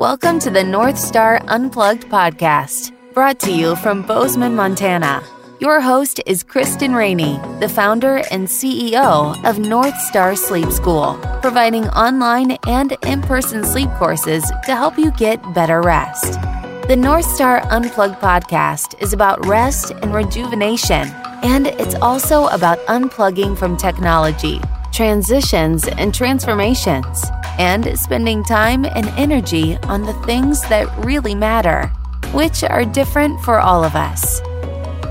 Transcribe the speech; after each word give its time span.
Welcome 0.00 0.38
to 0.38 0.50
the 0.50 0.64
North 0.64 0.96
Star 0.96 1.42
Unplugged 1.48 2.04
podcast, 2.04 2.94
brought 3.12 3.38
to 3.40 3.52
you 3.52 3.76
from 3.76 4.00
Bozeman, 4.00 4.56
Montana. 4.56 5.22
Your 5.60 5.78
host 5.82 6.22
is 6.24 6.42
Kristen 6.42 6.94
Rainey, 6.94 7.38
the 7.60 7.68
founder 7.68 8.22
and 8.30 8.48
CEO 8.48 9.44
of 9.44 9.58
North 9.58 9.94
Star 10.00 10.36
Sleep 10.36 10.72
School, 10.72 11.18
providing 11.42 11.86
online 11.88 12.52
and 12.66 12.96
in 13.04 13.20
person 13.20 13.62
sleep 13.62 13.90
courses 13.98 14.50
to 14.64 14.74
help 14.74 14.96
you 14.96 15.10
get 15.10 15.52
better 15.52 15.82
rest. 15.82 16.40
The 16.88 16.96
North 16.96 17.26
Star 17.26 17.60
Unplugged 17.70 18.22
podcast 18.22 18.98
is 19.02 19.12
about 19.12 19.44
rest 19.44 19.90
and 19.90 20.14
rejuvenation, 20.14 21.08
and 21.42 21.66
it's 21.66 21.96
also 21.96 22.46
about 22.46 22.78
unplugging 22.86 23.54
from 23.54 23.76
technology, 23.76 24.62
transitions, 24.94 25.86
and 25.86 26.14
transformations, 26.14 27.22
and 27.58 27.98
spending 27.98 28.44
time 28.44 28.84
and 28.84 29.08
energy 29.18 29.76
on 29.84 30.02
the 30.02 30.12
things 30.24 30.60
that 30.68 30.86
really 31.04 31.34
matter, 31.34 31.86
which 32.32 32.62
are 32.64 32.84
different 32.84 33.40
for 33.40 33.58
all 33.58 33.84
of 33.84 33.96
us. 33.96 34.40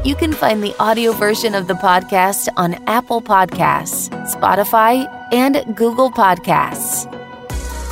You 0.06 0.16
can 0.16 0.32
find 0.32 0.64
the 0.64 0.74
audio 0.80 1.12
version 1.12 1.56
of 1.56 1.68
the 1.68 1.74
podcast 1.74 2.48
on 2.56 2.76
Apple 2.88 3.22
Podcasts, 3.22 4.10
Spotify, 4.34 5.06
and 5.34 5.76
Google 5.76 6.10
Podcasts. 6.10 7.14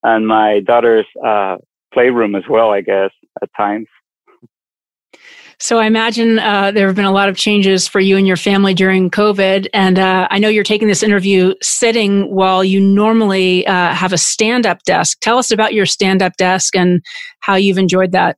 and 0.04 0.28
my 0.28 0.60
daughter's 0.62 1.06
uh, 1.26 1.58
playroom 1.94 2.36
as 2.36 2.44
well, 2.50 2.72
I 2.72 2.82
guess, 2.82 3.12
at 3.42 3.50
times. 3.56 3.88
So 5.60 5.80
I 5.80 5.86
imagine 5.86 6.40
uh, 6.40 6.72
there 6.72 6.88
have 6.88 6.96
been 6.96 7.06
a 7.06 7.12
lot 7.12 7.30
of 7.30 7.38
changes 7.38 7.88
for 7.88 8.02
you 8.02 8.18
and 8.18 8.28
your 8.28 8.36
family 8.36 8.74
during 8.74 9.10
COVID, 9.10 9.68
and 9.74 9.98
uh, 9.98 10.28
I 10.30 10.40
know 10.40 10.50
you're 10.50 10.64
taking 10.64 10.90
this 10.90 11.04
interview 11.04 11.54
sitting 11.62 12.34
while 12.34 12.66
you 12.66 12.82
normally 12.82 13.66
uh, 13.66 13.94
have 13.94 14.12
a 14.12 14.18
stand-up 14.18 14.84
desk. 14.84 15.20
Tell 15.22 15.38
us 15.38 15.52
about 15.52 15.74
your 15.74 15.86
stand-up 15.86 16.34
desk 16.38 16.76
and 16.76 17.02
how 17.40 17.56
you've 17.56 17.78
enjoyed 17.78 18.12
that. 18.12 18.38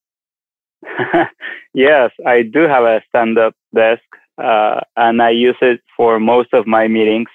yes, 1.75 2.11
I 2.25 2.43
do 2.43 2.61
have 2.61 2.85
a 2.85 3.01
stand-up 3.09 3.55
desk, 3.75 4.03
uh, 4.43 4.81
and 4.97 5.21
I 5.21 5.31
use 5.31 5.57
it 5.61 5.81
for 5.97 6.19
most 6.19 6.49
of 6.53 6.67
my 6.67 6.87
meetings. 6.87 7.29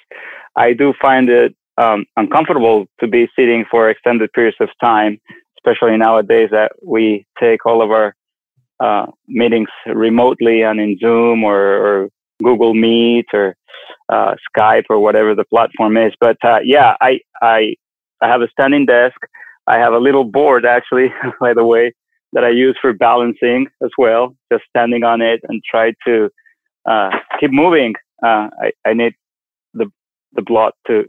I 0.57 0.75
do 0.75 0.95
find 1.01 1.31
it 1.31 1.55
um, 1.79 2.07
uncomfortable 2.17 2.87
to 3.01 3.09
be 3.09 3.29
sitting 3.37 3.65
for 3.71 3.91
extended 3.91 4.33
periods 4.33 4.59
of 4.61 4.71
time, 4.85 5.21
especially 5.59 5.97
nowadays 5.99 6.51
that 6.53 6.73
we 6.85 7.27
take 7.41 7.67
all 7.67 7.83
of 7.83 7.93
our 7.93 8.15
uh, 8.81 9.07
meetings 9.29 9.69
remotely 9.87 10.63
and 10.63 10.81
in 10.81 10.99
Zoom 10.99 11.45
or, 11.45 11.59
or 11.59 12.09
Google 12.43 12.75
Meet 12.75 13.27
or 13.35 13.57
uh, 14.11 14.35
Skype 14.57 14.85
or 14.91 15.01
whatever 15.01 15.35
the 15.35 15.45
platform 15.47 15.97
is. 15.99 16.13
But 16.21 16.39
uh, 16.45 16.61
yeah, 16.65 16.95
I, 17.01 17.21
I 17.43 17.75
I 18.23 18.29
have 18.29 18.43
a 18.43 18.49
standing 18.51 18.87
desk. 18.87 19.17
I 19.67 19.79
have 19.79 19.95
a 19.95 19.99
little 19.99 20.25
board 20.25 20.67
actually, 20.67 21.13
by 21.41 21.55
the 21.55 21.65
way, 21.65 21.93
that 22.33 22.45
I 22.45 22.51
use 22.51 22.77
for 22.81 22.93
balancing 22.93 23.67
as 23.83 23.91
well. 23.99 24.35
Just 24.53 24.65
standing 24.69 25.05
on 25.05 25.21
it 25.21 25.41
and 25.49 25.63
try 25.69 25.93
to 26.07 26.31
uh, 26.89 27.11
keep 27.39 27.53
moving. 27.53 27.95
Uh, 28.23 28.49
I, 28.63 28.73
I 28.87 28.93
need 28.95 29.15
the 29.75 29.87
the 30.33 30.43
blood 30.43 30.73
to 30.87 31.05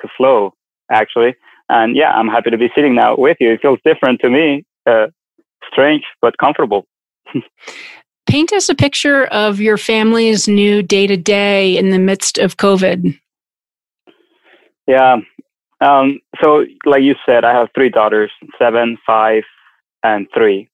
to 0.00 0.08
flow 0.16 0.52
actually. 0.90 1.34
And 1.68 1.96
yeah, 1.96 2.12
I'm 2.12 2.28
happy 2.28 2.50
to 2.50 2.58
be 2.58 2.70
sitting 2.74 2.94
now 2.94 3.14
with 3.16 3.36
you. 3.40 3.52
It 3.52 3.60
feels 3.60 3.78
different 3.84 4.20
to 4.20 4.30
me, 4.30 4.64
uh, 4.86 5.08
strange 5.70 6.04
but 6.20 6.36
comfortable. 6.38 6.86
Paint 8.28 8.52
us 8.52 8.68
a 8.68 8.74
picture 8.74 9.24
of 9.26 9.60
your 9.60 9.78
family's 9.78 10.48
new 10.48 10.82
day 10.82 11.06
to 11.06 11.16
day 11.16 11.76
in 11.76 11.90
the 11.90 11.98
midst 11.98 12.38
of 12.38 12.56
COVID. 12.58 13.18
Yeah. 14.86 15.16
Um, 15.80 16.20
so, 16.42 16.64
like 16.84 17.02
you 17.02 17.14
said, 17.24 17.44
I 17.44 17.52
have 17.52 17.68
three 17.74 17.88
daughters 17.88 18.30
seven, 18.58 18.98
five, 19.06 19.44
and 20.02 20.26
three. 20.34 20.68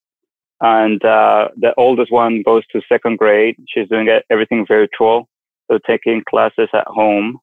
And 0.60 1.04
uh, 1.04 1.48
the 1.56 1.74
oldest 1.76 2.12
one 2.12 2.42
goes 2.42 2.62
to 2.72 2.80
second 2.88 3.18
grade. 3.18 3.56
She's 3.68 3.88
doing 3.88 4.08
everything 4.30 4.64
virtual, 4.66 5.28
so 5.70 5.78
taking 5.86 6.22
classes 6.28 6.68
at 6.72 6.86
home. 6.86 7.38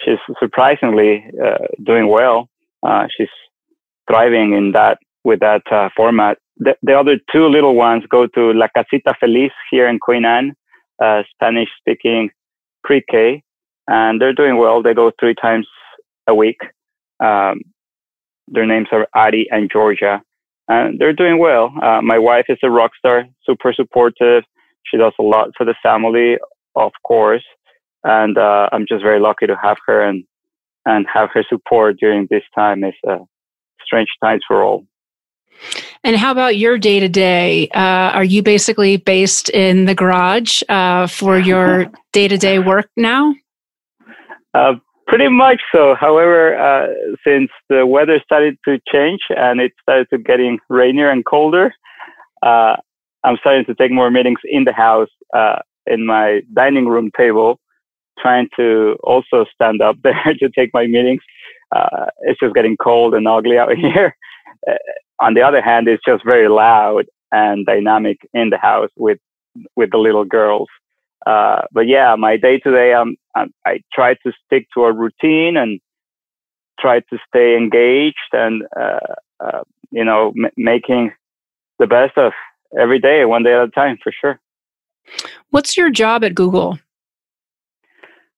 She's 0.00 0.18
surprisingly 0.38 1.24
uh, 1.44 1.66
doing 1.84 2.08
well. 2.08 2.48
Uh, 2.86 3.06
she's 3.16 3.28
thriving 4.10 4.52
in 4.52 4.72
that 4.72 4.98
with 5.24 5.40
that 5.40 5.62
uh, 5.70 5.88
format 5.96 6.38
the, 6.58 6.76
the 6.82 6.92
other 6.92 7.18
two 7.32 7.48
little 7.48 7.74
ones 7.74 8.04
go 8.10 8.26
to 8.26 8.52
La 8.52 8.68
Casita 8.76 9.14
Feliz 9.18 9.50
here 9.70 9.88
in 9.88 9.98
Queen 9.98 10.24
Anne, 10.24 10.54
uh, 11.02 11.22
Spanish 11.30 11.68
speaking 11.78 12.30
pre 12.82 13.02
K, 13.10 13.42
and 13.86 14.20
they're 14.20 14.32
doing 14.34 14.58
well. 14.58 14.82
They 14.82 14.94
go 14.94 15.12
three 15.18 15.34
times 15.34 15.66
a 16.26 16.34
week. 16.34 16.58
Um, 17.20 17.62
their 18.48 18.66
names 18.66 18.88
are 18.92 19.06
Addie 19.14 19.46
and 19.50 19.70
Georgia, 19.70 20.22
and 20.68 20.98
they're 20.98 21.12
doing 21.12 21.38
well. 21.38 21.72
Uh, 21.82 22.00
my 22.02 22.18
wife 22.18 22.46
is 22.48 22.58
a 22.62 22.70
rock 22.70 22.92
star, 22.98 23.24
super 23.44 23.72
supportive. 23.72 24.44
She 24.84 24.96
does 24.96 25.12
a 25.18 25.22
lot 25.22 25.50
for 25.56 25.64
the 25.64 25.74
family, 25.82 26.36
of 26.76 26.92
course, 27.06 27.44
and 28.04 28.38
uh, 28.38 28.68
I'm 28.72 28.86
just 28.88 29.02
very 29.02 29.20
lucky 29.20 29.46
to 29.46 29.56
have 29.56 29.76
her 29.86 30.02
and 30.02 30.24
and 30.86 31.06
have 31.12 31.28
her 31.34 31.44
support 31.48 31.96
during 31.98 32.26
this 32.30 32.44
time. 32.54 32.84
It's 32.84 32.96
uh, 33.06 33.18
strange 33.84 34.08
times 34.22 34.42
for 34.46 34.62
all. 34.62 34.86
And 36.04 36.16
how 36.16 36.30
about 36.30 36.56
your 36.56 36.78
day 36.78 37.00
to 37.00 37.08
day? 37.08 37.68
Are 37.74 38.24
you 38.24 38.42
basically 38.42 38.96
based 38.96 39.48
in 39.50 39.86
the 39.86 39.94
garage 39.94 40.62
uh, 40.68 41.08
for 41.08 41.38
your 41.38 41.90
day 42.12 42.28
to 42.28 42.38
day 42.38 42.58
work 42.58 42.88
now? 42.96 43.34
Uh, 45.08 45.10
pretty 45.10 45.28
much 45.28 45.60
so. 45.74 45.94
However, 45.94 46.58
uh, 46.58 46.88
since 47.26 47.50
the 47.68 47.86
weather 47.86 48.20
started 48.24 48.58
to 48.66 48.78
change 48.92 49.20
and 49.36 49.60
it 49.60 49.72
started 49.82 50.08
to 50.10 50.18
getting 50.18 50.58
rainier 50.68 51.10
and 51.10 51.24
colder, 51.24 51.72
uh, 52.42 52.76
I'm 53.24 53.36
starting 53.38 53.64
to 53.66 53.74
take 53.74 53.90
more 53.90 54.10
meetings 54.10 54.40
in 54.44 54.64
the 54.64 54.72
house 54.72 55.10
uh, 55.34 55.60
in 55.86 56.06
my 56.06 56.42
dining 56.54 56.86
room 56.86 57.10
table, 57.16 57.58
trying 58.18 58.48
to 58.56 58.96
also 59.02 59.44
stand 59.54 59.82
up 59.82 59.96
there 60.02 60.34
to 60.38 60.50
take 60.50 60.72
my 60.74 60.86
meetings. 60.86 61.22
Uh, 61.74 62.06
it's 62.22 62.40
just 62.40 62.54
getting 62.54 62.76
cold 62.76 63.14
and 63.14 63.28
ugly 63.28 63.58
out 63.58 63.74
here 63.76 64.14
on 65.20 65.34
the 65.34 65.42
other 65.42 65.62
hand, 65.62 65.88
it's 65.88 66.02
just 66.06 66.24
very 66.24 66.48
loud 66.48 67.06
and 67.32 67.66
dynamic 67.66 68.18
in 68.32 68.50
the 68.50 68.58
house 68.58 68.90
with 68.96 69.18
with 69.76 69.90
the 69.90 69.98
little 69.98 70.24
girls. 70.24 70.68
Uh, 71.26 71.62
but 71.72 71.86
yeah, 71.86 72.14
my 72.16 72.36
day 72.36 72.58
to 72.58 72.70
day, 72.70 72.92
um, 72.92 73.16
I 73.34 73.80
try 73.92 74.14
to 74.14 74.32
stick 74.46 74.66
to 74.74 74.84
a 74.84 74.92
routine 74.92 75.56
and 75.56 75.80
try 76.80 77.00
to 77.00 77.18
stay 77.28 77.56
engaged 77.56 78.16
and 78.32 78.62
uh, 78.78 79.14
uh, 79.40 79.62
you 79.90 80.04
know 80.04 80.32
m- 80.36 80.50
making 80.56 81.12
the 81.78 81.86
best 81.86 82.16
of 82.16 82.32
every 82.78 82.98
day, 82.98 83.24
one 83.24 83.42
day 83.42 83.54
at 83.54 83.62
a 83.62 83.68
time, 83.68 83.98
for 84.02 84.12
sure. 84.12 84.40
What's 85.50 85.76
your 85.76 85.90
job 85.90 86.24
at 86.24 86.34
Google? 86.34 86.78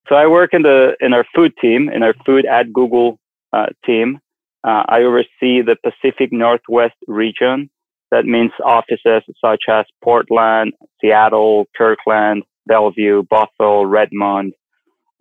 So 0.08 0.14
I 0.16 0.26
work 0.26 0.50
in 0.52 0.62
the 0.62 0.96
in 1.00 1.12
our 1.12 1.24
food 1.34 1.52
team, 1.60 1.88
in 1.88 2.02
our 2.02 2.14
food 2.26 2.46
at 2.46 2.72
Google 2.72 3.18
uh, 3.52 3.66
team, 3.84 4.20
uh, 4.64 4.84
I 4.88 5.02
oversee 5.02 5.62
the 5.62 5.76
Pacific 5.82 6.32
Northwest 6.32 6.96
region. 7.06 7.70
That 8.10 8.26
means 8.26 8.50
offices 8.64 9.22
such 9.40 9.64
as 9.68 9.86
Portland, 10.02 10.72
Seattle, 11.00 11.66
Kirkland, 11.76 12.42
Bellevue, 12.70 13.24
Bothell, 13.24 13.90
Redmond. 13.90 14.54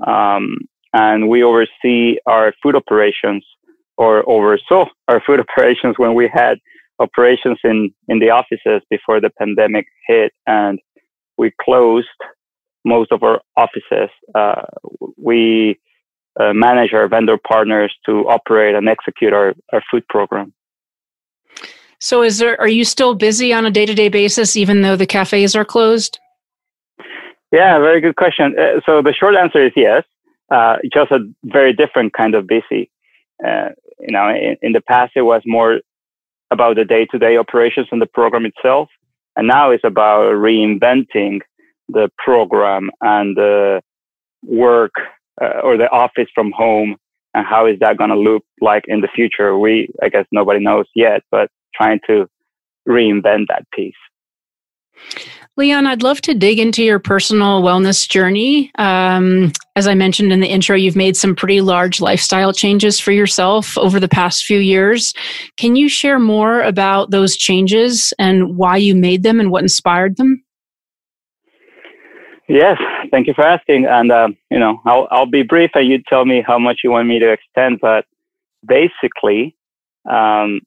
Um, 0.06 0.56
and 0.94 1.28
we 1.28 1.44
oversee 1.44 2.18
our 2.26 2.54
food 2.64 2.76
operations 2.76 3.44
or 3.98 4.24
oversaw 4.30 4.86
our 5.10 5.22
food 5.26 5.42
operations 5.42 5.96
when 5.98 6.14
we 6.14 6.30
had 6.32 6.60
operations 7.00 7.58
in, 7.64 7.94
in 8.08 8.20
the 8.20 8.30
offices 8.30 8.82
before 8.90 9.20
the 9.20 9.32
pandemic 9.40 9.86
hit 10.08 10.32
and 10.46 10.80
we 11.38 11.52
closed 11.62 12.08
most 12.86 13.12
of 13.12 13.24
our 13.24 13.42
offices. 13.58 14.10
Uh, 14.36 14.64
we 15.18 15.80
uh, 16.40 16.54
manage 16.54 16.94
our 16.94 17.08
vendor 17.08 17.38
partners 17.38 17.94
to 18.06 18.28
operate 18.28 18.76
and 18.76 18.88
execute 18.88 19.34
our, 19.34 19.54
our 19.74 19.82
food 19.90 20.06
program. 20.10 20.54
So, 22.02 22.24
is 22.24 22.38
there? 22.38 22.60
Are 22.62 22.68
you 22.68 22.86
still 22.86 23.14
busy 23.14 23.52
on 23.54 23.66
a 23.66 23.72
day 23.72 23.86
to 23.86 23.94
day 23.94 24.08
basis, 24.08 24.56
even 24.56 24.82
though 24.82 24.96
the 24.96 25.06
cafes 25.06 25.56
are 25.56 25.66
closed? 25.66 26.20
Yeah, 27.52 27.80
very 27.80 28.02
good 28.02 28.16
question. 28.16 28.56
Uh, 28.58 28.80
so 28.86 29.02
the 29.02 29.14
short 29.14 29.36
answer 29.36 29.66
is 29.66 29.74
yes. 29.76 30.04
Uh, 30.52 30.78
just 30.92 31.12
a 31.12 31.20
very 31.44 31.74
different 31.74 32.14
kind 32.14 32.36
of 32.36 32.48
busy. 32.48 32.90
Uh, 33.46 33.70
you 34.00 34.12
know, 34.12 34.30
in, 34.30 34.58
in, 34.62 34.74
the 34.74 34.82
past 34.82 35.14
it 35.16 35.22
was 35.22 35.42
more 35.46 35.80
about 36.52 36.76
the 36.76 36.86
day 36.86 37.06
to 37.06 37.20
day 37.20 37.38
operations 37.38 37.88
and 37.92 38.02
the 38.02 38.08
program 38.08 38.46
itself, 38.46 38.90
and 39.36 39.48
now 39.48 39.70
it's 39.70 39.84
about 39.84 40.34
reinventing 40.34 41.40
the 41.88 42.10
program 42.18 42.90
and 43.02 43.38
the 43.38 43.82
work 44.44 44.94
uh, 45.42 45.60
or 45.64 45.78
the 45.78 45.90
office 45.92 46.28
from 46.34 46.52
home 46.52 46.96
and 47.34 47.46
how 47.46 47.66
is 47.66 47.78
that 47.80 47.98
going 47.98 48.10
to 48.10 48.16
look 48.16 48.44
like 48.62 48.84
in 48.88 49.02
the 49.02 49.08
future 49.14 49.58
we 49.58 49.90
i 50.02 50.10
guess 50.10 50.26
nobody 50.32 50.60
knows 50.60 50.86
yet 50.96 51.22
but 51.32 51.50
trying 51.76 52.00
to 52.08 52.28
reinvent 52.88 53.46
that 53.48 53.66
piece 53.74 53.94
Leon, 55.58 55.88
I'd 55.88 56.04
love 56.04 56.22
to 56.22 56.34
dig 56.34 56.58
into 56.58 56.84
your 56.84 57.00
personal 57.00 57.62
wellness 57.62 58.08
journey. 58.08 58.72
Um, 58.78 59.52
as 59.76 59.88
I 59.88 59.94
mentioned 59.94 60.32
in 60.32 60.40
the 60.40 60.48
intro, 60.48 60.74
you've 60.76 60.96
made 60.96 61.18
some 61.18 61.36
pretty 61.36 61.60
large 61.60 62.00
lifestyle 62.00 62.54
changes 62.54 62.98
for 62.98 63.12
yourself 63.12 63.78
over 63.78 64.00
the 64.00 64.08
past 64.08 64.46
few 64.46 64.60
years. 64.60 65.14
Can 65.58 65.76
you 65.76 65.90
share 65.90 66.18
more 66.18 66.62
about 66.62 67.12
those 67.12 67.36
changes 67.36 68.14
and 68.18 68.56
why 68.56 68.78
you 68.78 68.96
made 68.96 69.24
them 69.24 69.42
and 69.42 69.52
what 69.52 69.62
inspired 69.62 70.16
them? 70.16 70.42
Yes, 72.48 72.78
thank 73.12 73.28
you 73.28 73.34
for 73.34 73.44
asking. 73.44 73.86
And 73.86 74.12
uh, 74.12 74.30
you 74.50 74.60
know, 74.60 74.82
I'll 74.86 75.08
I'll 75.12 75.30
be 75.30 75.44
brief, 75.44 75.72
and 75.76 75.88
you 75.88 76.02
tell 76.08 76.26
me 76.26 76.42
how 76.42 76.58
much 76.58 76.82
you 76.84 76.92
want 76.92 77.08
me 77.08 77.20
to 77.20 77.32
extend. 77.32 77.80
But 77.80 78.06
basically, 78.66 79.56
um, 80.10 80.62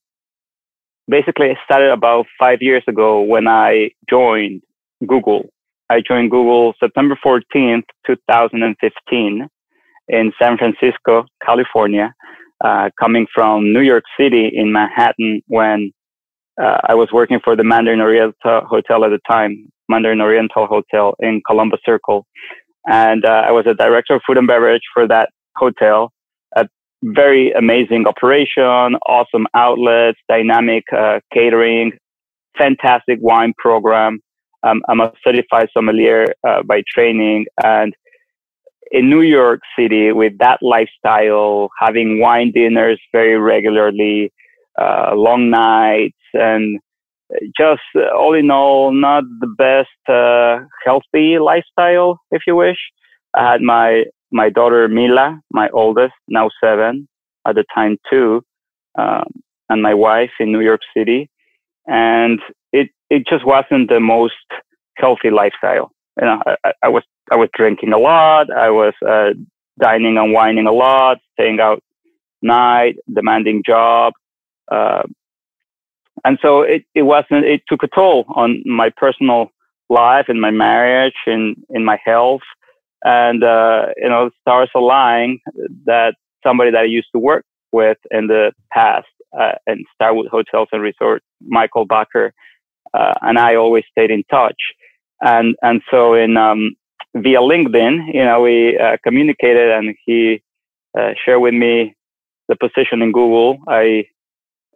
basically, 1.08 1.48
it 1.48 1.58
started 1.64 1.90
about 1.90 2.26
five 2.38 2.58
years 2.60 2.82
ago 2.88 3.22
when 3.22 3.48
I 3.48 3.90
joined 4.08 4.62
Google. 5.06 5.50
I 5.90 6.00
joined 6.00 6.30
Google 6.30 6.74
September 6.80 7.18
14th, 7.24 7.84
2015, 8.06 9.48
in 10.08 10.32
San 10.40 10.58
Francisco, 10.58 11.24
California, 11.44 12.14
uh, 12.64 12.90
coming 13.00 13.26
from 13.34 13.72
New 13.72 13.80
York 13.80 14.04
City 14.18 14.50
in 14.54 14.72
Manhattan 14.72 15.42
when 15.46 15.92
uh, 16.60 16.78
I 16.88 16.94
was 16.94 17.08
working 17.12 17.40
for 17.42 17.56
the 17.56 17.64
Mandarin 17.64 18.00
Oriental 18.00 18.62
Hotel 18.68 19.04
at 19.04 19.10
the 19.10 19.20
time, 19.28 19.70
Mandarin 19.88 20.20
Oriental 20.20 20.66
Hotel 20.66 21.14
in 21.20 21.40
Columbus 21.46 21.80
Circle. 21.84 22.26
And 22.86 23.24
uh, 23.24 23.42
I 23.46 23.52
was 23.52 23.66
a 23.66 23.74
director 23.74 24.14
of 24.14 24.22
food 24.26 24.38
and 24.38 24.46
beverage 24.46 24.82
for 24.92 25.06
that 25.08 25.30
hotel. 25.56 26.12
Very 27.02 27.50
amazing 27.52 28.06
operation, 28.06 28.96
awesome 29.06 29.46
outlets, 29.54 30.18
dynamic 30.28 30.84
uh, 30.96 31.18
catering, 31.32 31.92
fantastic 32.56 33.18
wine 33.20 33.54
program. 33.58 34.20
Um, 34.62 34.82
I'm 34.88 35.00
a 35.00 35.12
certified 35.26 35.68
sommelier 35.74 36.26
uh, 36.46 36.62
by 36.62 36.82
training. 36.86 37.46
And 37.62 37.92
in 38.92 39.10
New 39.10 39.22
York 39.22 39.60
City, 39.76 40.12
with 40.12 40.38
that 40.38 40.60
lifestyle, 40.62 41.70
having 41.80 42.20
wine 42.20 42.52
dinners 42.52 43.00
very 43.10 43.36
regularly, 43.36 44.32
uh, 44.80 45.14
long 45.16 45.50
nights, 45.50 46.16
and 46.34 46.78
just 47.58 47.80
uh, 47.96 48.16
all 48.16 48.34
in 48.34 48.50
all, 48.50 48.92
not 48.92 49.24
the 49.40 49.46
best 49.46 49.88
uh, 50.08 50.64
healthy 50.84 51.38
lifestyle, 51.38 52.20
if 52.30 52.42
you 52.46 52.54
wish. 52.54 52.78
I 53.34 53.52
had 53.52 53.62
my 53.62 54.04
my 54.30 54.48
daughter 54.48 54.88
Mila, 54.88 55.40
my 55.50 55.68
oldest, 55.70 56.14
now 56.28 56.48
seven, 56.62 57.06
at 57.46 57.54
the 57.54 57.64
time 57.74 57.98
two, 58.10 58.42
um, 58.98 59.26
and 59.68 59.82
my 59.82 59.94
wife 59.94 60.30
in 60.40 60.52
New 60.52 60.60
York 60.60 60.80
City, 60.96 61.28
and 61.86 62.40
it 62.72 62.90
it 63.10 63.26
just 63.26 63.44
wasn't 63.46 63.88
the 63.88 64.00
most 64.00 64.34
healthy 64.96 65.30
lifestyle. 65.30 65.90
You 66.20 66.26
know, 66.26 66.42
I, 66.64 66.72
I 66.82 66.88
was 66.88 67.04
I 67.30 67.36
was 67.36 67.48
drinking 67.54 67.92
a 67.92 67.98
lot, 67.98 68.50
I 68.50 68.70
was 68.70 68.94
uh, 69.06 69.30
dining 69.78 70.18
and 70.18 70.32
wining 70.32 70.66
a 70.66 70.72
lot, 70.72 71.18
staying 71.34 71.60
out 71.60 71.82
night, 72.42 72.96
demanding 73.12 73.62
job. 73.64 74.12
Uh, 74.70 75.02
and 76.24 76.38
so 76.42 76.62
it, 76.62 76.84
it 76.94 77.02
wasn't 77.02 77.44
it 77.44 77.62
took 77.68 77.82
a 77.82 77.88
toll 77.88 78.24
on 78.28 78.62
my 78.66 78.90
personal 78.90 79.50
life 79.88 80.26
and 80.28 80.40
my 80.40 80.50
marriage 80.50 81.14
and 81.26 81.56
in 81.70 81.84
my 81.84 81.98
health 82.04 82.42
and 83.04 83.44
uh, 83.44 83.86
you 83.96 84.08
know 84.08 84.30
stars 84.40 84.70
aligned 84.74 85.40
that 85.86 86.14
somebody 86.44 86.70
that 86.70 86.82
i 86.82 86.84
used 86.84 87.08
to 87.14 87.18
work 87.18 87.44
with 87.72 87.98
in 88.10 88.26
the 88.28 88.52
past 88.72 89.06
uh, 89.38 89.52
in 89.66 89.84
starwood 89.94 90.28
hotels 90.28 90.68
and 90.72 90.82
resorts 90.82 91.24
michael 91.42 91.86
bacher 91.86 92.30
uh, 92.94 93.14
and 93.22 93.38
i 93.38 93.54
always 93.56 93.84
stayed 93.90 94.10
in 94.10 94.24
touch 94.30 94.60
and 95.22 95.56
and 95.62 95.82
so 95.90 96.14
in 96.14 96.36
um, 96.36 96.72
via 97.16 97.40
linkedin 97.40 98.12
you 98.14 98.24
know 98.24 98.42
we 98.42 98.78
uh, 98.78 98.96
communicated 99.04 99.70
and 99.70 99.96
he 100.06 100.42
uh, 100.98 101.12
shared 101.24 101.40
with 101.40 101.54
me 101.54 101.94
the 102.48 102.56
position 102.56 103.02
in 103.02 103.12
google 103.12 103.58
i 103.68 104.04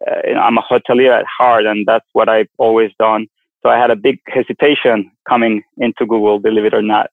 uh, 0.07 0.21
you 0.27 0.33
know, 0.35 0.41
I'm 0.41 0.57
a 0.57 0.61
hotelier 0.61 1.13
at 1.19 1.25
heart, 1.27 1.65
and 1.65 1.85
that's 1.87 2.07
what 2.13 2.29
I've 2.29 2.49
always 2.57 2.91
done. 2.99 3.27
So 3.63 3.69
I 3.69 3.77
had 3.79 3.91
a 3.91 3.95
big 3.95 4.19
hesitation 4.27 5.11
coming 5.27 5.63
into 5.77 6.05
Google, 6.07 6.39
believe 6.39 6.65
it 6.65 6.73
or 6.73 6.81
not. 6.83 7.09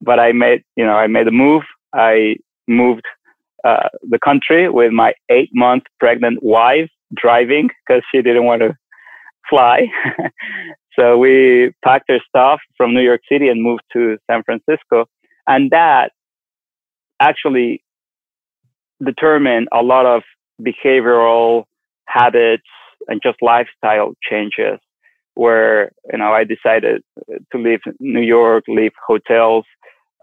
But 0.00 0.18
I 0.18 0.32
made, 0.32 0.62
you 0.76 0.84
know, 0.84 0.94
I 0.94 1.06
made 1.06 1.28
a 1.28 1.32
move. 1.32 1.62
I 1.94 2.36
moved 2.68 3.04
uh, 3.64 3.88
the 4.08 4.18
country 4.18 4.68
with 4.68 4.92
my 4.92 5.14
eight 5.30 5.50
month 5.52 5.84
pregnant 5.98 6.42
wife 6.42 6.90
driving 7.14 7.70
because 7.86 8.02
she 8.12 8.22
didn't 8.22 8.44
want 8.44 8.62
to 8.62 8.76
fly. 9.48 9.86
so 10.98 11.16
we 11.18 11.72
packed 11.84 12.06
her 12.08 12.18
stuff 12.28 12.60
from 12.76 12.94
New 12.94 13.02
York 13.02 13.20
City 13.30 13.48
and 13.48 13.62
moved 13.62 13.82
to 13.92 14.18
San 14.30 14.42
Francisco. 14.42 15.06
And 15.46 15.70
that 15.70 16.12
actually 17.20 17.82
determined 19.04 19.68
a 19.72 19.82
lot 19.82 20.06
of 20.06 20.22
behavioral 20.60 21.64
habits 22.06 22.64
and 23.08 23.20
just 23.22 23.36
lifestyle 23.42 24.14
changes 24.22 24.78
where 25.34 25.90
you 26.12 26.18
know 26.18 26.32
I 26.32 26.44
decided 26.44 27.02
to 27.52 27.58
leave 27.58 27.80
New 27.98 28.20
York, 28.20 28.64
leave 28.68 28.92
hotels, 29.06 29.64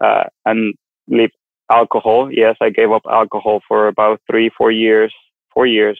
uh, 0.02 0.24
and 0.44 0.74
leave 1.08 1.30
alcohol. 1.70 2.30
Yes, 2.32 2.56
I 2.60 2.70
gave 2.70 2.90
up 2.90 3.02
alcohol 3.10 3.60
for 3.66 3.88
about 3.88 4.20
three, 4.30 4.50
four 4.56 4.70
years, 4.70 5.12
four 5.54 5.66
years 5.66 5.98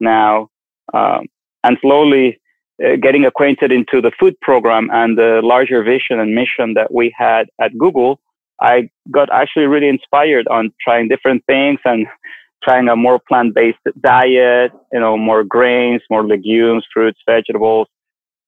now, 0.00 0.48
um, 0.94 1.26
and 1.64 1.76
slowly 1.80 2.38
uh, 2.84 2.96
getting 3.00 3.24
acquainted 3.24 3.72
into 3.72 4.00
the 4.00 4.12
food 4.18 4.38
program 4.40 4.90
and 4.92 5.16
the 5.16 5.40
larger 5.42 5.82
vision 5.82 6.20
and 6.20 6.34
mission 6.34 6.74
that 6.74 6.92
we 6.92 7.14
had 7.16 7.46
at 7.60 7.76
Google. 7.78 8.20
I 8.60 8.90
got 9.10 9.32
actually 9.32 9.66
really 9.66 9.88
inspired 9.88 10.46
on 10.48 10.72
trying 10.82 11.08
different 11.08 11.44
things 11.46 11.78
and 11.84 12.06
trying 12.64 12.88
a 12.88 12.96
more 12.96 13.20
plant-based 13.28 13.78
diet, 14.00 14.72
you 14.92 15.00
know, 15.00 15.16
more 15.16 15.44
grains, 15.44 16.02
more 16.10 16.26
legumes, 16.26 16.84
fruits, 16.92 17.20
vegetables. 17.26 17.86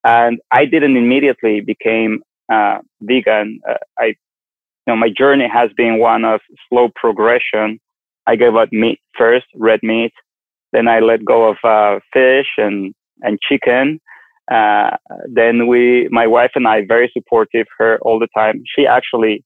And 0.05 0.41
I 0.51 0.65
didn't 0.65 0.97
immediately 0.97 1.61
became 1.61 2.23
uh, 2.53 2.79
vegan. 3.01 3.61
Uh, 3.69 3.75
I, 3.99 4.15
know, 4.89 4.97
my 4.97 5.11
journey 5.17 5.49
has 5.53 5.71
been 5.77 5.99
one 5.99 6.25
of 6.25 6.41
slow 6.69 6.89
progression. 6.95 7.79
I 8.27 8.37
gave 8.37 8.55
up 8.57 8.69
meat 8.73 9.01
first, 9.17 9.47
red 9.55 9.81
meat. 9.83 10.13
Then 10.73 10.89
I 10.89 11.01
let 11.01 11.25
go 11.25 11.49
of 11.49 11.57
uh, 11.65 12.01
fish 12.13 12.49
and, 12.59 12.95
and 13.23 13.39
chicken. 13.41 14.01
Uh, 14.51 14.97
then 15.27 15.67
we, 15.67 16.09
my 16.11 16.27
wife 16.27 16.53
and 16.55 16.67
I, 16.67 16.85
very 16.87 17.11
supportive 17.13 17.67
her 17.79 17.99
all 18.03 18.19
the 18.19 18.29
time. 18.37 18.63
She 18.67 18.87
actually 18.87 19.45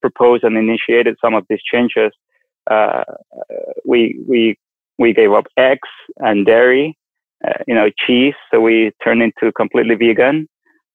proposed 0.00 0.44
and 0.44 0.56
initiated 0.56 1.16
some 1.22 1.34
of 1.34 1.44
these 1.48 1.60
changes 1.70 2.12
uh, 2.70 3.04
we 3.84 4.18
we 4.26 4.56
we 4.98 5.12
gave 5.12 5.32
up 5.32 5.46
eggs 5.56 5.88
and 6.18 6.44
dairy, 6.44 6.96
uh, 7.46 7.62
you 7.66 7.74
know, 7.74 7.88
cheese. 8.06 8.34
So 8.50 8.60
we 8.60 8.92
turned 9.02 9.22
into 9.22 9.52
completely 9.52 9.94
vegan 9.94 10.48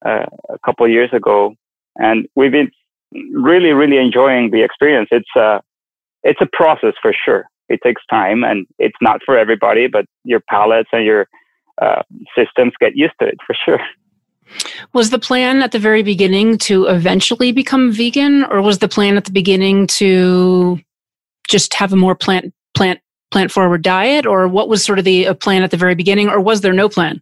uh, 0.05 0.25
a 0.49 0.59
couple 0.65 0.87
years 0.87 1.09
ago, 1.13 1.55
and 1.97 2.27
we've 2.35 2.51
been 2.51 2.71
really 3.33 3.71
really 3.71 3.97
enjoying 3.97 4.51
the 4.51 4.63
experience. 4.63 5.09
It's 5.11 5.29
a 5.35 5.61
it's 6.23 6.41
a 6.41 6.47
process 6.51 6.93
for 7.01 7.13
sure. 7.13 7.45
It 7.69 7.79
takes 7.83 8.01
time, 8.09 8.43
and 8.43 8.67
it's 8.79 8.97
not 9.01 9.21
for 9.25 9.37
everybody, 9.37 9.87
but 9.87 10.05
your 10.23 10.41
palates 10.49 10.89
and 10.91 11.05
your 11.05 11.27
uh, 11.81 12.03
systems 12.37 12.73
get 12.79 12.95
used 12.95 13.13
to 13.21 13.27
it 13.27 13.37
for 13.45 13.55
sure. 13.65 13.79
Was 14.93 15.09
the 15.09 15.19
plan 15.19 15.61
at 15.61 15.71
the 15.71 15.79
very 15.79 16.03
beginning 16.03 16.57
to 16.59 16.85
eventually 16.85 17.51
become 17.51 17.91
vegan, 17.91 18.43
or 18.43 18.61
was 18.61 18.79
the 18.79 18.87
plan 18.87 19.17
at 19.17 19.25
the 19.25 19.31
beginning 19.31 19.87
to 19.87 20.79
just 21.47 21.73
have 21.73 21.93
a 21.93 21.95
more 21.95 22.15
plant 22.15 22.53
plant 22.73 22.99
plant 23.31 23.51
forward 23.51 23.81
diet, 23.81 24.25
or 24.25 24.47
what 24.47 24.69
was 24.69 24.83
sort 24.83 24.99
of 24.99 25.05
the 25.05 25.27
uh, 25.27 25.33
plan 25.33 25.63
at 25.63 25.71
the 25.71 25.77
very 25.77 25.95
beginning, 25.95 26.29
or 26.29 26.39
was 26.39 26.61
there 26.61 26.73
no 26.73 26.89
plan? 26.89 27.21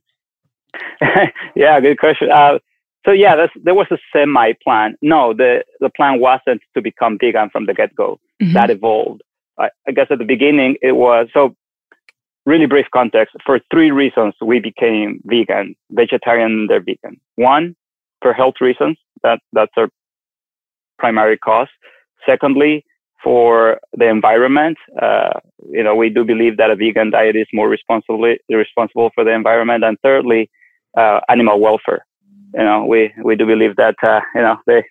yeah, 1.55 1.79
good 1.79 1.99
question. 1.99 2.29
Uh, 2.31 2.59
so 3.05 3.11
yeah, 3.11 3.47
there 3.63 3.73
was 3.73 3.87
a 3.91 3.97
semi 4.13 4.53
plan. 4.63 4.95
No, 5.01 5.33
the 5.33 5.63
the 5.79 5.89
plan 5.89 6.19
wasn't 6.19 6.61
to 6.75 6.81
become 6.81 7.17
vegan 7.19 7.49
from 7.49 7.65
the 7.65 7.73
get 7.73 7.95
go. 7.95 8.19
Mm-hmm. 8.41 8.53
That 8.53 8.69
evolved. 8.69 9.21
I, 9.59 9.69
I 9.87 9.91
guess 9.91 10.07
at 10.09 10.19
the 10.19 10.25
beginning 10.25 10.77
it 10.81 10.93
was 10.93 11.27
so 11.33 11.55
really 12.45 12.65
brief 12.65 12.87
context, 12.93 13.35
for 13.45 13.59
three 13.71 13.91
reasons 13.91 14.33
we 14.41 14.59
became 14.59 15.21
vegan, 15.25 15.75
vegetarian, 15.91 16.67
they're 16.67 16.81
vegan. 16.81 17.19
One, 17.35 17.75
for 18.21 18.33
health 18.33 18.55
reasons, 18.61 18.97
that, 19.23 19.39
that's 19.53 19.71
our 19.77 19.89
primary 20.97 21.37
cause. 21.37 21.67
Secondly, 22.27 22.85
for 23.23 23.79
the 23.93 24.07
environment, 24.07 24.77
uh, 25.01 25.39
you 25.69 25.83
know, 25.83 25.95
we 25.95 26.09
do 26.09 26.23
believe 26.23 26.57
that 26.57 26.71
a 26.71 26.75
vegan 26.75 27.11
diet 27.11 27.35
is 27.35 27.47
more 27.53 27.69
responsibly 27.69 28.39
responsible 28.49 29.11
for 29.13 29.23
the 29.23 29.31
environment. 29.31 29.83
And 29.83 29.97
thirdly, 30.01 30.49
uh, 30.97 31.19
animal 31.29 31.59
welfare. 31.59 32.05
You 32.53 32.63
know, 32.63 32.85
we, 32.85 33.13
we 33.23 33.35
do 33.35 33.45
believe 33.45 33.75
that, 33.77 33.95
uh, 34.05 34.21
you 34.35 34.41
know, 34.41 34.57
they, 34.67 34.83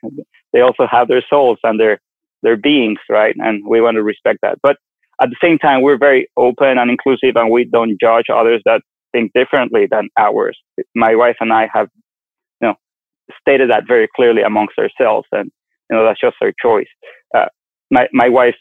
they 0.53 0.61
also 0.61 0.87
have 0.91 1.09
their 1.09 1.25
souls 1.29 1.59
and 1.63 1.79
their, 1.79 2.01
their 2.43 2.57
beings, 2.57 2.99
right? 3.09 3.35
And 3.39 3.65
we 3.67 3.81
want 3.81 3.97
to 3.97 4.03
respect 4.03 4.39
that. 4.43 4.59
But 4.63 4.77
at 5.21 5.29
the 5.29 5.37
same 5.43 5.59
time, 5.59 5.83
we're 5.83 5.99
very 5.99 6.29
open 6.37 6.79
and 6.79 6.91
inclusive 6.91 7.37
and 7.37 7.51
we 7.51 7.65
don't 7.65 8.01
judge 8.01 8.27
others 8.33 8.63
that 8.65 8.81
think 9.13 9.33
differently 9.35 9.87
than 9.91 10.09
ours. 10.19 10.57
My 10.95 11.15
wife 11.15 11.37
and 11.41 11.53
I 11.53 11.69
have, 11.75 11.89
you 12.61 12.69
know, 12.69 12.75
stated 13.41 13.71
that 13.71 13.85
very 13.87 14.09
clearly 14.17 14.43
amongst 14.43 14.79
ourselves 14.79 15.27
and, 15.33 15.51
you 15.91 15.97
know, 15.97 16.05
that's 16.05 16.21
just 16.21 16.37
our 16.43 16.53
choice. 16.63 16.89
Uh, 17.35 17.47
my, 17.91 18.09
my 18.13 18.29
wife's 18.29 18.59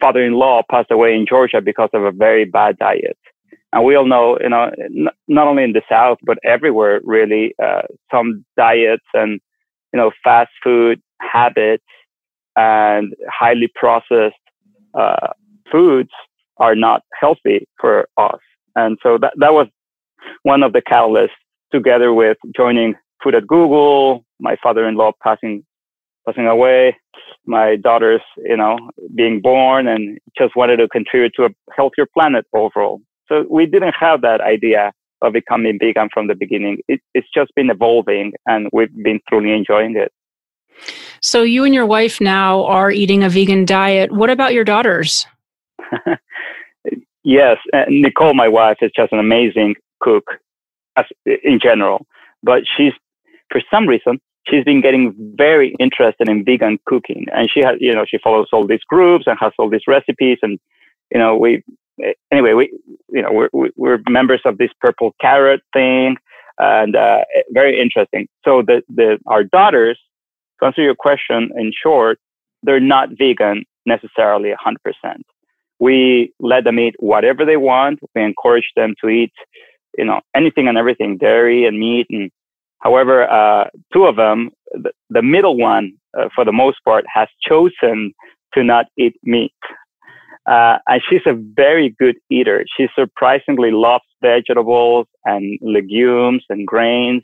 father-in-law 0.00 0.62
passed 0.70 0.90
away 0.92 1.14
in 1.14 1.26
Georgia 1.28 1.60
because 1.60 1.90
of 1.92 2.04
a 2.04 2.12
very 2.12 2.44
bad 2.44 2.78
diet. 2.78 3.18
And 3.72 3.84
we 3.84 3.94
all 3.96 4.06
know, 4.06 4.38
you 4.40 4.48
know, 4.48 4.70
n- 4.78 5.08
not 5.28 5.46
only 5.46 5.64
in 5.64 5.72
the 5.72 5.82
South, 5.90 6.18
but 6.22 6.38
everywhere 6.44 7.00
really, 7.04 7.54
uh, 7.62 7.82
some 8.10 8.44
diets 8.56 9.04
and, 9.14 9.40
you 9.92 9.98
know, 9.98 10.10
fast 10.24 10.50
food 10.62 11.00
habits 11.20 11.84
and 12.56 13.14
highly 13.28 13.68
processed, 13.74 14.34
uh, 14.94 15.28
foods 15.70 16.10
are 16.56 16.74
not 16.74 17.02
healthy 17.20 17.66
for 17.80 18.08
us. 18.16 18.40
And 18.74 18.98
so 19.02 19.18
that, 19.18 19.34
that 19.36 19.52
was 19.52 19.68
one 20.42 20.62
of 20.62 20.72
the 20.72 20.82
catalysts 20.82 21.28
together 21.72 22.12
with 22.12 22.38
joining 22.56 22.94
food 23.22 23.34
at 23.34 23.46
Google, 23.46 24.24
my 24.40 24.56
father-in-law 24.62 25.12
passing, 25.22 25.64
passing 26.26 26.46
away, 26.46 26.96
my 27.46 27.76
daughters, 27.76 28.20
you 28.38 28.56
know, 28.56 28.78
being 29.14 29.40
born 29.40 29.88
and 29.88 30.18
just 30.36 30.56
wanted 30.56 30.78
to 30.78 30.88
contribute 30.88 31.32
to 31.36 31.44
a 31.44 31.50
healthier 31.76 32.06
planet 32.12 32.46
overall. 32.54 33.00
So 33.28 33.44
we 33.48 33.66
didn't 33.66 33.94
have 33.98 34.22
that 34.22 34.40
idea 34.40 34.92
of 35.22 35.32
becoming 35.32 35.78
vegan 35.78 36.08
from 36.12 36.28
the 36.28 36.34
beginning. 36.34 36.78
It, 36.88 37.00
it's 37.14 37.28
just 37.34 37.54
been 37.54 37.70
evolving 37.70 38.32
and 38.46 38.68
we've 38.72 38.94
been 39.02 39.20
truly 39.28 39.52
enjoying 39.52 39.96
it. 39.96 40.12
So 41.20 41.42
you 41.42 41.64
and 41.64 41.74
your 41.74 41.86
wife 41.86 42.20
now 42.20 42.64
are 42.64 42.90
eating 42.90 43.24
a 43.24 43.28
vegan 43.28 43.64
diet. 43.64 44.12
What 44.12 44.30
about 44.30 44.54
your 44.54 44.64
daughters? 44.64 45.26
yes, 47.24 47.56
uh, 47.72 47.84
Nicole, 47.88 48.34
my 48.34 48.48
wife, 48.48 48.78
is 48.80 48.92
just 48.94 49.12
an 49.12 49.18
amazing 49.18 49.74
cook 50.00 50.24
as, 50.96 51.06
in 51.26 51.58
general. 51.60 52.06
But 52.44 52.62
she's, 52.76 52.92
for 53.50 53.60
some 53.72 53.88
reason, 53.88 54.20
she's 54.46 54.64
been 54.64 54.80
getting 54.80 55.14
very 55.36 55.74
interested 55.80 56.28
in 56.28 56.44
vegan 56.44 56.78
cooking, 56.86 57.26
and 57.32 57.50
she 57.50 57.60
has, 57.60 57.76
you 57.80 57.92
know, 57.92 58.04
she 58.06 58.18
follows 58.18 58.48
all 58.52 58.66
these 58.66 58.84
groups 58.88 59.24
and 59.26 59.36
has 59.40 59.52
all 59.58 59.68
these 59.68 59.88
recipes, 59.88 60.38
and 60.42 60.58
you 61.10 61.18
know, 61.18 61.36
we 61.36 61.62
anyway, 62.30 62.52
we, 62.54 62.72
you 63.10 63.22
know, 63.22 63.48
we're 63.52 63.70
we're 63.76 63.98
members 64.08 64.40
of 64.44 64.58
this 64.58 64.70
purple 64.80 65.14
carrot 65.20 65.62
thing, 65.72 66.16
and 66.58 66.96
uh, 66.96 67.24
very 67.50 67.80
interesting. 67.80 68.28
So 68.44 68.62
the 68.62 68.82
the 68.88 69.18
our 69.26 69.44
daughters, 69.44 69.98
to 70.60 70.66
answer 70.66 70.82
your 70.82 70.94
question 70.94 71.50
in 71.56 71.72
short, 71.72 72.18
they're 72.62 72.80
not 72.80 73.10
vegan 73.18 73.64
necessarily 73.86 74.52
100% 74.66 75.22
we 75.78 76.32
let 76.40 76.64
them 76.64 76.78
eat 76.78 76.94
whatever 76.98 77.44
they 77.44 77.56
want. 77.56 78.00
We 78.14 78.22
encourage 78.22 78.70
them 78.76 78.94
to 79.00 79.08
eat, 79.08 79.32
you 79.96 80.04
know, 80.04 80.20
anything 80.34 80.68
and 80.68 80.76
everything, 80.76 81.16
dairy 81.18 81.66
and 81.66 81.78
meat. 81.78 82.06
And 82.10 82.30
however, 82.80 83.30
uh, 83.30 83.68
two 83.92 84.04
of 84.04 84.16
them, 84.16 84.50
the, 84.72 84.90
the 85.10 85.22
middle 85.22 85.56
one, 85.56 85.92
uh, 86.18 86.28
for 86.34 86.44
the 86.44 86.52
most 86.52 86.78
part, 86.84 87.04
has 87.12 87.28
chosen 87.42 88.12
to 88.54 88.64
not 88.64 88.86
eat 88.96 89.14
meat. 89.22 89.52
Uh, 90.48 90.78
and 90.88 91.02
she's 91.08 91.20
a 91.26 91.34
very 91.34 91.94
good 91.98 92.16
eater. 92.30 92.64
She 92.76 92.88
surprisingly 92.98 93.70
loves 93.70 94.04
vegetables 94.22 95.06
and 95.24 95.58
legumes 95.60 96.42
and 96.48 96.66
grains. 96.66 97.22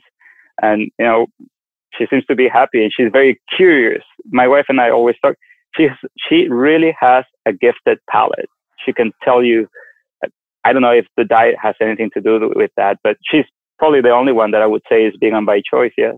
And, 0.61 0.91
you 0.99 1.05
know, 1.05 1.27
she 1.97 2.05
seems 2.09 2.25
to 2.25 2.35
be 2.35 2.47
happy 2.47 2.83
and 2.83 2.93
she's 2.95 3.09
very 3.11 3.39
curious. 3.55 4.03
My 4.25 4.47
wife 4.47 4.65
and 4.69 4.79
I 4.79 4.91
always 4.91 5.15
talk, 5.23 5.35
she's, 5.75 5.89
she 6.29 6.47
really 6.49 6.95
has 6.99 7.25
a 7.47 7.53
gifted 7.53 7.97
palate. 8.09 8.49
She 8.85 8.93
can 8.93 9.11
tell 9.23 9.43
you, 9.43 9.67
I 10.63 10.73
don't 10.73 10.83
know 10.83 10.91
if 10.91 11.07
the 11.17 11.25
diet 11.25 11.55
has 11.61 11.75
anything 11.81 12.11
to 12.13 12.21
do 12.21 12.51
with 12.55 12.71
that, 12.77 12.97
but 13.03 13.17
she's 13.23 13.45
probably 13.79 14.01
the 14.01 14.11
only 14.11 14.33
one 14.33 14.51
that 14.51 14.61
I 14.61 14.67
would 14.67 14.81
say 14.87 15.03
is 15.05 15.13
vegan 15.19 15.45
by 15.45 15.61
choice. 15.67 15.93
Yes. 15.97 16.15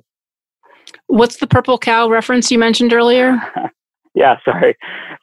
What's 1.07 1.37
the 1.37 1.47
purple 1.47 1.77
cow 1.77 2.09
reference 2.09 2.51
you 2.51 2.59
mentioned 2.59 2.91
earlier? 2.91 3.41
yeah, 4.17 4.37
sorry. 4.45 4.75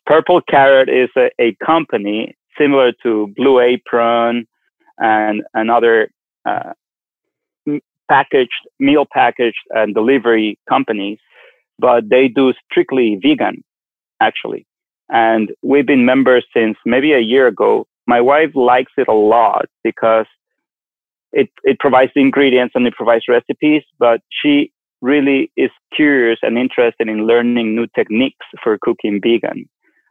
Purple 0.06 0.40
Carrot 0.40 0.88
is 0.88 1.10
a, 1.16 1.30
a, 1.40 1.56
company 1.64 2.36
similar 2.56 2.92
to 3.02 3.32
Blue 3.36 3.58
Apron 3.60 4.46
and 4.98 5.42
another 5.52 6.10
uh, 6.46 6.72
packaged, 8.08 8.68
meal 8.78 9.04
packaged 9.10 9.58
and 9.70 9.94
delivery 9.94 10.58
companies, 10.68 11.18
but 11.78 12.08
they 12.08 12.28
do 12.28 12.52
strictly 12.70 13.18
vegan 13.20 13.64
actually. 14.20 14.64
And 15.10 15.50
we've 15.62 15.86
been 15.86 16.04
members 16.04 16.46
since 16.54 16.76
maybe 16.86 17.12
a 17.12 17.18
year 17.18 17.48
ago. 17.48 17.86
My 18.06 18.20
wife 18.20 18.52
likes 18.54 18.92
it 18.96 19.08
a 19.08 19.12
lot 19.12 19.66
because 19.82 20.26
it, 21.32 21.50
it 21.64 21.78
provides 21.80 22.12
ingredients 22.14 22.72
and 22.76 22.86
it 22.86 22.94
provides 22.94 23.24
recipes, 23.28 23.82
but 23.98 24.20
she 24.30 24.70
really 25.04 25.52
is 25.56 25.70
curious 25.94 26.38
and 26.42 26.56
interested 26.56 27.08
in 27.08 27.26
learning 27.26 27.76
new 27.76 27.87
techniques 27.94 28.46
for 28.62 28.78
cooking 28.80 29.20
vegan. 29.23 29.68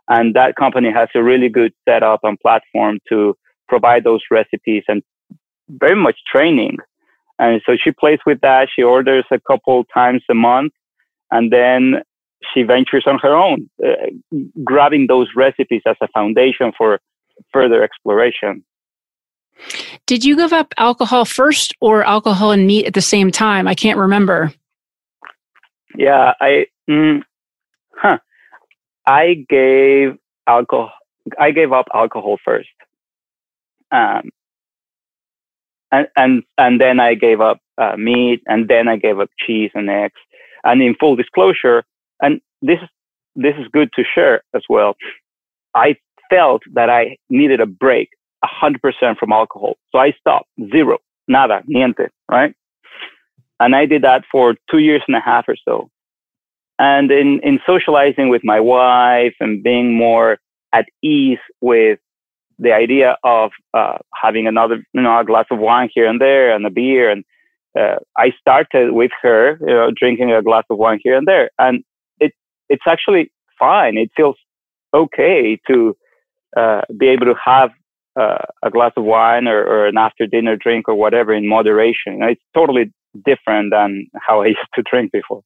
And 0.07 0.35
that 0.35 0.55
company 0.55 0.91
has 0.91 1.09
a 1.15 1.23
really 1.23 1.49
good 1.49 1.73
setup 1.87 2.19
and 2.23 2.39
platform 2.39 2.99
to 3.09 3.35
provide 3.67 4.03
those 4.03 4.21
recipes 4.29 4.83
and 4.87 5.01
very 5.67 5.95
much 5.95 6.17
training. 6.31 6.77
And 7.39 7.61
so 7.65 7.75
she 7.81 7.91
plays 7.91 8.19
with 8.25 8.39
that. 8.41 8.67
She 8.73 8.83
orders 8.83 9.25
a 9.31 9.39
couple 9.39 9.83
times 9.85 10.21
a 10.29 10.35
month 10.35 10.73
and 11.31 11.51
then 11.51 12.03
she 12.53 12.61
ventures 12.61 13.05
on 13.07 13.17
her 13.19 13.33
own, 13.33 13.69
uh, 13.83 14.11
grabbing 14.63 15.07
those 15.07 15.29
recipes 15.35 15.81
as 15.87 15.95
a 16.01 16.07
foundation 16.09 16.71
for 16.77 16.99
further 17.51 17.81
exploration. 17.83 18.63
Did 20.05 20.23
you 20.23 20.35
give 20.35 20.53
up 20.53 20.73
alcohol 20.77 21.25
first 21.25 21.73
or 21.79 22.03
alcohol 22.03 22.51
and 22.51 22.67
meat 22.67 22.85
at 22.85 22.93
the 22.93 23.01
same 23.01 23.31
time? 23.31 23.67
I 23.67 23.73
can't 23.73 23.97
remember. 23.97 24.53
Yeah, 25.97 26.33
I 26.41 26.67
mm, 26.89 27.21
huh. 27.95 28.19
I 29.07 29.45
gave 29.49 30.17
alcohol 30.47 30.91
I 31.39 31.51
gave 31.51 31.71
up 31.73 31.87
alcohol 31.93 32.37
first. 32.43 32.69
Um 33.91 34.29
and 35.91 36.07
and 36.17 36.43
and 36.57 36.81
then 36.81 36.99
I 36.99 37.15
gave 37.15 37.41
up 37.41 37.59
uh, 37.77 37.95
meat 37.97 38.41
and 38.47 38.67
then 38.69 38.87
I 38.89 38.97
gave 38.97 39.19
up 39.19 39.29
cheese 39.39 39.71
and 39.75 39.89
eggs. 39.89 40.19
And 40.63 40.81
in 40.81 40.95
full 40.99 41.15
disclosure, 41.15 41.83
and 42.21 42.41
this 42.61 42.79
is 42.81 42.89
this 43.35 43.55
is 43.59 43.67
good 43.73 43.89
to 43.95 44.03
share 44.15 44.43
as 44.55 44.63
well. 44.69 44.95
I 45.75 45.95
felt 46.29 46.63
that 46.73 46.89
I 46.89 47.17
needed 47.29 47.61
a 47.61 47.65
break, 47.67 48.09
hundred 48.43 48.81
percent 48.81 49.19
from 49.19 49.31
alcohol, 49.31 49.77
so 49.91 49.99
I 49.99 50.13
stopped 50.19 50.49
zero, 50.71 50.99
nada, 51.27 51.63
niente, 51.69 52.09
right? 52.29 52.55
And 53.63 53.75
I 53.75 53.85
did 53.85 54.01
that 54.03 54.23
for 54.31 54.55
two 54.69 54.79
years 54.79 55.03
and 55.07 55.15
a 55.15 55.21
half 55.21 55.45
or 55.47 55.55
so. 55.67 55.89
And 56.79 57.11
in 57.11 57.39
in 57.43 57.59
socializing 57.65 58.29
with 58.29 58.43
my 58.43 58.59
wife 58.59 59.35
and 59.39 59.63
being 59.63 59.95
more 59.95 60.37
at 60.73 60.85
ease 61.01 61.43
with 61.61 61.99
the 62.59 62.73
idea 62.73 63.17
of 63.23 63.51
uh, 63.73 63.97
having 64.13 64.47
another, 64.47 64.77
you 64.93 65.01
know, 65.01 65.19
a 65.19 65.25
glass 65.25 65.45
of 65.51 65.59
wine 65.59 65.89
here 65.93 66.07
and 66.07 66.19
there 66.19 66.53
and 66.53 66.65
a 66.65 66.69
beer. 66.69 67.09
And 67.09 67.23
uh, 67.79 67.97
I 68.17 68.33
started 68.39 68.91
with 68.91 69.11
her, 69.21 69.57
you 69.61 69.75
know, 69.77 69.91
drinking 70.01 70.31
a 70.31 70.41
glass 70.41 70.65
of 70.69 70.77
wine 70.77 70.99
here 71.03 71.17
and 71.17 71.27
there. 71.27 71.49
And 71.57 71.83
it's 72.69 72.87
actually 72.87 73.31
fine. 73.59 73.97
It 73.97 74.09
feels 74.15 74.35
okay 74.93 75.59
to 75.67 75.95
uh, 76.57 76.81
be 76.97 77.07
able 77.07 77.27
to 77.27 77.35
have 77.43 77.71
uh, 78.19 78.45
a 78.63 78.69
glass 78.69 78.93
of 78.97 79.03
wine 79.03 79.47
or, 79.47 79.63
or, 79.63 79.87
an 79.87 79.97
after 79.97 80.27
dinner 80.27 80.55
drink 80.55 80.87
or 80.87 80.93
whatever 80.93 81.33
in 81.33 81.47
moderation. 81.47 82.21
it's 82.21 82.41
totally 82.53 82.91
different 83.25 83.71
than 83.71 84.07
how 84.15 84.41
I 84.41 84.47
used 84.57 84.59
to 84.75 84.83
drink 84.89 85.11
before. 85.11 85.43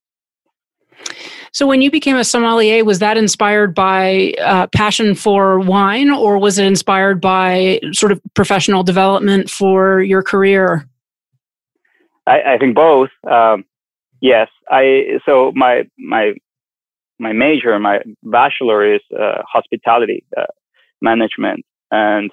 So, 1.52 1.66
when 1.66 1.82
you 1.82 1.92
became 1.92 2.18
a 2.18 2.24
sommelier, 2.24 2.84
was 2.84 3.00
that 3.00 3.18
inspired 3.18 3.74
by 3.74 4.34
uh, 4.44 4.68
passion 4.68 5.16
for 5.16 5.60
wine, 5.60 6.10
or 6.10 6.38
was 6.38 6.58
it 6.60 6.66
inspired 6.66 7.22
by 7.22 7.80
sort 7.94 8.12
of 8.12 8.22
professional 8.34 8.84
development 8.84 9.50
for 9.50 10.02
your 10.02 10.24
career? 10.24 10.88
I, 12.26 12.56
I 12.56 12.58
think 12.58 12.76
both. 12.76 13.10
Um, 13.30 13.64
yes, 14.22 14.50
I 14.70 15.20
so 15.26 15.52
my 15.56 15.84
my 15.98 16.34
my 17.20 17.34
major, 17.34 17.80
my 17.80 18.00
bachelor 18.24 18.96
is 18.96 19.02
uh, 19.18 19.42
hospitality 19.52 20.26
uh, 20.36 20.46
management, 21.02 21.66
and 21.92 22.32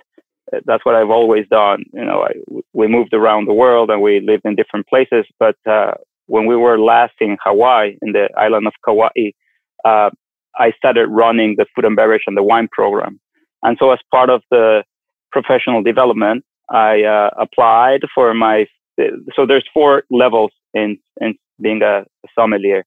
that's 0.67 0.85
what 0.85 0.95
I've 0.95 1.11
always 1.11 1.47
done. 1.49 1.85
You 1.93 2.05
know, 2.05 2.23
I, 2.23 2.63
we 2.73 2.87
moved 2.87 3.15
around 3.15 3.47
the 3.47 3.55
world 3.55 3.91
and 3.91 4.01
we 4.03 4.21
lived 4.21 4.45
in 4.45 4.55
different 4.55 4.87
places, 4.87 5.25
but 5.39 5.57
uh, 5.67 5.93
when 6.27 6.47
we 6.47 6.57
were 6.57 6.79
last 6.79 7.15
in 7.21 7.37
Hawaii, 7.43 7.97
in 8.03 8.13
the 8.13 8.29
island 8.37 8.67
of 8.67 8.75
Kauai, 8.85 9.33
uh, 9.85 10.11
I 10.57 10.73
started 10.77 11.09
running 11.09 11.57
the 11.59 11.67
food 11.75 11.85
and 11.85 11.97
beverage 11.97 12.23
and 12.27 12.37
the 12.37 12.43
wine 12.43 12.69
program. 12.71 13.21
And 13.63 13.77
so, 13.81 13.91
as 13.91 13.99
part 14.11 14.31
of 14.31 14.43
the 14.51 14.85
professional 15.33 15.83
development, 15.83 16.45
I 16.71 17.03
uh, 17.03 17.31
applied 17.39 18.03
for 18.15 18.33
my. 18.35 18.67
So 19.35 19.45
there's 19.45 19.65
four 19.75 20.05
levels 20.11 20.53
in 20.73 20.99
in 21.21 21.35
being 21.61 21.83
a 21.83 22.05
sommelier. 22.39 22.85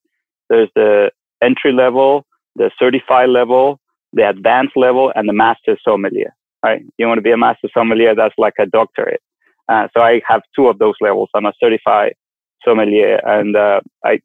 There's 0.48 0.70
the 0.74 1.10
entry 1.42 1.72
level, 1.72 2.24
the 2.56 2.70
certified 2.78 3.28
level, 3.28 3.78
the 4.12 4.28
advanced 4.28 4.76
level, 4.76 5.12
and 5.14 5.28
the 5.28 5.34
master 5.34 5.76
sommelier. 5.84 6.34
Right? 6.64 6.82
You 6.98 7.06
want 7.06 7.18
to 7.18 7.22
be 7.22 7.30
a 7.32 7.36
master 7.36 7.68
sommelier? 7.72 8.14
That's 8.14 8.34
like 8.38 8.54
a 8.58 8.66
doctorate. 8.66 9.22
Uh, 9.68 9.88
so 9.96 10.02
I 10.02 10.20
have 10.26 10.42
two 10.56 10.66
of 10.68 10.78
those 10.78 10.94
levels. 11.00 11.28
I'm 11.34 11.46
a 11.46 11.52
certified 11.62 12.14
sommelier, 12.64 13.20
and 13.24 13.56
uh, 13.56 13.80
I 14.04 14.20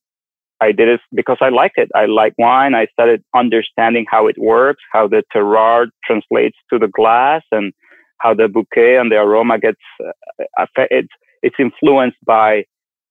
I 0.61 0.71
did 0.71 0.87
it 0.87 1.01
because 1.13 1.37
I 1.41 1.49
liked 1.49 1.77
it. 1.77 1.89
I 1.93 2.05
like 2.05 2.33
wine. 2.37 2.73
I 2.73 2.87
started 2.87 3.23
understanding 3.35 4.05
how 4.09 4.27
it 4.27 4.37
works, 4.37 4.81
how 4.91 5.07
the 5.07 5.23
terroir 5.35 5.87
translates 6.05 6.57
to 6.71 6.79
the 6.79 6.87
glass, 6.87 7.43
and 7.51 7.73
how 8.19 8.33
the 8.33 8.47
bouquet 8.47 8.95
and 8.97 9.11
the 9.11 9.17
aroma 9.17 9.59
gets 9.59 9.81
uh, 10.03 10.65
it's 10.89 11.09
it's 11.41 11.55
influenced 11.59 12.17
by 12.25 12.63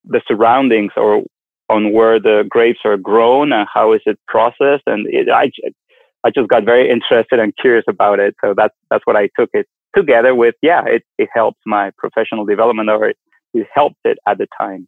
the 0.05 0.23
surroundings 0.27 0.93
or 0.97 1.23
on 1.69 1.93
where 1.93 2.19
the 2.19 2.45
grapes 2.49 2.81
are 2.85 2.97
grown 2.97 3.53
and 3.53 3.69
how 3.73 3.93
is 3.93 4.01
it 4.07 4.19
processed. 4.27 4.83
And 4.87 5.07
it, 5.09 5.29
I 5.31 5.51
I 6.25 6.31
just 6.31 6.49
got 6.49 6.65
very 6.65 6.89
interested 6.89 7.39
and 7.39 7.57
curious 7.57 7.85
about 7.89 8.21
it. 8.21 8.35
So 8.43 8.55
that's 8.57 8.75
that's 8.91 9.07
what 9.07 9.17
I 9.17 9.29
took 9.39 9.51
it 9.53 9.67
together 9.97 10.35
with. 10.35 10.55
Yeah, 10.63 10.85
it 10.87 11.03
it 11.19 11.29
helps 11.35 11.59
my 11.67 11.91
professional 11.99 12.45
development, 12.45 12.91
or 12.91 13.09
it, 13.09 13.17
it 13.55 13.67
helped 13.75 14.01
it 14.05 14.19
at 14.27 14.39
the 14.39 14.47
time 14.59 14.87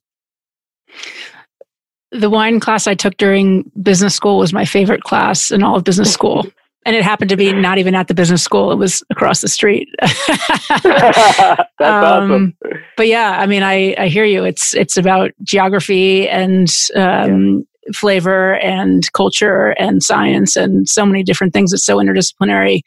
the 2.14 2.30
wine 2.30 2.60
class 2.60 2.86
I 2.86 2.94
took 2.94 3.16
during 3.16 3.70
business 3.82 4.14
school 4.14 4.38
was 4.38 4.52
my 4.52 4.64
favorite 4.64 5.02
class 5.02 5.50
in 5.50 5.62
all 5.62 5.76
of 5.76 5.84
business 5.84 6.12
school. 6.12 6.46
And 6.86 6.94
it 6.94 7.02
happened 7.02 7.30
to 7.30 7.36
be 7.38 7.50
not 7.50 7.78
even 7.78 7.94
at 7.94 8.08
the 8.08 8.14
business 8.14 8.42
school, 8.42 8.70
it 8.70 8.74
was 8.74 9.02
across 9.08 9.40
the 9.40 9.48
street. 9.48 9.88
That's 10.02 11.68
um, 11.80 12.30
awesome. 12.30 12.56
But 12.98 13.08
yeah, 13.08 13.38
I 13.40 13.46
mean, 13.46 13.62
I, 13.62 13.94
I 13.96 14.08
hear 14.08 14.26
you. 14.26 14.44
It's, 14.44 14.74
it's 14.74 14.98
about 14.98 15.30
geography 15.42 16.28
and 16.28 16.70
um, 16.94 17.56
yeah. 17.56 17.64
Flavor 17.94 18.54
and 18.56 19.10
culture 19.12 19.70
and 19.78 20.02
science 20.02 20.56
and 20.56 20.88
so 20.88 21.04
many 21.04 21.22
different 21.22 21.52
things. 21.52 21.72
It's 21.72 21.84
so 21.84 21.98
interdisciplinary. 21.98 22.80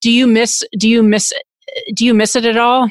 Do 0.00 0.10
you 0.10 0.26
miss, 0.26 0.62
do 0.78 0.88
you 0.88 1.02
miss, 1.02 1.32
do 1.94 2.04
you 2.04 2.14
miss 2.14 2.36
it 2.36 2.44
at 2.44 2.56
all? 2.56 2.90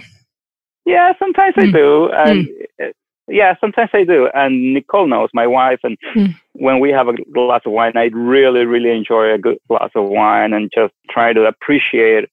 Yeah, 0.86 1.14
sometimes 1.20 1.56
mm. 1.56 1.64
I 1.64 1.66
hmm. 1.66 1.72
do. 1.72 2.10
And 2.12 2.48
mm. 2.48 2.92
Yeah, 3.28 3.56
sometimes 3.62 3.90
I 3.94 4.04
do. 4.04 4.28
And 4.34 4.74
Nicole 4.74 5.08
knows, 5.08 5.30
my 5.34 5.48
wife, 5.48 5.80
and 5.84 5.98
mm. 6.16 6.36
when 6.54 6.80
we 6.80 6.92
have 6.92 7.08
a 7.08 7.14
glass 7.34 7.62
of 7.66 7.72
wine, 7.72 7.94
I 7.96 8.10
really, 8.14 8.66
really 8.66 8.92
enjoy 8.96 9.34
a 9.34 9.38
good 9.38 9.58
glass 9.70 9.92
of 9.96 10.10
wine 10.10 10.52
and 10.52 10.70
just 10.76 10.94
try 11.10 11.32
to 11.32 11.46
appreciate 11.46 12.30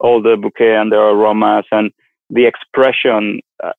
all 0.00 0.20
the 0.20 0.36
bouquet 0.40 0.74
and 0.74 0.92
the 0.92 0.96
aromas 0.96 1.64
and 1.72 1.90
the 2.28 2.44
expression 2.46 3.40
uh, 3.62 3.72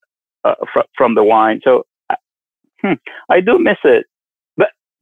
uh, 0.44 0.56
fr- 0.74 0.88
from 0.98 1.14
the 1.14 1.24
wine. 1.24 1.62
So 1.64 1.86
uh, 2.10 2.16
hmm, 2.82 2.94
I 3.30 3.42
do 3.42 3.60
miss 3.60 3.78
it. 3.84 4.08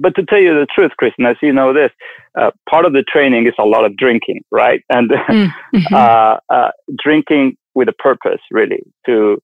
But, 0.04 0.16
to 0.16 0.26
tell 0.26 0.42
you 0.42 0.54
the 0.54 0.68
truth, 0.76 0.92
Kristen, 0.98 1.26
as 1.26 1.38
you 1.42 1.54
know 1.54 1.74
this, 1.74 1.92
uh, 2.39 2.52
part 2.70 2.86
of 2.86 2.94
the 2.94 3.04
training 3.04 3.48
is 3.48 3.54
a 3.58 3.63
lot 3.63 3.86
of 3.86 3.96
drinking, 3.96 4.42
right? 4.52 4.82
And 4.89 5.10
mm-hmm. 5.10 6.70
drinking 7.02 7.56
with 7.74 7.88
a 7.88 7.94
purpose, 7.94 8.42
really, 8.52 8.84
to 9.06 9.42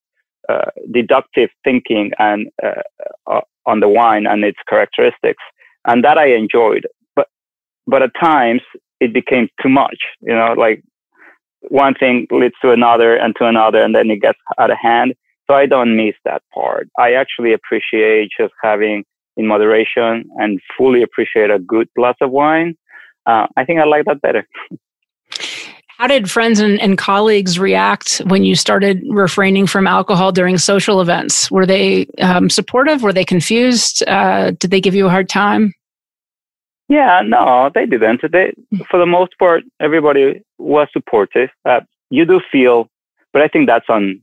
uh, 0.50 0.72
deductive 0.91 1.50
thinking 1.63 2.12
and 2.17 2.48
uh, 2.63 2.82
uh, 3.28 3.41
on 3.67 3.82
the 3.82 3.88
wine 3.88 4.26
and 4.26 4.43
its 4.43 4.58
characteristics, 4.67 5.43
and 5.86 6.04
that 6.04 6.17
I 6.17 6.34
enjoyed. 6.34 6.88
But 7.15 7.28
but 7.86 8.02
at 8.02 8.12
times 8.19 8.62
it 9.00 9.13
became 9.13 9.50
too 9.62 9.69
much. 9.69 9.98
You 10.22 10.34
know, 10.34 10.56
like 10.58 10.82
one 11.69 11.93
thing 11.93 12.26
leads 12.32 12.56
to 12.63 12.72
another 12.72 13.15
and 13.15 13.36
to 13.38 13.45
another, 13.45 13.80
and 13.84 13.93
then 13.93 14.10
it 14.10 14.22
gets 14.22 14.39
out 14.58 14.72
of 14.72 14.78
hand. 14.82 15.13
So 15.45 15.54
I 15.54 15.67
don't 15.67 15.95
miss 15.95 16.15
that 16.26 16.41
part. 16.52 16.89
I 16.98 17.13
actually 17.13 17.54
appreciate 17.54 18.30
just 18.39 18.54
having 18.63 19.04
in 19.39 19.47
moderation 19.47 20.30
and 20.38 20.60
fully 20.78 21.02
appreciate 21.02 21.49
a 21.49 21.60
good 21.60 21.88
glass 21.95 22.15
of 22.21 22.30
wine. 22.30 22.78
Uh, 23.25 23.47
I 23.56 23.63
think 23.63 23.80
I 23.80 23.86
like 23.86 24.06
that 24.06 24.21
better. 24.21 24.47
How 25.97 26.08
did 26.08 26.30
friends 26.30 26.60
and, 26.60 26.80
and 26.80 26.97
colleagues 26.97 27.58
react 27.58 28.19
when 28.25 28.43
you 28.43 28.56
started 28.56 29.02
refraining 29.10 29.65
from 29.67 29.88
alcohol 29.88 30.32
during 30.32 30.58
social 30.58 31.02
events? 31.02 31.49
Were 31.52 31.65
they 31.65 32.06
um, 32.21 32.49
supportive? 32.49 33.02
Were 33.02 33.13
they 33.13 33.25
confused? 33.25 34.04
Uh, 34.08 34.52
did 34.52 34.71
they 34.71 34.82
give 34.82 34.95
you 34.95 35.08
a 35.08 35.10
hard 35.10 35.30
time? 35.30 35.73
Yeah, 36.89 37.21
no, 37.25 37.69
they 37.73 37.86
didn't. 37.86 38.21
They, 38.32 38.54
for 38.89 38.99
the 38.99 39.06
most 39.06 39.38
part, 39.38 39.63
everybody 39.80 40.41
was 40.58 40.88
supportive. 40.91 41.49
Uh, 41.65 41.82
you 42.10 42.25
do 42.25 42.41
feel, 42.52 42.89
but 43.32 43.41
I 43.41 43.47
think 43.47 43.67
that's 43.67 43.89
on 43.89 44.21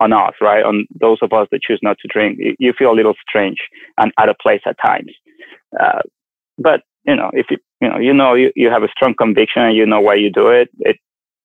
on 0.00 0.12
us, 0.12 0.32
right? 0.40 0.64
On 0.64 0.86
those 0.98 1.18
of 1.22 1.32
us 1.32 1.46
that 1.52 1.60
choose 1.62 1.78
not 1.82 1.98
to 2.00 2.08
drink, 2.08 2.38
you 2.58 2.72
feel 2.76 2.90
a 2.90 2.96
little 2.96 3.14
strange 3.28 3.58
and 3.98 4.12
out 4.18 4.30
of 4.30 4.36
place 4.40 4.62
at 4.66 4.76
times. 4.84 5.12
Uh, 5.78 6.00
but 6.58 6.80
you 7.06 7.14
know, 7.14 7.30
if 7.32 7.46
you 7.50 7.58
you 7.80 7.88
know 7.88 7.98
you 7.98 8.12
know 8.12 8.34
you, 8.34 8.50
you 8.56 8.70
have 8.70 8.82
a 8.82 8.88
strong 8.88 9.14
conviction 9.14 9.62
and 9.62 9.76
you 9.76 9.86
know 9.86 10.00
why 10.00 10.14
you 10.14 10.30
do 10.30 10.48
it, 10.48 10.68
it 10.80 10.96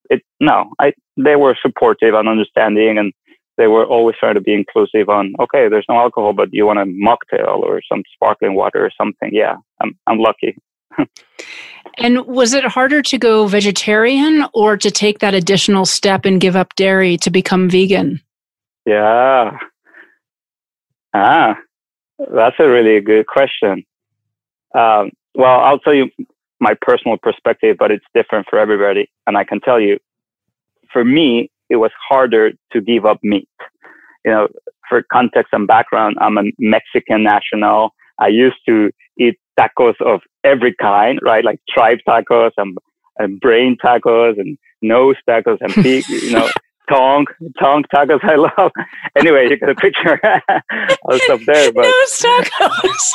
it 0.09 0.21
no, 0.39 0.71
I 0.79 0.93
they 1.17 1.35
were 1.35 1.57
supportive 1.61 2.13
and 2.13 2.27
understanding, 2.27 2.97
and 2.97 3.13
they 3.57 3.67
were 3.67 3.85
always 3.85 4.15
trying 4.19 4.35
to 4.35 4.41
be 4.41 4.53
inclusive 4.53 5.09
on. 5.09 5.33
Okay, 5.39 5.67
there's 5.69 5.85
no 5.89 5.95
alcohol, 5.95 6.33
but 6.33 6.49
you 6.51 6.65
want 6.65 6.79
a 6.79 6.85
mocktail 6.85 7.59
or 7.59 7.81
some 7.91 8.03
sparkling 8.13 8.55
water 8.55 8.85
or 8.85 8.91
something. 8.97 9.29
Yeah, 9.31 9.55
I'm 9.81 9.97
I'm 10.07 10.19
lucky. 10.19 10.57
and 11.97 12.25
was 12.25 12.53
it 12.53 12.63
harder 12.63 13.01
to 13.01 13.17
go 13.17 13.47
vegetarian 13.47 14.45
or 14.53 14.77
to 14.77 14.89
take 14.89 15.19
that 15.19 15.33
additional 15.33 15.85
step 15.85 16.25
and 16.25 16.39
give 16.39 16.55
up 16.55 16.73
dairy 16.75 17.17
to 17.17 17.29
become 17.29 17.69
vegan? 17.69 18.21
Yeah. 18.85 19.57
Ah, 21.13 21.55
that's 22.19 22.55
a 22.59 22.67
really 22.67 22.99
good 23.01 23.27
question. 23.27 23.83
Um, 24.77 25.11
well, 25.33 25.59
I'll 25.61 25.79
tell 25.79 25.93
you 25.93 26.09
my 26.59 26.73
personal 26.81 27.17
perspective, 27.21 27.77
but 27.79 27.91
it's 27.91 28.05
different 28.13 28.47
for 28.49 28.59
everybody. 28.59 29.09
And 29.27 29.37
I 29.37 29.43
can 29.43 29.59
tell 29.61 29.79
you, 29.79 29.97
for 30.91 31.03
me, 31.03 31.49
it 31.69 31.77
was 31.77 31.91
harder 32.09 32.51
to 32.73 32.81
give 32.81 33.05
up 33.05 33.19
meat. 33.23 33.49
You 34.23 34.31
know, 34.31 34.47
for 34.89 35.03
context 35.11 35.53
and 35.53 35.67
background, 35.67 36.17
I'm 36.19 36.37
a 36.37 36.43
Mexican 36.59 37.23
national. 37.23 37.91
I 38.19 38.27
used 38.27 38.57
to 38.67 38.91
eat 39.19 39.35
tacos 39.59 39.99
of 40.01 40.21
every 40.43 40.75
kind, 40.81 41.19
right? 41.23 41.43
Like 41.43 41.59
tripe 41.69 41.99
tacos 42.07 42.51
and, 42.57 42.77
and 43.17 43.39
brain 43.39 43.77
tacos 43.83 44.39
and 44.39 44.57
nose 44.81 45.15
tacos 45.29 45.57
and 45.61 45.73
pig, 45.83 46.07
you 46.09 46.31
know, 46.31 46.49
tongue, 46.89 47.25
tongue 47.59 47.83
tacos. 47.93 48.23
I 48.23 48.35
love. 48.35 48.71
Anyway, 49.15 49.47
you 49.49 49.57
get 49.57 49.69
a 49.69 49.75
picture 49.75 50.19
of 50.23 51.21
stuff 51.21 51.41
there, 51.45 51.71
but 51.71 51.85
tacos. 52.09 53.13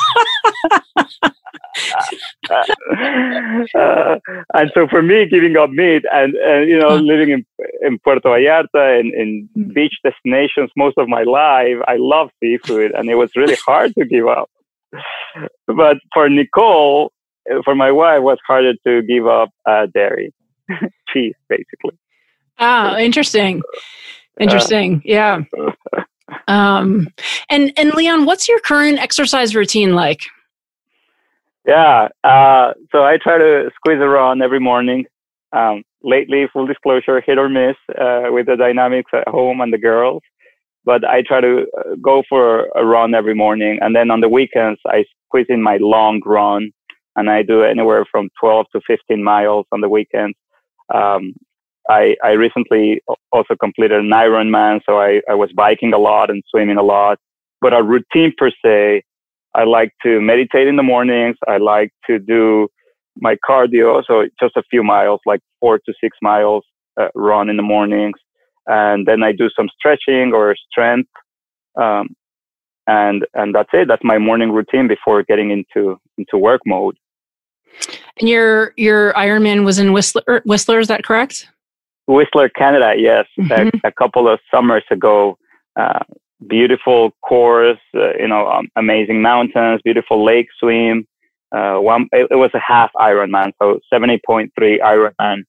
uh, 2.49 4.17
and 4.53 4.71
so 4.73 4.87
for 4.87 5.01
me, 5.01 5.25
giving 5.27 5.57
up 5.57 5.69
meat 5.69 6.03
and, 6.11 6.35
and 6.35 6.69
you 6.69 6.77
know, 6.77 6.95
living 6.97 7.29
in, 7.31 7.45
in 7.81 7.99
Puerto 7.99 8.27
Vallarta 8.27 8.99
and 8.99 9.13
in 9.13 9.49
mm. 9.57 9.73
beach 9.73 9.93
destinations 10.03 10.69
most 10.75 10.97
of 10.97 11.07
my 11.07 11.23
life, 11.23 11.77
I 11.87 11.95
love 11.97 12.29
seafood 12.41 12.91
and 12.91 13.09
it 13.09 13.15
was 13.15 13.31
really 13.35 13.57
hard 13.65 13.93
to 13.95 14.05
give 14.05 14.27
up. 14.27 14.49
But 15.67 15.97
for 16.13 16.29
Nicole, 16.29 17.11
for 17.63 17.75
my 17.75 17.91
wife, 17.91 18.17
it 18.17 18.23
was 18.23 18.37
harder 18.45 18.73
to 18.85 19.01
give 19.03 19.27
up 19.27 19.49
uh, 19.65 19.87
dairy, 19.93 20.33
cheese, 21.13 21.35
basically. 21.49 21.97
Ah, 22.61 22.97
interesting. 22.99 23.61
Interesting. 24.39 25.01
Yeah. 25.05 25.41
Um, 26.47 27.07
and 27.49 27.73
and 27.77 27.93
Leon, 27.93 28.25
what's 28.25 28.47
your 28.47 28.59
current 28.59 28.99
exercise 28.99 29.55
routine 29.55 29.95
like? 29.95 30.21
Yeah. 31.67 32.07
Uh, 32.23 32.73
so 32.91 33.03
I 33.03 33.17
try 33.21 33.37
to 33.37 33.69
squeeze 33.75 33.99
around 33.99 34.41
every 34.41 34.59
morning. 34.59 35.05
Um, 35.53 35.83
lately, 36.03 36.47
full 36.53 36.65
disclosure, 36.67 37.21
hit 37.21 37.37
or 37.37 37.49
miss 37.49 37.75
uh, 37.99 38.23
with 38.31 38.47
the 38.47 38.55
dynamics 38.55 39.11
at 39.13 39.27
home 39.27 39.61
and 39.61 39.73
the 39.73 39.77
girls. 39.77 40.23
but 40.85 41.03
I 41.05 41.21
try 41.21 41.41
to 41.41 41.65
uh, 41.77 41.95
go 42.01 42.23
for 42.27 42.67
a 42.75 42.85
run 42.85 43.13
every 43.13 43.35
morning. 43.35 43.77
And 43.81 43.95
then 43.95 44.09
on 44.11 44.21
the 44.21 44.29
weekends, 44.29 44.79
I 44.87 45.05
squeeze 45.27 45.45
in 45.49 45.61
my 45.61 45.77
long 45.79 46.21
run 46.25 46.71
and 47.15 47.29
I 47.29 47.43
do 47.43 47.63
anywhere 47.63 48.05
from 48.09 48.29
12 48.39 48.65
to 48.73 48.81
15 48.87 49.23
miles 49.23 49.65
on 49.71 49.81
the 49.81 49.89
weekends. 49.89 50.37
Um, 50.93 51.33
I, 51.89 52.15
I 52.23 52.31
recently 52.31 53.01
also 53.31 53.55
completed 53.59 53.99
an 53.99 54.09
Ironman, 54.11 54.81
so 54.85 54.99
I, 54.99 55.21
I 55.29 55.33
was 55.33 55.51
biking 55.55 55.93
a 55.93 55.97
lot 55.97 56.29
and 56.29 56.43
swimming 56.49 56.77
a 56.77 56.83
lot. 56.83 57.17
But 57.59 57.73
a 57.73 57.83
routine 57.83 58.33
per 58.37 58.51
se, 58.63 59.03
I 59.53 59.63
like 59.63 59.91
to 60.03 60.21
meditate 60.21 60.67
in 60.67 60.75
the 60.75 60.83
mornings. 60.83 61.37
I 61.47 61.57
like 61.57 61.91
to 62.07 62.19
do 62.19 62.67
my 63.17 63.35
cardio, 63.47 64.03
so 64.05 64.25
just 64.41 64.55
a 64.55 64.63
few 64.69 64.83
miles, 64.83 65.19
like 65.25 65.41
four 65.59 65.79
to 65.79 65.93
six 66.01 66.17
miles 66.21 66.63
uh, 66.99 67.09
run 67.15 67.49
in 67.49 67.57
the 67.57 67.63
mornings. 67.63 68.17
And 68.67 69.07
then 69.07 69.23
I 69.23 69.31
do 69.31 69.49
some 69.55 69.67
stretching 69.77 70.33
or 70.33 70.55
strength. 70.71 71.09
Um, 71.79 72.09
and, 72.87 73.25
and 73.33 73.53
that's 73.53 73.69
it. 73.73 73.87
That's 73.87 74.03
my 74.03 74.17
morning 74.17 74.51
routine 74.51 74.87
before 74.87 75.23
getting 75.23 75.51
into, 75.51 75.99
into 76.17 76.37
work 76.37 76.61
mode. 76.65 76.97
And 78.19 78.29
your, 78.29 78.73
your 78.77 79.13
Ironman 79.13 79.65
was 79.65 79.79
in 79.79 79.93
Whistler, 79.93 80.41
Whistler, 80.45 80.79
is 80.79 80.87
that 80.87 81.03
correct? 81.03 81.47
Whistler, 82.13 82.49
Canada, 82.49 82.93
yes. 82.97 83.25
Mm-hmm. 83.39 83.77
A, 83.83 83.89
a, 83.89 83.91
couple 83.91 84.27
of 84.27 84.39
summers 84.53 84.83
ago, 84.91 85.37
uh, 85.79 85.99
beautiful 86.47 87.11
course, 87.21 87.79
uh, 87.95 88.13
you 88.19 88.27
know, 88.27 88.47
um, 88.47 88.67
amazing 88.75 89.21
mountains, 89.21 89.81
beautiful 89.83 90.23
lake 90.23 90.47
swim. 90.59 91.07
Uh, 91.51 91.77
one, 91.77 92.07
it, 92.13 92.27
it, 92.31 92.35
was 92.35 92.51
a 92.53 92.59
half 92.65 92.91
Ironman, 92.95 93.51
so 93.61 93.79
70.3 93.93 94.49
Ironman, 94.59 95.43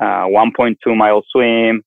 uh, 0.00 0.04
1.2 0.04 0.96
mile 0.96 1.22
swim, 1.30 1.82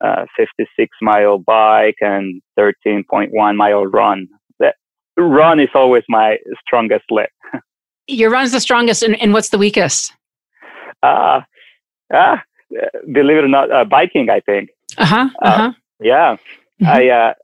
uh, 0.00 0.26
56 0.36 0.96
mile 1.02 1.38
bike, 1.38 1.96
and 2.00 2.40
13.1 2.58 3.56
mile 3.56 3.84
run. 3.86 4.28
The 5.16 5.22
run 5.22 5.60
is 5.60 5.70
always 5.74 6.02
my 6.08 6.36
strongest 6.64 7.04
leg. 7.10 7.28
Your 8.06 8.30
run's 8.30 8.52
the 8.52 8.60
strongest, 8.60 9.02
and, 9.02 9.20
and 9.20 9.32
what's 9.32 9.48
the 9.48 9.58
weakest? 9.58 10.12
Uh, 11.02 11.40
uh, 12.12 12.36
believe 13.12 13.38
it 13.38 13.44
or 13.44 13.48
not, 13.48 13.70
uh, 13.70 13.84
biking, 13.84 14.30
I 14.30 14.40
think. 14.40 14.70
Uh-huh, 14.98 15.28
uh-huh. 15.42 15.72
yeah. 16.00 16.36
Mm-hmm. 16.80 16.86
I, 16.86 17.08
uh, 17.08 17.34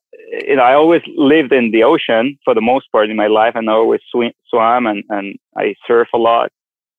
you 0.47 0.57
know, 0.57 0.63
I 0.63 0.75
always 0.75 1.03
lived 1.17 1.53
in 1.53 1.71
the 1.71 1.85
ocean 1.85 2.39
for 2.45 2.55
the 2.55 2.61
most 2.61 2.91
part 2.93 3.11
in 3.11 3.17
my 3.17 3.27
life, 3.27 3.55
and 3.55 3.69
I 3.69 3.75
always 3.75 4.01
swim, 4.11 4.33
swam 4.49 4.87
and, 4.87 5.05
and 5.09 5.39
I 5.57 5.75
surf 5.87 6.09
a 6.15 6.19
lot. 6.19 6.51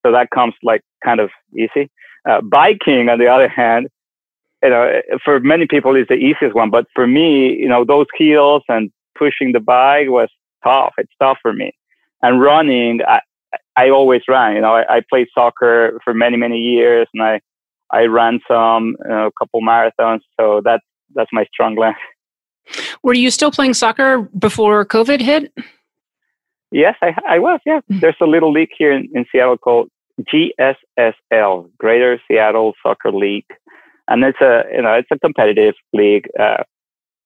So 0.06 0.12
that 0.12 0.30
comes 0.32 0.54
like 0.64 0.82
kind 1.04 1.20
of 1.20 1.30
easy. 1.58 1.90
Uh, 2.30 2.42
biking, 2.42 3.10
on 3.10 3.20
the 3.20 3.28
other 3.28 3.48
hand, 3.48 3.88
you 4.64 4.70
know, 4.70 5.02
for 5.24 5.40
many 5.40 5.68
people 5.68 5.96
is 5.96 6.08
the 6.08 6.16
easiest 6.16 6.56
one, 6.56 6.70
but 6.70 6.86
for 6.96 7.06
me, 7.06 7.54
you 7.54 7.68
know, 7.68 7.84
those 7.84 8.08
heels 8.18 8.64
and 8.70 8.92
pushing 9.18 9.52
the 9.52 9.60
bike 9.60 10.08
was 10.10 10.30
tough. 10.64 10.94
It's 10.98 11.12
tough 11.20 11.38
for 11.42 11.54
me. 11.54 11.74
And 12.22 12.42
running, 12.42 13.02
I, 13.06 13.20
I 13.76 13.90
always 13.90 14.22
ran. 14.28 14.56
You 14.56 14.62
know, 14.62 14.76
I, 14.76 14.98
I 14.98 15.02
played 15.10 15.28
soccer 15.34 16.00
for 16.04 16.14
many, 16.14 16.38
many 16.38 16.58
years, 16.58 17.08
and 17.14 17.22
I 17.22 17.42
I 17.92 18.04
ran 18.06 18.40
some, 18.48 18.96
you 19.04 19.10
know, 19.10 19.28
a 19.28 19.32
couple 19.40 19.62
marathons. 19.62 20.22
So 20.40 20.62
that's 20.64 20.84
that's 21.16 21.30
my 21.32 21.46
strong 21.54 21.76
leg. 21.76 21.96
Were 23.04 23.14
you 23.14 23.30
still 23.30 23.52
playing 23.52 23.74
soccer 23.74 24.22
before 24.38 24.86
COVID 24.86 25.22
hit? 25.22 25.54
Yes, 26.72 26.96
I, 27.02 27.14
I 27.28 27.40
was. 27.40 27.60
Yeah, 27.66 27.82
mm. 27.92 28.00
there's 28.00 28.16
a 28.20 28.26
little 28.26 28.52
league 28.52 28.72
here 28.76 28.92
in, 28.92 29.08
in 29.14 29.26
Seattle 29.32 29.58
called 29.58 29.90
GSSL, 30.22 31.70
Greater 31.78 32.20
Seattle 32.28 32.74
Soccer 32.82 33.12
League, 33.12 33.46
and 34.08 34.24
it's 34.24 34.42
a 34.42 34.64
you 34.74 34.82
know 34.82 34.94
it's 34.94 35.10
a 35.12 35.20
competitive 35.20 35.76
league. 35.94 36.28
Uh, 36.40 36.64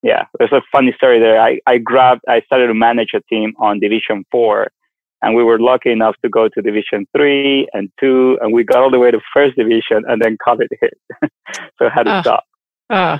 yeah, 0.03 0.25
there's 0.37 0.51
a 0.51 0.61
funny 0.71 0.93
story 0.95 1.19
there. 1.19 1.41
I, 1.41 1.59
I 1.65 1.79
grabbed, 1.79 2.21
I 2.27 2.41
started 2.41 2.67
to 2.67 2.73
manage 2.73 3.09
a 3.15 3.21
team 3.21 3.53
on 3.57 3.79
Division 3.79 4.25
Four, 4.31 4.67
and 5.21 5.35
we 5.35 5.43
were 5.43 5.59
lucky 5.59 5.91
enough 5.91 6.15
to 6.23 6.29
go 6.29 6.47
to 6.47 6.61
Division 6.61 7.07
Three 7.15 7.67
and 7.73 7.89
Two, 7.99 8.37
and 8.41 8.53
we 8.53 8.63
got 8.63 8.79
all 8.79 8.91
the 8.91 8.99
way 8.99 9.11
to 9.11 9.19
First 9.33 9.55
Division, 9.55 10.03
and 10.07 10.21
then 10.21 10.37
COVID 10.47 10.67
hit, 10.79 10.93
so 11.79 11.85
I 11.85 11.89
had 11.93 12.03
to 12.03 12.11
uh, 12.11 12.21
stop. 12.21 12.43
Uh, 12.89 13.17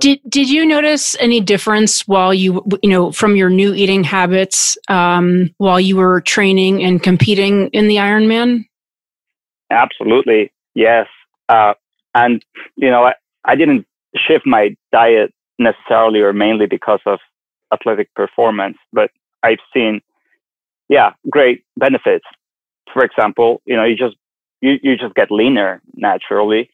did 0.00 0.20
Did 0.28 0.50
you 0.50 0.66
notice 0.66 1.16
any 1.18 1.40
difference 1.40 2.06
while 2.06 2.34
you 2.34 2.64
you 2.82 2.90
know 2.90 3.12
from 3.12 3.36
your 3.36 3.48
new 3.48 3.74
eating 3.74 4.04
habits 4.04 4.76
um, 4.88 5.50
while 5.58 5.80
you 5.80 5.96
were 5.96 6.20
training 6.20 6.82
and 6.82 7.02
competing 7.02 7.68
in 7.68 7.88
the 7.88 7.96
Ironman? 7.96 8.64
Absolutely, 9.70 10.52
yes. 10.74 11.06
Uh, 11.48 11.74
and 12.14 12.44
you 12.76 12.90
know, 12.90 13.04
I, 13.04 13.14
I 13.44 13.54
didn't 13.56 13.86
shift 14.16 14.46
my 14.46 14.76
diet 14.92 15.32
necessarily 15.58 16.20
or 16.20 16.32
mainly 16.32 16.66
because 16.66 17.00
of 17.06 17.18
athletic 17.72 18.12
performance, 18.14 18.76
but 18.92 19.10
I've 19.42 19.58
seen, 19.72 20.00
yeah, 20.92 21.12
great 21.30 21.64
benefits. 21.78 22.26
For 22.92 23.02
example, 23.02 23.62
you 23.64 23.76
know, 23.76 23.84
you 23.84 23.96
just 23.96 24.16
you, 24.60 24.78
you 24.82 24.96
just 24.96 25.14
get 25.14 25.30
leaner 25.30 25.80
naturally 25.94 26.68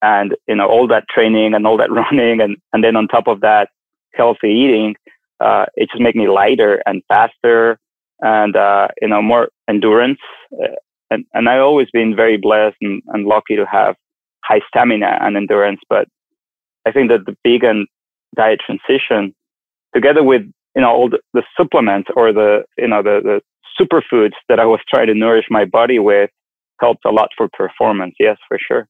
and 0.00 0.34
you 0.46 0.54
know 0.54 0.66
all 0.66 0.88
that 0.88 1.04
training 1.08 1.52
and 1.54 1.66
all 1.66 1.76
that 1.76 1.90
running 2.00 2.40
and 2.40 2.56
and 2.72 2.82
then 2.82 2.96
on 2.96 3.06
top 3.08 3.28
of 3.28 3.40
that 3.40 3.68
healthy 4.14 4.48
eating 4.48 4.96
uh, 5.40 5.66
it 5.76 5.88
just 5.90 6.02
makes 6.02 6.16
me 6.16 6.28
lighter 6.28 6.82
and 6.86 7.02
faster 7.08 7.78
and 8.20 8.56
uh, 8.56 8.88
you 9.02 9.08
know 9.08 9.20
more 9.20 9.48
endurance 9.68 10.20
uh, 10.62 10.76
and 11.10 11.24
and 11.34 11.48
I've 11.48 11.62
always 11.62 11.88
been 11.92 12.16
very 12.16 12.38
blessed 12.38 12.76
and, 12.80 13.02
and 13.08 13.26
lucky 13.26 13.56
to 13.56 13.66
have 13.66 13.96
high 14.44 14.60
stamina 14.68 15.18
and 15.20 15.36
endurance 15.36 15.80
but 15.90 16.08
I 16.86 16.92
think 16.92 17.10
that 17.10 17.26
the 17.26 17.36
vegan 17.44 17.86
diet 18.34 18.60
transition 18.64 19.34
together 19.94 20.22
with 20.22 20.42
you 20.74 20.82
know 20.82 20.90
all 20.90 21.08
the, 21.10 21.18
the 21.34 21.42
supplements 21.56 22.08
or 22.14 22.32
the 22.32 22.64
you 22.76 22.88
know 22.88 23.02
the, 23.02 23.20
the 23.22 23.40
superfoods 23.80 24.34
that 24.48 24.60
I 24.60 24.66
was 24.66 24.80
trying 24.88 25.06
to 25.08 25.14
nourish 25.14 25.46
my 25.50 25.64
body 25.64 25.98
with 25.98 26.30
helped 26.80 27.04
a 27.04 27.10
lot 27.10 27.30
for 27.36 27.48
performance 27.48 28.14
yes 28.18 28.36
for 28.48 28.58
sure 28.58 28.88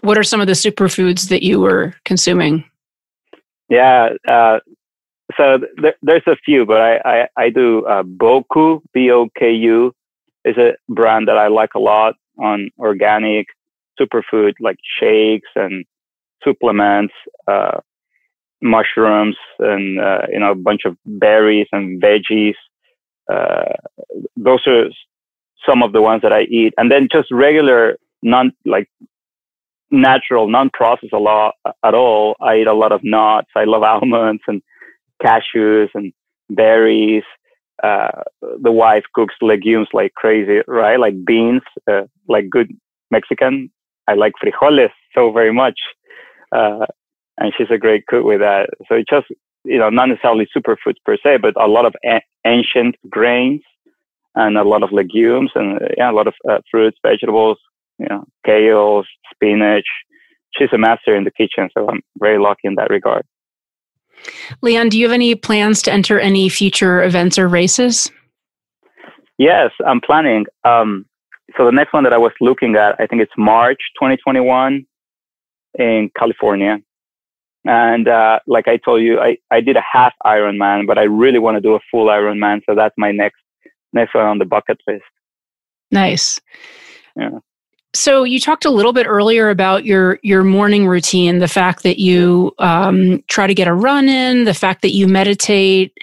what 0.00 0.18
are 0.18 0.22
some 0.22 0.40
of 0.40 0.46
the 0.46 0.54
superfoods 0.54 1.28
that 1.28 1.42
you 1.42 1.60
were 1.60 1.94
consuming? 2.04 2.64
Yeah, 3.68 4.10
uh, 4.28 4.60
so 5.36 5.58
th- 5.80 5.96
there's 6.02 6.22
a 6.26 6.36
few, 6.36 6.64
but 6.64 6.80
I 6.80 6.96
I, 7.04 7.28
I 7.36 7.50
do 7.50 7.84
uh, 7.86 8.02
Boku 8.02 8.80
B 8.94 9.10
O 9.10 9.28
K 9.36 9.52
U 9.52 9.94
is 10.44 10.56
a 10.56 10.76
brand 10.88 11.28
that 11.28 11.36
I 11.36 11.48
like 11.48 11.74
a 11.74 11.80
lot 11.80 12.14
on 12.38 12.70
organic 12.78 13.48
superfood 14.00 14.54
like 14.60 14.76
shakes 15.00 15.48
and 15.56 15.84
supplements, 16.44 17.14
uh, 17.48 17.80
mushrooms, 18.62 19.36
and 19.58 19.98
uh, 19.98 20.22
you 20.30 20.38
know 20.38 20.52
a 20.52 20.56
bunch 20.56 20.82
of 20.84 20.96
berries 21.04 21.66
and 21.72 22.00
veggies. 22.00 22.54
Uh, 23.32 23.72
those 24.36 24.60
are 24.66 24.86
some 25.68 25.82
of 25.82 25.92
the 25.92 26.02
ones 26.02 26.22
that 26.22 26.32
I 26.32 26.42
eat, 26.42 26.74
and 26.76 26.90
then 26.90 27.08
just 27.10 27.30
regular 27.30 27.96
non 28.22 28.52
like 28.64 28.88
natural, 29.90 30.48
non-processed 30.48 31.12
a 31.12 31.18
lot 31.18 31.54
at 31.84 31.94
all. 31.94 32.36
I 32.40 32.58
eat 32.58 32.66
a 32.66 32.72
lot 32.74 32.92
of 32.92 33.00
nuts. 33.04 33.48
I 33.56 33.64
love 33.64 33.82
almonds 33.84 34.42
and 34.46 34.62
cashews 35.22 35.88
and 35.94 36.12
berries. 36.50 37.24
Uh, 37.82 38.22
the 38.62 38.72
wife 38.72 39.04
cooks 39.14 39.34
legumes 39.42 39.88
like 39.92 40.14
crazy, 40.14 40.60
right? 40.66 40.98
Like 40.98 41.24
beans, 41.24 41.62
uh, 41.90 42.02
like 42.28 42.48
good 42.50 42.70
Mexican. 43.10 43.70
I 44.08 44.14
like 44.14 44.32
frijoles 44.42 44.90
so 45.14 45.30
very 45.32 45.52
much. 45.52 45.78
Uh, 46.52 46.86
and 47.38 47.52
she's 47.56 47.70
a 47.70 47.78
great 47.78 48.06
cook 48.06 48.24
with 48.24 48.40
that. 48.40 48.70
So 48.88 49.02
just, 49.08 49.26
you 49.66 49.78
know, 49.78 49.90
not 49.90 50.08
necessarily 50.08 50.46
superfoods 50.56 50.96
per 51.04 51.16
se, 51.22 51.38
but 51.38 51.54
a 51.60 51.66
lot 51.66 51.86
of 51.86 51.94
a- 52.04 52.22
ancient 52.46 52.96
grains 53.10 53.62
and 54.34 54.56
a 54.56 54.64
lot 54.64 54.82
of 54.82 54.92
legumes 54.92 55.50
and 55.54 55.80
yeah, 55.96 56.10
a 56.10 56.12
lot 56.12 56.26
of 56.26 56.34
uh, 56.48 56.58
fruits, 56.70 56.98
vegetables, 57.02 57.58
you 57.98 58.06
know, 58.08 58.24
kale, 58.44 59.04
spinach. 59.32 59.86
She's 60.54 60.68
a 60.72 60.78
master 60.78 61.14
in 61.14 61.24
the 61.24 61.30
kitchen, 61.30 61.68
so 61.76 61.88
I'm 61.88 62.00
very 62.18 62.38
lucky 62.38 62.62
in 62.64 62.76
that 62.76 62.90
regard. 62.90 63.24
Leon, 64.62 64.88
do 64.88 64.98
you 64.98 65.04
have 65.04 65.12
any 65.12 65.34
plans 65.34 65.82
to 65.82 65.92
enter 65.92 66.18
any 66.18 66.48
future 66.48 67.02
events 67.02 67.38
or 67.38 67.48
races? 67.48 68.10
Yes, 69.38 69.70
I'm 69.86 70.00
planning. 70.00 70.46
Um, 70.64 71.04
so 71.56 71.66
the 71.66 71.72
next 71.72 71.92
one 71.92 72.04
that 72.04 72.12
I 72.12 72.18
was 72.18 72.32
looking 72.40 72.76
at, 72.76 72.96
I 72.98 73.06
think 73.06 73.22
it's 73.22 73.32
March 73.36 73.80
2021 74.00 74.86
in 75.78 76.10
California. 76.18 76.78
And 77.66 78.08
uh, 78.08 78.40
like 78.46 78.68
I 78.68 78.76
told 78.76 79.02
you, 79.02 79.20
I, 79.20 79.38
I 79.50 79.60
did 79.60 79.76
a 79.76 79.82
half 79.90 80.14
Ironman, 80.24 80.86
but 80.86 80.98
I 80.98 81.02
really 81.02 81.38
want 81.38 81.56
to 81.56 81.60
do 81.60 81.74
a 81.74 81.80
full 81.90 82.06
Ironman. 82.06 82.60
So 82.68 82.74
that's 82.74 82.94
my 82.96 83.12
next 83.12 83.40
next 83.92 84.14
one 84.14 84.24
on 84.24 84.38
the 84.38 84.44
bucket 84.44 84.78
list. 84.86 85.04
Nice. 85.90 86.38
Yeah. 87.16 87.38
So 87.94 88.24
you 88.24 88.38
talked 88.38 88.66
a 88.66 88.70
little 88.70 88.92
bit 88.92 89.06
earlier 89.06 89.48
about 89.48 89.86
your 89.86 90.18
your 90.22 90.44
morning 90.44 90.86
routine, 90.86 91.38
the 91.38 91.48
fact 91.48 91.82
that 91.82 91.98
you 91.98 92.52
um, 92.58 93.22
try 93.28 93.46
to 93.46 93.54
get 93.54 93.68
a 93.68 93.72
run 93.74 94.08
in, 94.08 94.44
the 94.44 94.54
fact 94.54 94.82
that 94.82 94.90
you 94.90 95.08
meditate, 95.08 95.96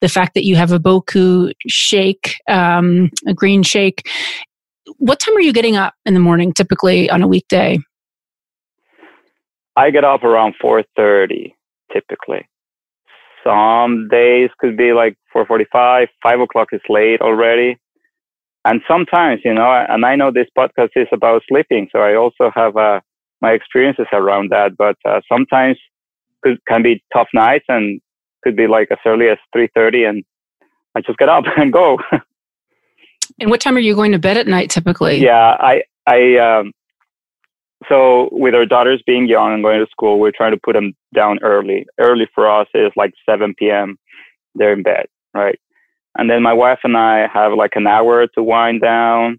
the 0.00 0.08
fact 0.08 0.34
that 0.34 0.44
you 0.44 0.56
have 0.56 0.72
a 0.72 0.78
boku 0.78 1.52
shake, 1.66 2.34
um, 2.48 3.10
a 3.26 3.32
green 3.32 3.62
shake. 3.62 4.08
What 4.98 5.20
time 5.20 5.36
are 5.36 5.40
you 5.40 5.52
getting 5.52 5.76
up 5.76 5.94
in 6.04 6.14
the 6.14 6.20
morning, 6.20 6.52
typically 6.52 7.08
on 7.08 7.22
a 7.22 7.28
weekday? 7.28 7.78
I 9.78 9.90
get 9.90 10.04
up 10.04 10.24
around 10.24 10.54
four 10.60 10.82
thirty, 10.96 11.44
typically. 11.94 12.42
some 13.44 14.08
days 14.10 14.50
could 14.60 14.76
be 14.76 14.92
like 14.92 15.16
4:45, 15.34 16.08
five 16.22 16.40
o'clock 16.40 16.68
is 16.72 16.80
late 16.88 17.20
already, 17.28 17.70
and 18.64 18.80
sometimes 18.88 19.40
you 19.44 19.54
know, 19.54 19.70
and 19.92 20.04
I 20.04 20.16
know 20.16 20.30
this 20.32 20.50
podcast 20.60 20.90
is 20.96 21.08
about 21.12 21.42
sleeping, 21.48 21.88
so 21.92 22.00
I 22.00 22.14
also 22.16 22.50
have 22.54 22.76
uh, 22.76 23.00
my 23.40 23.52
experiences 23.52 24.06
around 24.12 24.50
that. 24.50 24.70
But 24.76 24.96
uh, 25.08 25.20
sometimes 25.32 25.78
could 26.42 26.58
can 26.68 26.82
be 26.82 27.02
tough 27.14 27.28
nights 27.32 27.66
and 27.68 28.00
could 28.42 28.56
be 28.56 28.66
like 28.66 28.88
as 28.90 28.98
early 29.06 29.28
as 29.28 29.38
3:30, 29.56 30.08
and 30.08 30.24
I 30.96 31.00
just 31.02 31.18
get 31.18 31.28
up 31.28 31.44
and 31.56 31.72
go. 31.72 31.98
and 33.40 33.50
what 33.50 33.60
time 33.60 33.76
are 33.76 33.86
you 33.88 33.94
going 33.94 34.12
to 34.12 34.18
bed 34.18 34.36
at 34.36 34.48
night 34.48 34.70
typically? 34.70 35.18
Yeah, 35.18 35.56
I 35.72 35.82
I 36.06 36.36
um, 36.38 36.72
so 37.88 38.28
with 38.32 38.54
our 38.54 38.66
daughters 38.66 39.02
being 39.06 39.28
young 39.28 39.54
and 39.54 39.62
going 39.62 39.78
to 39.84 39.90
school, 39.90 40.18
we're 40.18 40.32
trying 40.32 40.52
to 40.52 40.60
put 40.62 40.72
them 40.72 40.94
down 41.14 41.38
early. 41.42 41.86
Early 41.98 42.26
for 42.34 42.50
us 42.50 42.66
is 42.74 42.90
like 42.96 43.12
7 43.28 43.54
p.m. 43.54 43.98
They're 44.54 44.72
in 44.72 44.82
bed, 44.82 45.06
right? 45.32 45.58
And 46.16 46.28
then 46.28 46.42
my 46.42 46.52
wife 46.52 46.80
and 46.82 46.96
I 46.96 47.28
have 47.28 47.52
like 47.52 47.76
an 47.76 47.86
hour 47.86 48.26
to 48.26 48.42
wind 48.42 48.80
down. 48.80 49.38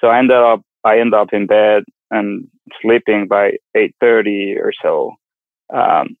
So 0.00 0.08
I 0.08 0.18
end 0.18 0.32
up 0.32 0.62
I 0.82 0.98
end 0.98 1.14
up 1.14 1.32
in 1.32 1.46
bed 1.46 1.84
and 2.10 2.48
sleeping 2.80 3.26
by 3.28 3.58
8:30 3.76 4.56
or 4.58 4.72
so. 4.82 5.12
Um, 5.72 6.16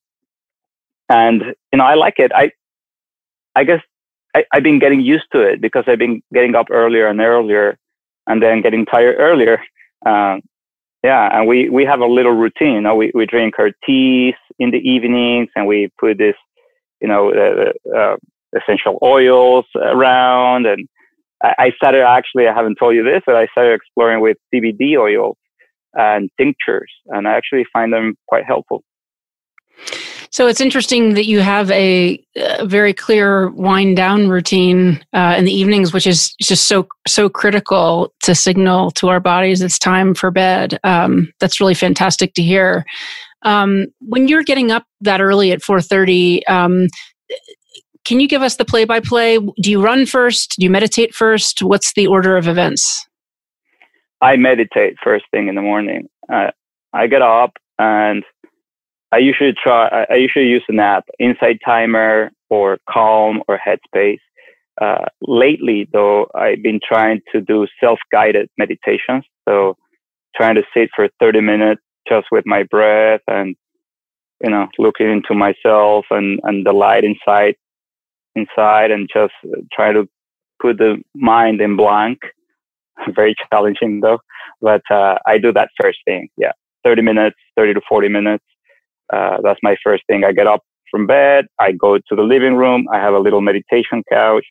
and 1.08 1.42
you 1.72 1.78
know 1.78 1.84
I 1.84 1.94
like 1.94 2.18
it. 2.18 2.32
I 2.34 2.50
I 3.56 3.64
guess 3.64 3.80
I, 4.34 4.44
I've 4.52 4.62
been 4.62 4.78
getting 4.78 5.00
used 5.00 5.26
to 5.32 5.40
it 5.40 5.60
because 5.60 5.84
I've 5.86 5.98
been 5.98 6.22
getting 6.32 6.54
up 6.54 6.66
earlier 6.70 7.06
and 7.06 7.20
earlier, 7.20 7.78
and 8.26 8.42
then 8.42 8.62
getting 8.62 8.84
tired 8.86 9.16
earlier. 9.18 9.58
Um, 10.06 10.42
yeah, 11.04 11.28
and 11.30 11.46
we, 11.46 11.68
we 11.68 11.84
have 11.84 12.00
a 12.00 12.06
little 12.06 12.32
routine. 12.32 12.72
You 12.72 12.80
know, 12.80 12.94
we, 12.94 13.12
we 13.14 13.26
drink 13.26 13.58
our 13.58 13.70
teas 13.84 14.34
in 14.58 14.70
the 14.70 14.78
evenings 14.78 15.50
and 15.54 15.66
we 15.66 15.90
put 16.00 16.16
this, 16.16 16.34
you 16.98 17.08
know, 17.08 17.30
uh, 17.30 17.94
uh, 17.94 18.16
essential 18.58 18.98
oils 19.02 19.66
around. 19.76 20.64
And 20.64 20.88
I, 21.42 21.54
I 21.58 21.70
started 21.76 22.06
actually, 22.06 22.48
I 22.48 22.54
haven't 22.54 22.76
told 22.76 22.94
you 22.94 23.04
this, 23.04 23.20
but 23.26 23.36
I 23.36 23.46
started 23.48 23.74
exploring 23.74 24.22
with 24.22 24.38
CBD 24.52 24.96
oil 24.98 25.36
and 25.92 26.30
tinctures, 26.38 26.90
and 27.08 27.28
I 27.28 27.34
actually 27.34 27.66
find 27.70 27.92
them 27.92 28.16
quite 28.26 28.46
helpful. 28.46 28.82
So 30.34 30.48
it's 30.48 30.60
interesting 30.60 31.14
that 31.14 31.26
you 31.26 31.38
have 31.38 31.70
a, 31.70 32.20
a 32.34 32.66
very 32.66 32.92
clear 32.92 33.50
wind 33.50 33.96
down 33.96 34.28
routine 34.28 35.00
uh, 35.12 35.36
in 35.38 35.44
the 35.44 35.52
evenings, 35.52 35.92
which 35.92 36.08
is 36.08 36.34
just 36.42 36.66
so 36.66 36.88
so 37.06 37.28
critical 37.28 38.12
to 38.24 38.34
signal 38.34 38.90
to 38.92 39.10
our 39.10 39.20
bodies 39.20 39.62
it's 39.62 39.78
time 39.78 40.12
for 40.12 40.32
bed. 40.32 40.80
Um, 40.82 41.32
that's 41.38 41.60
really 41.60 41.74
fantastic 41.74 42.34
to 42.34 42.42
hear. 42.42 42.84
Um, 43.42 43.86
when 44.00 44.26
you're 44.26 44.42
getting 44.42 44.72
up 44.72 44.86
that 45.02 45.20
early 45.20 45.52
at 45.52 45.62
4:30, 45.62 46.42
um, 46.48 46.88
can 48.04 48.18
you 48.18 48.26
give 48.26 48.42
us 48.42 48.56
the 48.56 48.64
play 48.64 48.84
by 48.84 48.98
play? 48.98 49.38
Do 49.38 49.70
you 49.70 49.80
run 49.80 50.04
first? 50.04 50.56
Do 50.58 50.64
you 50.64 50.70
meditate 50.70 51.14
first? 51.14 51.62
What's 51.62 51.92
the 51.94 52.08
order 52.08 52.36
of 52.36 52.48
events? 52.48 53.06
I 54.20 54.34
meditate 54.34 54.96
first 55.00 55.26
thing 55.30 55.46
in 55.46 55.54
the 55.54 55.62
morning. 55.62 56.08
Uh, 56.28 56.50
I 56.92 57.06
get 57.06 57.22
up 57.22 57.52
and 57.78 58.24
I 59.14 59.18
usually 59.18 59.54
try. 59.64 60.06
I 60.10 60.16
usually 60.16 60.46
use 60.46 60.64
an 60.68 60.80
app, 60.80 61.04
Insight 61.20 61.60
Timer 61.64 62.32
or 62.50 62.78
Calm 62.90 63.44
or 63.46 63.60
Headspace. 63.64 64.18
Uh, 64.82 65.04
lately, 65.22 65.88
though, 65.92 66.26
I've 66.34 66.64
been 66.64 66.80
trying 66.84 67.20
to 67.30 67.40
do 67.40 67.68
self-guided 67.80 68.48
meditations. 68.58 69.24
So, 69.48 69.76
trying 70.34 70.56
to 70.56 70.64
sit 70.76 70.90
for 70.96 71.08
30 71.20 71.42
minutes 71.42 71.80
just 72.08 72.26
with 72.32 72.44
my 72.44 72.64
breath 72.64 73.20
and 73.28 73.54
you 74.42 74.50
know 74.50 74.66
looking 74.80 75.08
into 75.08 75.32
myself 75.32 76.06
and 76.10 76.40
and 76.42 76.66
the 76.66 76.72
light 76.72 77.04
inside 77.04 77.54
inside 78.34 78.90
and 78.90 79.08
just 79.14 79.34
try 79.72 79.92
to 79.92 80.08
put 80.60 80.78
the 80.78 80.96
mind 81.14 81.60
in 81.60 81.76
blank. 81.76 82.18
Very 83.14 83.36
challenging 83.48 84.00
though, 84.00 84.18
but 84.60 84.82
uh, 84.90 85.18
I 85.24 85.38
do 85.38 85.52
that 85.52 85.68
first 85.80 85.98
thing. 86.04 86.30
Yeah, 86.36 86.52
30 86.84 87.02
minutes, 87.02 87.36
30 87.56 87.74
to 87.74 87.80
40 87.88 88.08
minutes 88.08 88.44
uh, 89.12 89.38
that's 89.42 89.60
my 89.62 89.76
first 89.82 90.04
thing. 90.06 90.24
I 90.24 90.32
get 90.32 90.46
up 90.46 90.62
from 90.90 91.06
bed. 91.06 91.46
I 91.58 91.72
go 91.72 91.98
to 91.98 92.16
the 92.16 92.22
living 92.22 92.54
room. 92.54 92.86
I 92.92 92.98
have 92.98 93.14
a 93.14 93.18
little 93.18 93.40
meditation 93.40 94.02
couch. 94.10 94.44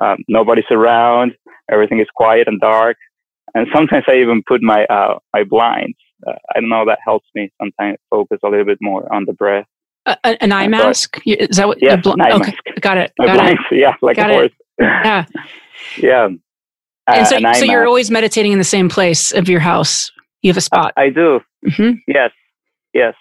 Um, 0.00 0.18
nobody's 0.28 0.70
around. 0.70 1.32
Everything 1.70 2.00
is 2.00 2.06
quiet 2.14 2.48
and 2.48 2.60
dark. 2.60 2.96
And 3.54 3.66
sometimes 3.74 4.04
I 4.08 4.16
even 4.16 4.42
put 4.46 4.62
my 4.62 4.84
uh, 4.86 5.18
my 5.34 5.44
blinds. 5.44 5.98
Uh, 6.26 6.32
I 6.54 6.60
don't 6.60 6.68
know. 6.68 6.84
That 6.86 6.98
helps 7.04 7.26
me 7.34 7.50
sometimes 7.60 7.98
focus 8.10 8.38
a 8.44 8.48
little 8.48 8.64
bit 8.64 8.78
more 8.80 9.12
on 9.12 9.24
the 9.24 9.32
breath. 9.32 9.66
Uh, 10.06 10.16
an 10.40 10.52
eye 10.52 10.66
mask? 10.66 11.18
Is 11.26 11.58
that 11.58 11.68
what? 11.68 11.78
Yes, 11.80 12.02
bl- 12.02 12.10
okay, 12.12 12.38
mask. 12.38 12.54
got 12.80 12.96
it. 12.96 13.12
My 13.18 13.26
got 13.26 13.34
blinds, 13.34 13.60
it. 13.70 13.76
yeah, 13.80 13.94
like 14.00 14.16
got 14.16 14.30
a 14.30 14.34
horse. 14.34 14.52
Yeah. 14.78 15.26
yeah. 15.98 16.28
and 17.06 17.26
so, 17.26 17.36
an 17.36 17.54
so 17.54 17.64
you're 17.64 17.80
mask. 17.80 17.88
always 17.88 18.10
meditating 18.10 18.52
in 18.52 18.58
the 18.58 18.64
same 18.64 18.88
place 18.88 19.32
of 19.32 19.48
your 19.48 19.60
house. 19.60 20.10
You 20.42 20.50
have 20.50 20.56
a 20.56 20.62
spot. 20.62 20.94
I 20.96 21.10
do. 21.10 21.40
hmm 21.76 21.92
Yes, 22.06 22.30
yes, 22.94 23.14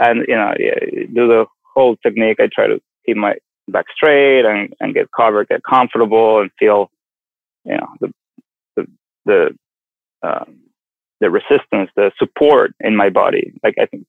and 0.00 0.24
you 0.26 0.36
know, 0.36 0.52
do 0.56 1.28
the 1.28 1.44
whole 1.74 1.96
technique. 1.96 2.38
I 2.40 2.48
try 2.52 2.66
to 2.66 2.80
keep 3.06 3.16
my 3.16 3.34
back 3.68 3.86
straight 3.94 4.44
and, 4.44 4.74
and 4.80 4.94
get 4.94 5.08
covered, 5.16 5.48
get 5.48 5.62
comfortable, 5.68 6.40
and 6.40 6.50
feel, 6.58 6.90
you 7.64 7.76
know, 7.76 7.88
the 8.00 8.12
the 8.76 8.86
the 9.26 9.50
um, 10.22 10.58
the 11.20 11.30
resistance, 11.30 11.90
the 11.96 12.10
support 12.18 12.72
in 12.80 12.96
my 12.96 13.10
body. 13.10 13.52
Like 13.62 13.74
I 13.80 13.86
think 13.86 14.06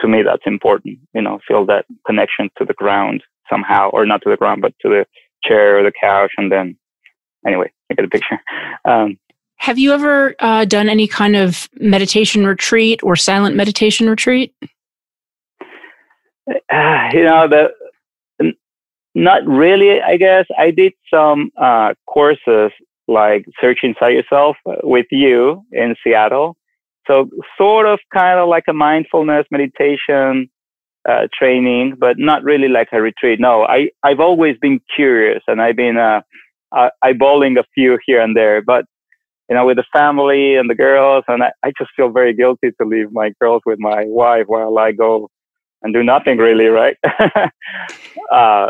to 0.00 0.08
me 0.08 0.22
that's 0.22 0.46
important. 0.46 0.98
You 1.14 1.22
know, 1.22 1.40
feel 1.46 1.66
that 1.66 1.86
connection 2.06 2.50
to 2.58 2.64
the 2.64 2.74
ground 2.74 3.22
somehow, 3.50 3.90
or 3.90 4.06
not 4.06 4.22
to 4.22 4.30
the 4.30 4.36
ground, 4.36 4.62
but 4.62 4.74
to 4.82 4.88
the 4.88 5.06
chair 5.44 5.78
or 5.78 5.82
the 5.82 5.92
couch, 6.00 6.32
and 6.36 6.50
then 6.50 6.76
anyway, 7.46 7.70
you 7.90 7.96
get 7.96 8.02
the 8.02 8.08
picture. 8.08 8.40
Um, 8.84 9.16
Have 9.58 9.78
you 9.78 9.92
ever 9.92 10.34
uh, 10.40 10.64
done 10.64 10.88
any 10.88 11.06
kind 11.06 11.36
of 11.36 11.68
meditation 11.78 12.44
retreat 12.44 13.00
or 13.04 13.14
silent 13.14 13.54
meditation 13.54 14.10
retreat? 14.10 14.52
Uh, 16.48 17.08
you 17.12 17.24
know 17.24 17.48
the 17.48 17.70
not 19.14 19.46
really 19.46 20.00
i 20.00 20.16
guess. 20.16 20.46
I 20.58 20.70
did 20.70 20.92
some 21.12 21.50
uh, 21.60 21.94
courses 22.06 22.72
like 23.08 23.44
search 23.60 23.80
inside 23.82 24.10
yourself 24.10 24.56
uh, 24.66 24.76
with 24.82 25.06
you 25.10 25.64
in 25.72 25.94
seattle. 26.02 26.56
So 27.06 27.28
sort 27.58 27.86
of 27.86 27.98
kind 28.14 28.38
of 28.38 28.48
like 28.48 28.64
a 28.68 28.72
mindfulness 28.72 29.44
meditation 29.50 30.48
uh, 31.08 31.26
training 31.36 31.96
but 31.98 32.16
not 32.18 32.44
really 32.44 32.68
like 32.68 32.88
a 32.92 33.02
retreat. 33.02 33.40
No 33.40 33.64
i 33.64 33.90
i've 34.02 34.20
always 34.20 34.56
been 34.58 34.80
curious 34.94 35.42
and 35.48 35.60
i've 35.60 35.76
been 35.76 35.98
uh, 35.98 36.20
uh, 36.70 36.90
eyeballing 37.04 37.58
a 37.58 37.64
few 37.74 37.98
here 38.06 38.20
and 38.20 38.36
there 38.36 38.62
but 38.62 38.84
you 39.48 39.56
know 39.56 39.66
with 39.66 39.76
the 39.76 39.84
family 39.92 40.54
and 40.56 40.70
the 40.70 40.74
girls 40.74 41.24
and 41.28 41.42
I, 41.42 41.50
I 41.64 41.72
just 41.76 41.90
feel 41.96 42.10
very 42.10 42.34
guilty 42.34 42.70
to 42.80 42.86
leave 42.86 43.12
my 43.12 43.32
girls 43.40 43.62
with 43.66 43.78
my 43.80 44.04
wife 44.06 44.44
while 44.46 44.78
i 44.78 44.92
go 44.92 45.28
and 45.82 45.92
do 45.92 46.02
nothing 46.02 46.38
really, 46.38 46.66
right? 46.66 46.96
uh, 48.32 48.68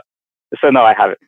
so 0.61 0.71
no, 0.71 0.83
I 0.83 0.95
haven't. 0.95 1.19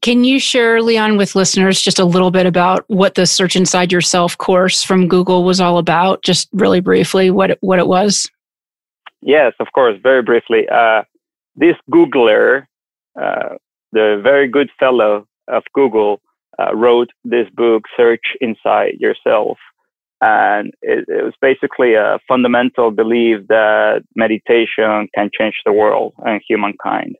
Can 0.00 0.22
you 0.22 0.38
share, 0.38 0.80
Leon, 0.80 1.16
with 1.16 1.34
listeners 1.34 1.82
just 1.82 1.98
a 1.98 2.04
little 2.04 2.30
bit 2.30 2.46
about 2.46 2.84
what 2.86 3.16
the 3.16 3.26
Search 3.26 3.56
Inside 3.56 3.90
Yourself 3.90 4.38
course 4.38 4.82
from 4.82 5.08
Google 5.08 5.44
was 5.44 5.60
all 5.60 5.78
about? 5.78 6.22
Just 6.22 6.48
really 6.52 6.80
briefly, 6.80 7.30
what 7.30 7.50
it, 7.50 7.58
what 7.62 7.80
it 7.80 7.88
was. 7.88 8.30
Yes, 9.22 9.54
of 9.58 9.68
course. 9.74 9.98
Very 10.02 10.22
briefly, 10.22 10.68
uh, 10.68 11.02
this 11.56 11.74
Googler, 11.90 12.66
uh, 13.20 13.56
the 13.90 14.20
very 14.22 14.48
good 14.48 14.70
fellow 14.78 15.26
of 15.48 15.64
Google, 15.74 16.20
uh, 16.58 16.74
wrote 16.74 17.10
this 17.24 17.48
book, 17.54 17.84
Search 17.96 18.36
Inside 18.40 18.94
Yourself. 19.00 19.58
And 20.22 20.72
it, 20.82 21.04
it, 21.08 21.24
was 21.24 21.34
basically 21.42 21.94
a 21.94 22.20
fundamental 22.28 22.92
belief 22.92 23.44
that 23.48 24.02
meditation 24.14 25.08
can 25.16 25.30
change 25.36 25.56
the 25.66 25.72
world 25.72 26.14
and 26.18 26.40
humankind. 26.48 27.16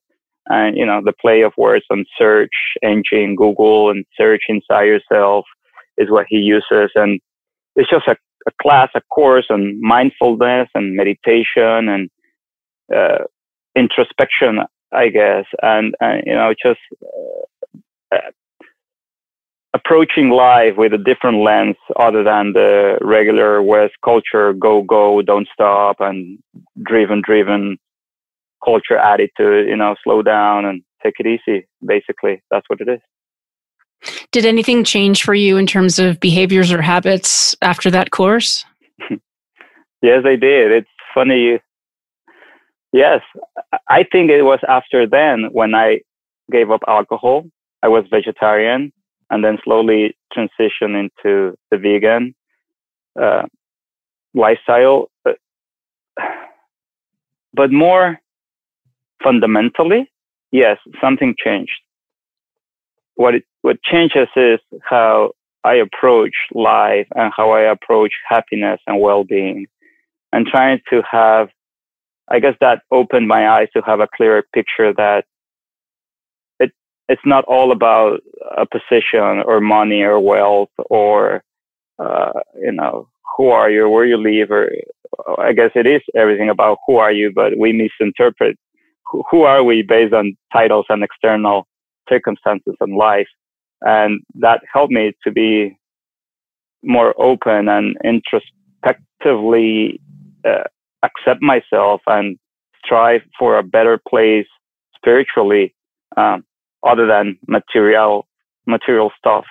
And, 0.46 0.76
you 0.76 0.86
know, 0.86 1.00
the 1.04 1.12
play 1.20 1.42
of 1.42 1.52
words 1.58 1.84
on 1.90 2.04
search 2.16 2.52
engine, 2.80 3.34
Google 3.34 3.90
and 3.90 4.04
search 4.16 4.42
inside 4.48 4.84
yourself 4.84 5.46
is 5.98 6.10
what 6.10 6.26
he 6.28 6.36
uses. 6.36 6.92
And 6.94 7.18
it's 7.74 7.90
just 7.90 8.06
a, 8.06 8.16
a 8.46 8.52
class, 8.62 8.90
a 8.94 9.00
course 9.12 9.46
on 9.50 9.80
mindfulness 9.80 10.68
and 10.72 10.94
meditation 10.94 11.88
and 11.88 12.08
uh, 12.94 13.24
introspection, 13.74 14.60
I 14.92 15.08
guess. 15.08 15.46
And, 15.60 15.96
and 16.00 16.22
you 16.24 16.34
know, 16.34 16.54
just 16.64 16.80
uh, 18.14 18.30
approaching 19.74 20.30
life 20.30 20.76
with 20.76 20.92
a 20.92 20.98
different 20.98 21.38
lens 21.38 21.76
other 21.98 22.22
than 22.22 22.52
the 22.52 22.98
regular 23.00 23.62
West 23.62 23.94
culture 24.04 24.52
go, 24.52 24.82
go, 24.82 25.22
don't 25.22 25.48
stop, 25.52 25.96
and 26.00 26.38
driven, 26.82 27.22
driven 27.24 27.78
culture 28.64 28.98
attitude, 28.98 29.68
you 29.68 29.76
know, 29.76 29.94
slow 30.04 30.22
down 30.22 30.64
and 30.64 30.82
take 31.02 31.14
it 31.18 31.26
easy. 31.26 31.66
Basically, 31.84 32.42
that's 32.50 32.68
what 32.68 32.80
it 32.80 32.88
is. 32.88 33.00
Did 34.30 34.44
anything 34.44 34.84
change 34.84 35.22
for 35.22 35.34
you 35.34 35.56
in 35.56 35.66
terms 35.66 35.98
of 35.98 36.20
behaviors 36.20 36.72
or 36.72 36.82
habits 36.82 37.54
after 37.62 37.90
that 37.90 38.10
course? 38.10 38.64
yes, 40.02 40.22
I 40.24 40.36
did. 40.36 40.72
It's 40.72 40.88
funny. 41.14 41.60
Yes, 42.92 43.20
I 43.88 44.04
think 44.10 44.30
it 44.30 44.42
was 44.42 44.58
after 44.68 45.06
then 45.06 45.48
when 45.52 45.74
I 45.74 46.00
gave 46.50 46.70
up 46.70 46.82
alcohol. 46.86 47.44
I 47.84 47.88
was 47.88 48.04
vegetarian 48.10 48.92
and 49.32 49.42
then 49.42 49.58
slowly 49.64 50.14
transition 50.32 50.94
into 50.94 51.56
the 51.70 51.78
vegan 51.78 52.34
uh, 53.20 53.44
lifestyle. 54.34 55.10
But, 55.24 55.38
but 57.54 57.72
more 57.72 58.20
fundamentally, 59.24 60.10
yes, 60.50 60.76
something 61.00 61.34
changed. 61.42 61.72
What 63.14 63.34
it, 63.36 63.44
what 63.62 63.82
changes 63.82 64.28
is 64.36 64.60
how 64.82 65.32
I 65.64 65.74
approach 65.76 66.34
life 66.52 67.06
and 67.14 67.32
how 67.34 67.52
I 67.52 67.62
approach 67.62 68.12
happiness 68.28 68.80
and 68.86 69.00
well-being, 69.00 69.66
and 70.32 70.46
trying 70.46 70.80
to 70.90 71.02
have, 71.10 71.48
I 72.28 72.40
guess 72.40 72.56
that 72.60 72.82
opened 72.90 73.28
my 73.28 73.48
eyes 73.48 73.68
to 73.74 73.82
have 73.82 74.00
a 74.00 74.08
clearer 74.14 74.44
picture 74.52 74.92
that 74.92 75.24
it's 77.08 77.22
not 77.24 77.44
all 77.44 77.72
about 77.72 78.20
a 78.56 78.66
position 78.66 79.42
or 79.44 79.60
money 79.60 80.02
or 80.02 80.20
wealth 80.20 80.70
or 80.90 81.42
uh, 81.98 82.32
you 82.60 82.72
know 82.72 83.08
who 83.36 83.48
are 83.48 83.70
you, 83.70 83.88
where 83.88 84.04
you 84.04 84.16
live, 84.16 84.50
or 84.50 84.70
I 85.38 85.52
guess 85.52 85.70
it 85.74 85.86
is 85.86 86.02
everything 86.14 86.50
about 86.50 86.78
who 86.86 86.96
are 86.96 87.12
you, 87.12 87.32
but 87.34 87.56
we 87.58 87.72
misinterpret 87.72 88.56
who, 89.30 89.42
are 89.42 89.62
we 89.62 89.82
based 89.82 90.14
on 90.14 90.36
titles 90.52 90.86
and 90.88 91.04
external 91.04 91.66
circumstances 92.08 92.74
and 92.80 92.96
life. 92.96 93.28
And 93.82 94.22
that 94.36 94.62
helped 94.72 94.92
me 94.92 95.12
to 95.24 95.30
be 95.30 95.76
more 96.82 97.14
open 97.20 97.68
and 97.68 97.96
introspectively 98.04 100.00
uh, 100.44 100.64
accept 101.02 101.42
myself 101.42 102.00
and 102.06 102.38
strive 102.84 103.22
for 103.38 103.58
a 103.58 103.62
better 103.62 104.00
place 104.08 104.46
spiritually, 104.96 105.74
um, 106.16 106.44
other 106.84 107.06
than 107.06 107.38
material 107.46 108.26
material 108.66 109.10
stuff. 109.18 109.44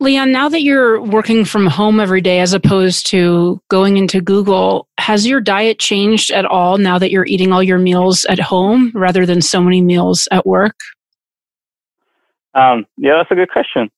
Leon, 0.00 0.32
now 0.32 0.48
that 0.48 0.62
you're 0.62 1.00
working 1.00 1.44
from 1.44 1.66
home 1.66 2.00
every 2.00 2.20
day 2.20 2.40
as 2.40 2.52
opposed 2.52 3.06
to 3.06 3.62
going 3.68 3.96
into 3.96 4.20
Google, 4.20 4.88
has 4.98 5.26
your 5.26 5.40
diet 5.40 5.78
changed 5.78 6.32
at 6.32 6.44
all 6.44 6.76
now 6.76 6.98
that 6.98 7.12
you're 7.12 7.26
eating 7.26 7.52
all 7.52 7.62
your 7.62 7.78
meals 7.78 8.24
at 8.24 8.40
home 8.40 8.90
rather 8.94 9.24
than 9.24 9.40
so 9.40 9.60
many 9.60 9.80
meals 9.80 10.26
at 10.32 10.44
work? 10.44 10.74
Um, 12.54 12.84
yeah, 12.96 13.16
that's 13.16 13.30
a 13.30 13.36
good 13.36 13.50
question. 13.50 13.90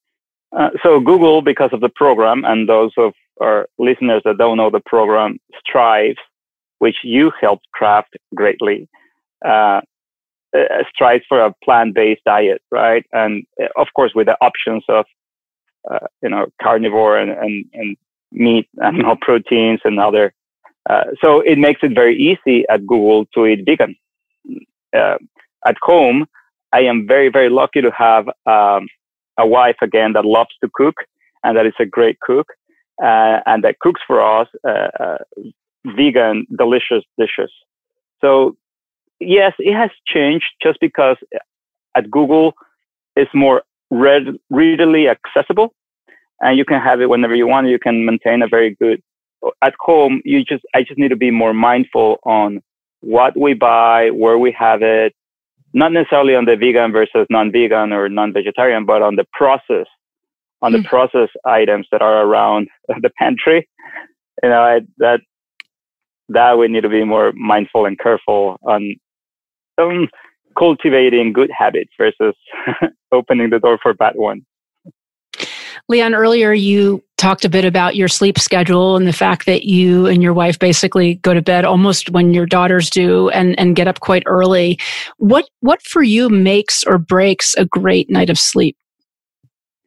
Uh, 0.56 0.70
so 0.82 1.00
Google, 1.00 1.40
because 1.40 1.70
of 1.72 1.80
the 1.80 1.88
program, 1.88 2.44
and 2.44 2.68
those 2.68 2.92
of 2.98 3.14
our 3.40 3.66
listeners 3.78 4.22
that 4.26 4.36
don't 4.38 4.58
know 4.58 4.70
the 4.70 4.82
program, 4.84 5.38
Strive, 5.66 6.16
which 6.78 6.96
you 7.02 7.32
helped 7.40 7.66
craft 7.72 8.14
greatly, 8.34 8.88
uh, 9.44 9.80
uh 10.54 10.84
strives 10.92 11.24
for 11.28 11.40
a 11.40 11.54
plant-based 11.64 12.22
diet, 12.24 12.62
right? 12.70 13.04
And 13.12 13.44
uh, 13.60 13.66
of 13.76 13.88
course, 13.94 14.12
with 14.14 14.26
the 14.26 14.36
options 14.40 14.84
of 14.88 15.06
uh, 15.90 16.06
you 16.22 16.30
know, 16.30 16.46
carnivore 16.62 17.18
and, 17.18 17.30
and, 17.30 17.64
and 17.74 17.96
meat, 18.32 18.66
animal 18.82 19.16
proteins 19.20 19.80
and 19.84 20.00
other. 20.00 20.32
Uh, 20.88 21.04
so 21.22 21.40
it 21.40 21.58
makes 21.58 21.80
it 21.82 21.94
very 21.94 22.16
easy 22.16 22.64
at 22.68 22.86
Google 22.86 23.26
to 23.34 23.46
eat 23.46 23.64
vegan. 23.66 23.94
Uh, 24.96 25.18
at 25.66 25.76
home, 25.82 26.26
I 26.72 26.80
am 26.80 27.06
very, 27.06 27.28
very 27.28 27.48
lucky 27.48 27.82
to 27.82 27.90
have 27.90 28.28
um, 28.46 28.88
a 29.38 29.46
wife 29.46 29.76
again 29.82 30.14
that 30.14 30.24
loves 30.24 30.54
to 30.62 30.70
cook 30.72 30.94
and 31.42 31.56
that 31.56 31.66
is 31.66 31.74
a 31.78 31.86
great 31.86 32.18
cook 32.20 32.48
uh, 33.02 33.40
and 33.46 33.62
that 33.64 33.78
cooks 33.80 34.00
for 34.06 34.20
us 34.20 34.48
vegan, 35.84 36.46
delicious 36.56 37.04
dishes. 37.18 37.52
So 38.20 38.56
yes, 39.20 39.52
it 39.58 39.74
has 39.74 39.90
changed 40.06 40.46
just 40.62 40.78
because 40.80 41.16
at 41.94 42.10
Google 42.10 42.54
it's 43.16 43.30
more 43.34 43.62
read, 43.90 44.38
readily 44.50 45.08
accessible 45.08 45.74
and 46.40 46.58
you 46.58 46.64
can 46.64 46.80
have 46.80 47.00
it 47.00 47.08
whenever 47.08 47.34
you 47.34 47.46
want. 47.46 47.68
You 47.68 47.78
can 47.78 48.04
maintain 48.04 48.42
a 48.42 48.48
very 48.48 48.74
good, 48.74 49.02
at 49.62 49.74
home, 49.80 50.20
you 50.24 50.44
just, 50.44 50.64
I 50.74 50.82
just 50.82 50.98
need 50.98 51.08
to 51.08 51.16
be 51.16 51.30
more 51.30 51.54
mindful 51.54 52.18
on 52.24 52.62
what 53.00 53.38
we 53.38 53.54
buy, 53.54 54.10
where 54.10 54.38
we 54.38 54.52
have 54.52 54.82
it, 54.82 55.14
not 55.72 55.92
necessarily 55.92 56.34
on 56.34 56.44
the 56.44 56.56
vegan 56.56 56.92
versus 56.92 57.26
non-vegan 57.30 57.92
or 57.92 58.08
non-vegetarian, 58.08 58.84
but 58.84 59.02
on 59.02 59.16
the 59.16 59.26
process, 59.32 59.86
on 60.62 60.72
mm. 60.72 60.82
the 60.82 60.88
process 60.88 61.28
items 61.44 61.86
that 61.92 62.02
are 62.02 62.26
around 62.26 62.68
the 63.00 63.10
pantry. 63.18 63.68
You 64.42 64.48
know, 64.50 64.62
I, 64.62 64.80
that, 64.98 65.20
that 66.28 66.58
we 66.58 66.68
need 66.68 66.82
to 66.82 66.88
be 66.88 67.04
more 67.04 67.32
mindful 67.32 67.86
and 67.86 67.98
careful 67.98 68.56
on 68.62 68.94
um, 69.78 70.08
cultivating 70.58 71.32
good 71.32 71.50
habits 71.56 71.90
versus 71.98 72.34
opening 73.12 73.50
the 73.50 73.58
door 73.58 73.78
for 73.82 73.94
bad 73.94 74.14
ones. 74.16 74.42
Leon, 75.88 76.14
earlier 76.14 76.52
you 76.52 77.02
talked 77.18 77.44
a 77.44 77.48
bit 77.48 77.64
about 77.64 77.94
your 77.94 78.08
sleep 78.08 78.38
schedule 78.38 78.96
and 78.96 79.06
the 79.06 79.12
fact 79.12 79.46
that 79.46 79.64
you 79.64 80.06
and 80.06 80.22
your 80.22 80.32
wife 80.32 80.58
basically 80.58 81.16
go 81.16 81.34
to 81.34 81.42
bed 81.42 81.64
almost 81.64 82.10
when 82.10 82.32
your 82.32 82.46
daughters 82.46 82.88
do 82.88 83.28
and, 83.30 83.58
and 83.58 83.76
get 83.76 83.88
up 83.88 84.00
quite 84.00 84.22
early. 84.26 84.78
What 85.18 85.48
what 85.60 85.82
for 85.82 86.02
you 86.02 86.28
makes 86.28 86.84
or 86.84 86.96
breaks 86.98 87.54
a 87.54 87.66
great 87.66 88.08
night 88.08 88.30
of 88.30 88.38
sleep? 88.38 88.76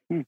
Hmm. 0.10 0.22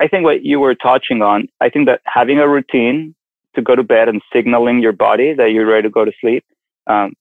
I 0.00 0.08
think 0.08 0.24
what 0.24 0.44
you 0.44 0.60
were 0.60 0.74
touching 0.74 1.22
on, 1.22 1.48
I 1.60 1.70
think 1.70 1.86
that 1.86 2.02
having 2.04 2.38
a 2.38 2.48
routine 2.48 3.14
to 3.54 3.62
go 3.62 3.74
to 3.74 3.82
bed 3.82 4.08
and 4.08 4.22
signaling 4.32 4.80
your 4.80 4.92
body 4.92 5.34
that 5.34 5.52
you're 5.52 5.66
ready 5.66 5.84
to 5.84 5.90
go 5.90 6.04
to 6.04 6.12
sleep 6.20 6.44
um, 6.86 7.12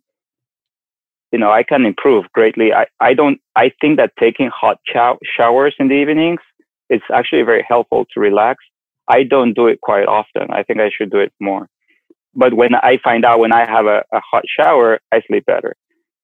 you 1.31 1.39
know, 1.39 1.51
I 1.51 1.63
can 1.63 1.85
improve 1.85 2.31
greatly. 2.33 2.73
I, 2.73 2.85
I 2.99 3.13
don't, 3.13 3.39
I 3.55 3.71
think 3.81 3.97
that 3.97 4.13
taking 4.19 4.49
hot 4.53 4.79
chow- 4.85 5.19
showers 5.37 5.75
in 5.79 5.89
the 5.89 5.95
evenings 5.95 6.39
is 6.89 7.01
actually 7.13 7.41
very 7.41 7.65
helpful 7.67 8.05
to 8.13 8.19
relax. 8.19 8.63
I 9.07 9.23
don't 9.23 9.53
do 9.53 9.67
it 9.67 9.81
quite 9.81 10.07
often. 10.07 10.51
I 10.51 10.63
think 10.63 10.79
I 10.79 10.89
should 10.95 11.11
do 11.11 11.19
it 11.19 11.33
more. 11.39 11.67
But 12.35 12.53
when 12.53 12.75
I 12.75 12.99
find 13.03 13.25
out 13.25 13.39
when 13.39 13.53
I 13.53 13.69
have 13.69 13.85
a, 13.85 14.03
a 14.13 14.19
hot 14.19 14.43
shower, 14.47 14.99
I 15.11 15.21
sleep 15.27 15.45
better. 15.45 15.75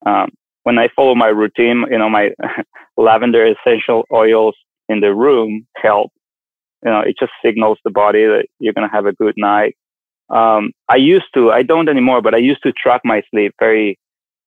Um, 0.05 0.29
when 0.63 0.77
I 0.77 0.89
follow 0.95 1.15
my 1.15 1.27
routine, 1.27 1.85
you 1.89 1.97
know, 1.97 2.09
my 2.09 2.31
lavender 2.97 3.45
essential 3.45 4.05
oils 4.13 4.55
in 4.89 4.99
the 4.99 5.13
room 5.13 5.67
help. 5.77 6.11
You 6.83 6.91
know, 6.91 7.01
it 7.01 7.15
just 7.19 7.31
signals 7.43 7.77
the 7.83 7.91
body 7.91 8.25
that 8.25 8.47
you're 8.59 8.73
going 8.73 8.87
to 8.87 8.93
have 8.93 9.05
a 9.05 9.13
good 9.13 9.35
night. 9.37 9.75
Um, 10.29 10.71
I 10.89 10.95
used 10.95 11.25
to, 11.35 11.51
I 11.51 11.63
don't 11.63 11.89
anymore, 11.89 12.21
but 12.21 12.33
I 12.33 12.37
used 12.37 12.63
to 12.63 12.71
track 12.71 13.01
my 13.03 13.21
sleep 13.29 13.53
very 13.59 13.99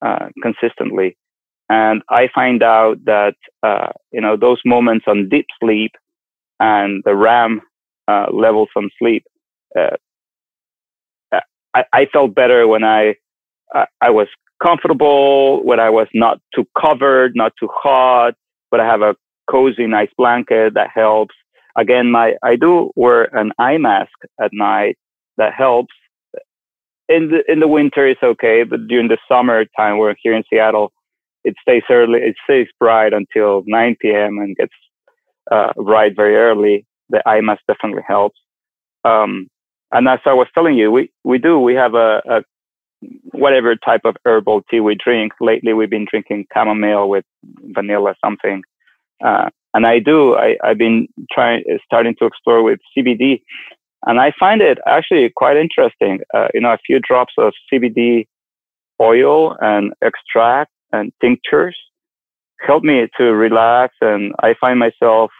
uh, 0.04 0.28
consistently. 0.42 1.16
And 1.68 2.02
I 2.08 2.28
find 2.34 2.62
out 2.62 3.04
that, 3.04 3.34
uh, 3.62 3.92
you 4.10 4.20
know, 4.20 4.36
those 4.36 4.60
moments 4.64 5.04
on 5.08 5.28
deep 5.28 5.46
sleep 5.60 5.92
and 6.60 7.02
the 7.04 7.14
REM 7.14 7.62
uh, 8.08 8.26
levels 8.32 8.68
on 8.76 8.90
sleep, 8.98 9.24
uh, 9.78 9.96
I, 11.74 11.84
I, 11.92 12.06
felt 12.06 12.34
better 12.34 12.68
when 12.68 12.84
I, 12.84 13.16
I 14.00 14.10
was 14.10 14.28
comfortable, 14.62 15.64
when 15.64 15.80
I 15.80 15.90
was 15.90 16.06
not 16.14 16.40
too 16.54 16.66
covered, 16.80 17.34
not 17.34 17.52
too 17.58 17.68
hot, 17.72 18.34
but 18.70 18.80
I 18.80 18.86
have 18.86 19.02
a 19.02 19.16
cozy, 19.50 19.86
nice 19.86 20.10
blanket 20.16 20.74
that 20.74 20.90
helps. 20.94 21.34
Again, 21.76 22.10
my, 22.10 22.34
I 22.42 22.56
do 22.56 22.90
wear 22.94 23.24
an 23.36 23.52
eye 23.58 23.78
mask 23.78 24.12
at 24.40 24.50
night 24.52 24.96
that 25.36 25.52
helps 25.52 25.92
in 27.08 27.30
the 27.30 27.52
in 27.52 27.60
the 27.60 27.68
winter 27.68 28.06
it's 28.06 28.22
okay, 28.22 28.62
but 28.62 28.86
during 28.88 29.08
the 29.08 29.18
summer 29.28 29.64
time, 29.76 29.98
we're 29.98 30.14
here 30.22 30.34
in 30.34 30.42
Seattle, 30.48 30.92
it 31.44 31.54
stays 31.60 31.82
early. 31.90 32.20
It 32.20 32.36
stays 32.44 32.66
bright 32.80 33.12
until 33.12 33.62
9 33.66 33.96
p.m. 34.00 34.38
and 34.38 34.56
gets 34.56 34.72
uh, 35.50 35.72
bright 35.76 36.16
very 36.16 36.36
early. 36.36 36.86
The 37.10 37.26
eye 37.28 37.40
mask 37.42 37.62
definitely 37.68 38.04
helps. 38.06 38.38
Um, 39.04 39.48
and 39.92 40.08
as 40.08 40.20
I 40.24 40.32
was 40.32 40.48
telling 40.54 40.76
you, 40.76 40.90
we 40.90 41.10
we 41.24 41.38
do 41.38 41.58
we 41.60 41.74
have 41.74 41.94
a, 41.94 42.22
a 42.26 42.42
whatever 43.32 43.76
type 43.76 44.00
of 44.04 44.16
herbal 44.24 44.62
tea 44.70 44.80
we 44.80 44.94
drink. 44.94 45.32
Lately, 45.40 45.74
we've 45.74 45.90
been 45.90 46.06
drinking 46.10 46.46
chamomile 46.54 47.08
with 47.08 47.24
vanilla 47.44 48.14
something. 48.24 48.62
Uh, 49.22 49.50
and 49.74 49.86
I 49.86 49.98
do. 49.98 50.36
I, 50.36 50.56
I've 50.64 50.78
been 50.78 51.08
trying, 51.32 51.64
starting 51.84 52.14
to 52.20 52.26
explore 52.26 52.62
with 52.62 52.80
CBD. 52.96 53.42
And 54.06 54.20
I 54.20 54.32
find 54.38 54.62
it 54.62 54.78
actually 54.86 55.30
quite 55.34 55.56
interesting. 55.56 56.20
Uh, 56.32 56.48
you 56.54 56.60
know, 56.60 56.72
a 56.72 56.78
few 56.86 57.00
drops 57.00 57.34
of 57.38 57.52
CBD 57.72 58.26
oil 59.00 59.56
and 59.60 59.92
extract 60.02 60.70
and 60.92 61.12
tinctures 61.20 61.76
help 62.60 62.82
me 62.82 63.06
to 63.18 63.24
relax 63.34 63.94
and 64.00 64.34
I 64.40 64.54
find 64.60 64.78
myself 64.78 65.30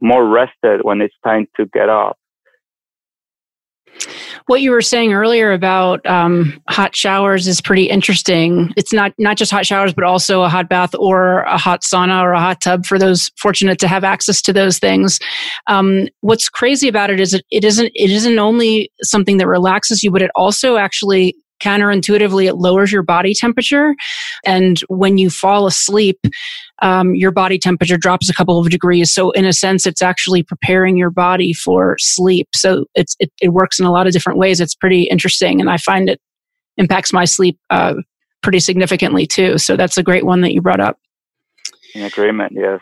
more 0.00 0.26
rested 0.26 0.82
when 0.82 1.00
it's 1.00 1.14
time 1.24 1.46
to 1.56 1.66
get 1.66 1.88
up. 1.88 2.16
What 4.50 4.62
you 4.62 4.72
were 4.72 4.82
saying 4.82 5.12
earlier 5.12 5.52
about 5.52 6.04
um, 6.06 6.60
hot 6.68 6.96
showers 6.96 7.46
is 7.46 7.60
pretty 7.60 7.84
interesting. 7.84 8.72
It's 8.76 8.92
not 8.92 9.12
not 9.16 9.36
just 9.36 9.52
hot 9.52 9.64
showers, 9.64 9.94
but 9.94 10.02
also 10.02 10.42
a 10.42 10.48
hot 10.48 10.68
bath 10.68 10.92
or 10.98 11.42
a 11.42 11.56
hot 11.56 11.82
sauna 11.82 12.20
or 12.20 12.32
a 12.32 12.40
hot 12.40 12.60
tub 12.60 12.84
for 12.84 12.98
those 12.98 13.30
fortunate 13.38 13.78
to 13.78 13.86
have 13.86 14.02
access 14.02 14.42
to 14.42 14.52
those 14.52 14.80
things. 14.80 15.20
Um, 15.68 16.08
what's 16.22 16.48
crazy 16.48 16.88
about 16.88 17.10
it 17.10 17.20
is 17.20 17.32
it, 17.32 17.44
it 17.52 17.64
isn't 17.64 17.92
it 17.94 18.10
isn't 18.10 18.40
only 18.40 18.90
something 19.02 19.36
that 19.36 19.46
relaxes 19.46 20.02
you, 20.02 20.10
but 20.10 20.20
it 20.20 20.32
also 20.34 20.78
actually 20.78 21.36
counterintuitively 21.60 22.46
it 22.46 22.56
lowers 22.56 22.92
your 22.92 23.02
body 23.02 23.34
temperature. 23.34 23.94
And 24.44 24.80
when 24.88 25.18
you 25.18 25.30
fall 25.30 25.66
asleep 25.66 26.18
um, 26.82 27.14
your 27.14 27.30
body 27.30 27.58
temperature 27.58 27.98
drops 27.98 28.30
a 28.30 28.34
couple 28.34 28.58
of 28.58 28.70
degrees. 28.70 29.12
So 29.12 29.30
in 29.32 29.44
a 29.44 29.52
sense 29.52 29.86
it's 29.86 30.02
actually 30.02 30.42
preparing 30.42 30.96
your 30.96 31.10
body 31.10 31.52
for 31.52 31.96
sleep. 31.98 32.48
So 32.54 32.86
it, 32.94 33.14
it 33.40 33.50
works 33.50 33.78
in 33.78 33.84
a 33.84 33.92
lot 33.92 34.06
of 34.06 34.12
different 34.12 34.38
ways. 34.38 34.60
It's 34.60 34.74
pretty 34.74 35.04
interesting 35.04 35.60
and 35.60 35.70
i 35.70 35.76
find 35.76 36.08
it 36.08 36.20
impacts 36.76 37.12
my 37.12 37.24
sleep 37.24 37.58
uh, 37.70 37.94
pretty 38.42 38.60
significantly 38.60 39.26
too. 39.26 39.58
So 39.58 39.76
that's 39.76 39.98
a 39.98 40.02
great 40.02 40.24
one 40.24 40.40
that 40.40 40.52
you 40.52 40.62
brought 40.62 40.80
up. 40.80 40.98
In 41.94 42.02
agreement 42.02 42.52
yes 42.54 42.80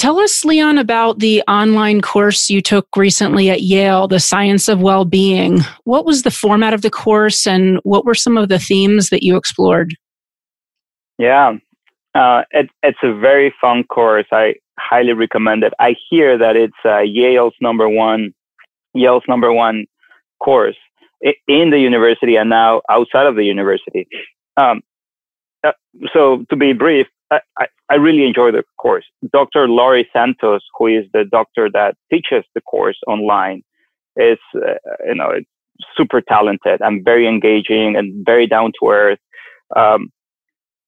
Tell 0.00 0.18
us, 0.18 0.46
Leon, 0.46 0.78
about 0.78 1.18
the 1.18 1.42
online 1.46 2.00
course 2.00 2.48
you 2.48 2.62
took 2.62 2.88
recently 2.96 3.50
at 3.50 3.60
Yale, 3.60 4.08
The 4.08 4.18
Science 4.18 4.66
of 4.66 4.80
Well-Being. 4.80 5.58
What 5.84 6.06
was 6.06 6.22
the 6.22 6.30
format 6.30 6.72
of 6.72 6.80
the 6.80 6.88
course 6.88 7.46
and 7.46 7.78
what 7.82 8.06
were 8.06 8.14
some 8.14 8.38
of 8.38 8.48
the 8.48 8.58
themes 8.58 9.10
that 9.10 9.22
you 9.22 9.36
explored? 9.36 9.94
Yeah, 11.18 11.58
uh, 12.14 12.44
it, 12.50 12.70
it's 12.82 12.98
a 13.02 13.12
very 13.12 13.54
fun 13.60 13.84
course. 13.84 14.24
I 14.32 14.54
highly 14.78 15.12
recommend 15.12 15.64
it. 15.64 15.74
I 15.78 15.94
hear 16.08 16.38
that 16.38 16.56
it's 16.56 16.72
uh, 16.82 17.00
Yale's 17.00 17.52
number 17.60 17.86
one, 17.86 18.32
Yale's 18.94 19.24
number 19.28 19.52
one 19.52 19.84
course 20.42 20.78
in 21.46 21.68
the 21.68 21.78
university 21.78 22.36
and 22.36 22.48
now 22.48 22.80
outside 22.88 23.26
of 23.26 23.36
the 23.36 23.44
university. 23.44 24.08
Um, 24.56 24.80
uh, 25.62 25.72
so 26.14 26.46
to 26.48 26.56
be 26.56 26.72
brief, 26.72 27.06
I, 27.30 27.40
I 27.58 27.66
really 27.96 28.24
enjoy 28.24 28.52
the 28.52 28.62
course. 28.78 29.04
Dr. 29.32 29.68
Laurie 29.68 30.08
Santos, 30.12 30.62
who 30.78 30.86
is 30.86 31.06
the 31.12 31.24
doctor 31.24 31.68
that 31.72 31.96
teaches 32.10 32.44
the 32.54 32.60
course 32.60 32.98
online, 33.06 33.62
is 34.16 34.38
uh, 34.54 34.74
you 35.06 35.14
know 35.14 35.32
super 35.96 36.20
talented 36.20 36.80
and 36.80 37.04
very 37.04 37.26
engaging 37.26 37.96
and 37.96 38.24
very 38.24 38.46
down 38.46 38.72
to 38.80 38.90
earth. 38.90 39.18
Um, 39.76 40.10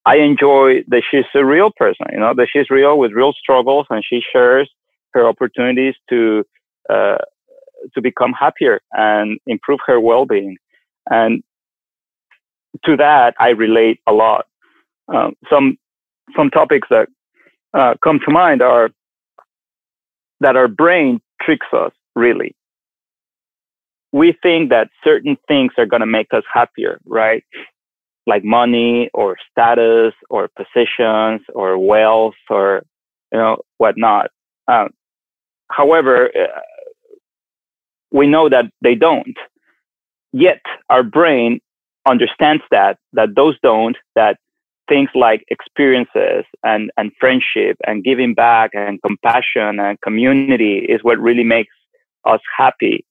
I 0.05 0.17
enjoy 0.17 0.83
that 0.89 1.03
she's 1.09 1.25
a 1.33 1.45
real 1.45 1.71
person, 1.75 2.07
you 2.11 2.19
know, 2.19 2.33
that 2.35 2.47
she's 2.51 2.69
real 2.69 2.97
with 2.97 3.13
real 3.13 3.33
struggles 3.33 3.87
and 3.89 4.03
she 4.07 4.21
shares 4.33 4.69
her 5.13 5.25
opportunities 5.27 5.95
to 6.09 6.43
uh, 6.89 7.17
to 7.93 8.01
become 8.01 8.33
happier 8.33 8.81
and 8.91 9.39
improve 9.47 9.79
her 9.85 9.99
well-being. 9.99 10.57
And 11.09 11.43
to 12.85 12.97
that, 12.97 13.35
I 13.39 13.49
relate 13.49 13.99
a 14.07 14.13
lot. 14.13 14.45
Um, 15.13 15.33
some 15.49 15.77
some 16.35 16.49
topics 16.49 16.87
that 16.89 17.07
uh, 17.73 17.95
come 18.03 18.19
to 18.25 18.31
mind 18.31 18.61
are 18.61 18.89
that 20.39 20.55
our 20.55 20.67
brain 20.67 21.21
tricks 21.41 21.67
us 21.73 21.91
really. 22.15 22.55
We 24.11 24.37
think 24.43 24.69
that 24.69 24.89
certain 25.03 25.37
things 25.47 25.71
are 25.77 25.85
going 25.87 26.01
to 26.01 26.05
make 26.05 26.33
us 26.33 26.43
happier, 26.51 26.99
right? 27.05 27.43
Like 28.27 28.43
money 28.43 29.09
or 29.13 29.37
status 29.51 30.13
or 30.29 30.49
positions 30.55 31.41
or 31.53 31.77
wealth 31.77 32.35
or, 32.49 32.83
you 33.31 33.39
know, 33.39 33.57
whatnot. 33.77 34.29
Um, 34.67 34.89
however, 35.69 36.29
uh, 36.35 36.59
we 38.11 38.27
know 38.27 38.49
that 38.49 38.65
they 38.81 38.95
don't. 38.95 39.35
Yet 40.31 40.61
our 40.89 41.03
brain 41.03 41.59
understands 42.07 42.63
that, 42.69 42.97
that 43.13 43.35
those 43.35 43.57
don't, 43.63 43.97
that 44.15 44.37
things 44.89 45.09
like 45.15 45.43
experiences 45.49 46.45
and, 46.63 46.91
and 46.97 47.11
friendship 47.19 47.77
and 47.87 48.03
giving 48.03 48.33
back 48.33 48.71
and 48.73 49.01
compassion 49.01 49.79
and 49.79 49.99
community 50.01 50.79
is 50.89 50.99
what 51.03 51.19
really 51.19 51.43
makes 51.43 51.73
us 52.25 52.41
happy. 52.57 53.05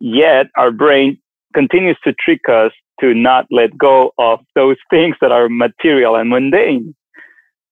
Yet 0.00 0.46
our 0.56 0.70
brain 0.70 1.18
continues 1.54 1.96
to 2.04 2.12
trick 2.12 2.48
us 2.50 2.72
to 3.00 3.14
not 3.14 3.46
let 3.50 3.76
go 3.76 4.12
of 4.18 4.40
those 4.54 4.76
things 4.90 5.16
that 5.20 5.32
are 5.32 5.48
material 5.48 6.16
and 6.16 6.28
mundane. 6.28 6.94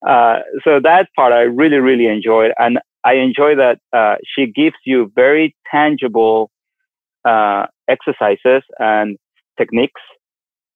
Uh, 0.07 0.41
so 0.65 0.81
that 0.81 1.09
part 1.17 1.33
I 1.33 1.43
really, 1.43 1.79
really 1.79 2.07
enjoyed. 2.07 2.53
And 2.59 2.79
I 3.05 3.15
enjoy 3.15 3.55
that 3.57 3.79
uh, 3.93 4.17
she 4.25 4.47
gives 4.47 4.77
you 4.85 5.13
very 5.15 5.55
tangible 5.71 6.51
uh, 7.25 7.67
exercises 7.89 8.63
and 8.79 9.17
techniques 9.59 10.01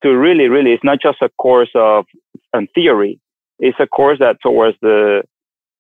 to 0.03 0.17
really, 0.17 0.49
really, 0.49 0.73
it's 0.73 0.85
not 0.85 1.01
just 1.01 1.23
a 1.23 1.31
course 1.39 1.71
of 1.75 2.07
and 2.53 2.69
theory. 2.75 3.21
It's 3.59 3.79
a 3.81 3.87
course 3.87 4.19
that 4.21 4.37
towards 4.43 4.77
the 4.81 5.23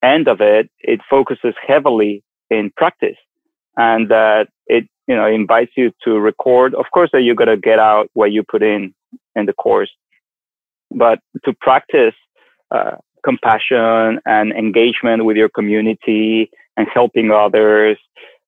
end 0.03 0.29
of 0.29 0.41
it, 0.41 0.71
it 0.81 1.01
focuses 1.09 1.55
heavily 1.67 2.23
in 2.51 2.73
practice 2.77 3.17
and 3.77 4.09
that 4.09 4.49
it, 4.67 4.89
you 5.07 5.15
know, 5.15 5.27
invites 5.27 5.73
you 5.77 5.93
to 6.05 6.19
record. 6.19 6.75
Of 6.75 6.87
course, 6.93 7.11
that 7.13 7.23
you're 7.23 7.35
going 7.35 7.49
to 7.49 7.57
get 7.57 7.79
out 7.79 8.11
what 8.15 8.33
you 8.33 8.43
put 8.43 8.63
in 8.63 8.95
in 9.37 9.47
the 9.47 9.53
course, 9.53 9.91
but 10.91 11.21
to 11.45 11.53
practice 11.53 12.15
uh, 12.71 12.97
compassion 13.25 14.21
and 14.27 14.53
engagement 14.53 15.25
with 15.25 15.37
your 15.37 15.49
community 15.49 16.51
and 16.77 16.87
helping 16.93 17.31
others 17.31 17.99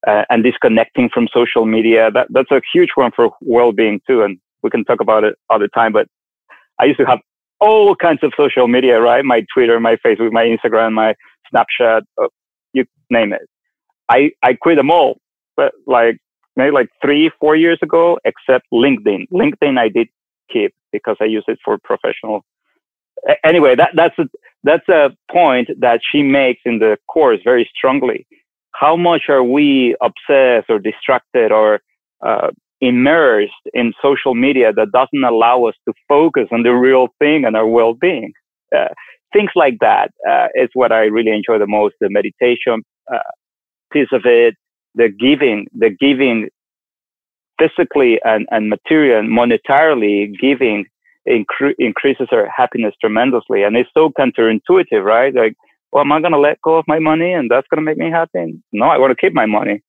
uh, 0.07 0.25
and 0.31 0.43
disconnecting 0.43 1.09
from 1.13 1.29
social 1.33 1.67
media. 1.67 2.11
That, 2.11 2.29
that's 2.31 2.51
a 2.51 2.61
huge 2.73 2.91
one 2.95 3.13
for 3.15 3.31
well-being 3.41 4.01
too. 4.07 4.23
And 4.23 4.39
we 4.63 4.71
can 4.71 4.85
talk 4.85 5.01
about 5.01 5.25
it 5.25 5.37
other 5.49 5.69
time, 5.69 5.93
but 5.93 6.07
I 6.79 6.85
used 6.87 6.99
to 6.99 7.07
have 7.07 7.21
all 7.61 7.95
kinds 7.95 8.21
of 8.23 8.33
social 8.37 8.69
media, 8.69 9.01
right? 9.01 9.25
My 9.25 9.45
Twitter, 9.53 9.79
my 9.81 9.97
Facebook, 9.97 10.33
my 10.33 10.45
Instagram, 10.45 10.93
my 10.93 11.15
Snapchat, 11.53 12.03
uh, 12.21 12.29
you 12.73 12.85
name 13.11 13.33
it. 13.33 13.43
I, 14.09 14.31
I 14.43 14.55
quit 14.55 14.77
them 14.77 14.91
all, 14.91 15.19
but 15.57 15.73
like 15.87 16.19
maybe 16.57 16.73
like 16.73 16.89
three, 17.03 17.31
four 17.39 17.55
years 17.57 17.79
ago, 17.83 18.19
except 18.25 18.67
LinkedIn. 18.73 19.29
LinkedIn 19.33 19.79
I 19.79 19.89
did 19.89 20.09
keep 20.51 20.75
because 20.91 21.17
I 21.21 21.25
use 21.25 21.45
it 21.49 21.59
for 21.65 21.79
professional. 21.79 22.45
Anyway, 23.45 23.77
that, 23.77 23.91
that's 23.95 24.19
a, 24.19 24.25
that's 24.65 24.89
a 24.89 25.11
point 25.31 25.69
that 25.79 26.01
she 26.11 26.23
makes 26.23 26.63
in 26.65 26.79
the 26.79 26.97
course 27.09 27.41
very 27.45 27.71
strongly. 27.77 28.27
How 28.73 28.97
much 28.97 29.25
are 29.29 29.45
we 29.45 29.97
obsessed 30.01 30.71
or 30.71 30.79
distracted 30.79 31.53
or 31.53 31.81
uh, 32.25 32.51
immersed 32.81 33.53
in 33.75 33.93
social 34.03 34.35
media 34.35 34.73
that 34.73 34.93
doesn't 34.93 35.25
allow 35.25 35.65
us 35.65 35.75
to 35.87 35.95
focus 36.09 36.49
on 36.53 36.63
the 36.63 36.71
real 36.71 37.09
thing 37.19 37.45
and 37.45 37.57
our 37.57 37.67
well-being. 37.67 38.33
Uh, 38.75 38.89
things 39.33 39.51
like 39.55 39.77
that 39.81 40.11
uh, 40.29 40.49
is 40.55 40.69
what 40.75 40.93
I 40.93 41.05
really 41.05 41.33
enjoy 41.33 41.59
the 41.59 41.67
most. 41.67 41.95
The 42.01 42.09
meditation 42.11 42.83
uh, 43.13 43.19
piece 43.93 44.09
of 44.13 44.23
it, 44.25 44.55
the 44.95 45.09
giving, 45.09 45.67
the 45.75 45.91
giving 45.91 46.49
physically 47.59 48.19
and, 48.25 48.49
and 48.51 48.73
and 48.73 49.29
monetarily 49.31 50.33
giving 50.41 50.87
incre- 51.29 51.75
increases 51.79 52.29
our 52.33 52.49
happiness 52.49 52.95
tremendously. 53.01 53.63
And 53.63 53.77
it's 53.77 53.91
so 53.93 54.11
counterintuitive, 54.19 55.05
right? 55.05 55.35
Like, 55.35 55.55
well, 55.93 56.03
am 56.03 56.13
I 56.13 56.21
going 56.21 56.33
to 56.33 56.39
let 56.39 56.61
go 56.63 56.77
of 56.77 56.85
my 56.89 56.99
money 56.99 57.33
and 57.33 57.51
that's 57.51 57.67
going 57.69 57.85
to 57.85 57.85
make 57.85 57.99
me 57.99 58.11
happy? 58.11 58.55
No, 58.73 58.87
I 58.87 58.99
want 58.99 59.11
to 59.11 59.17
keep 59.17 59.35
my 59.35 59.47
money. 59.47 59.83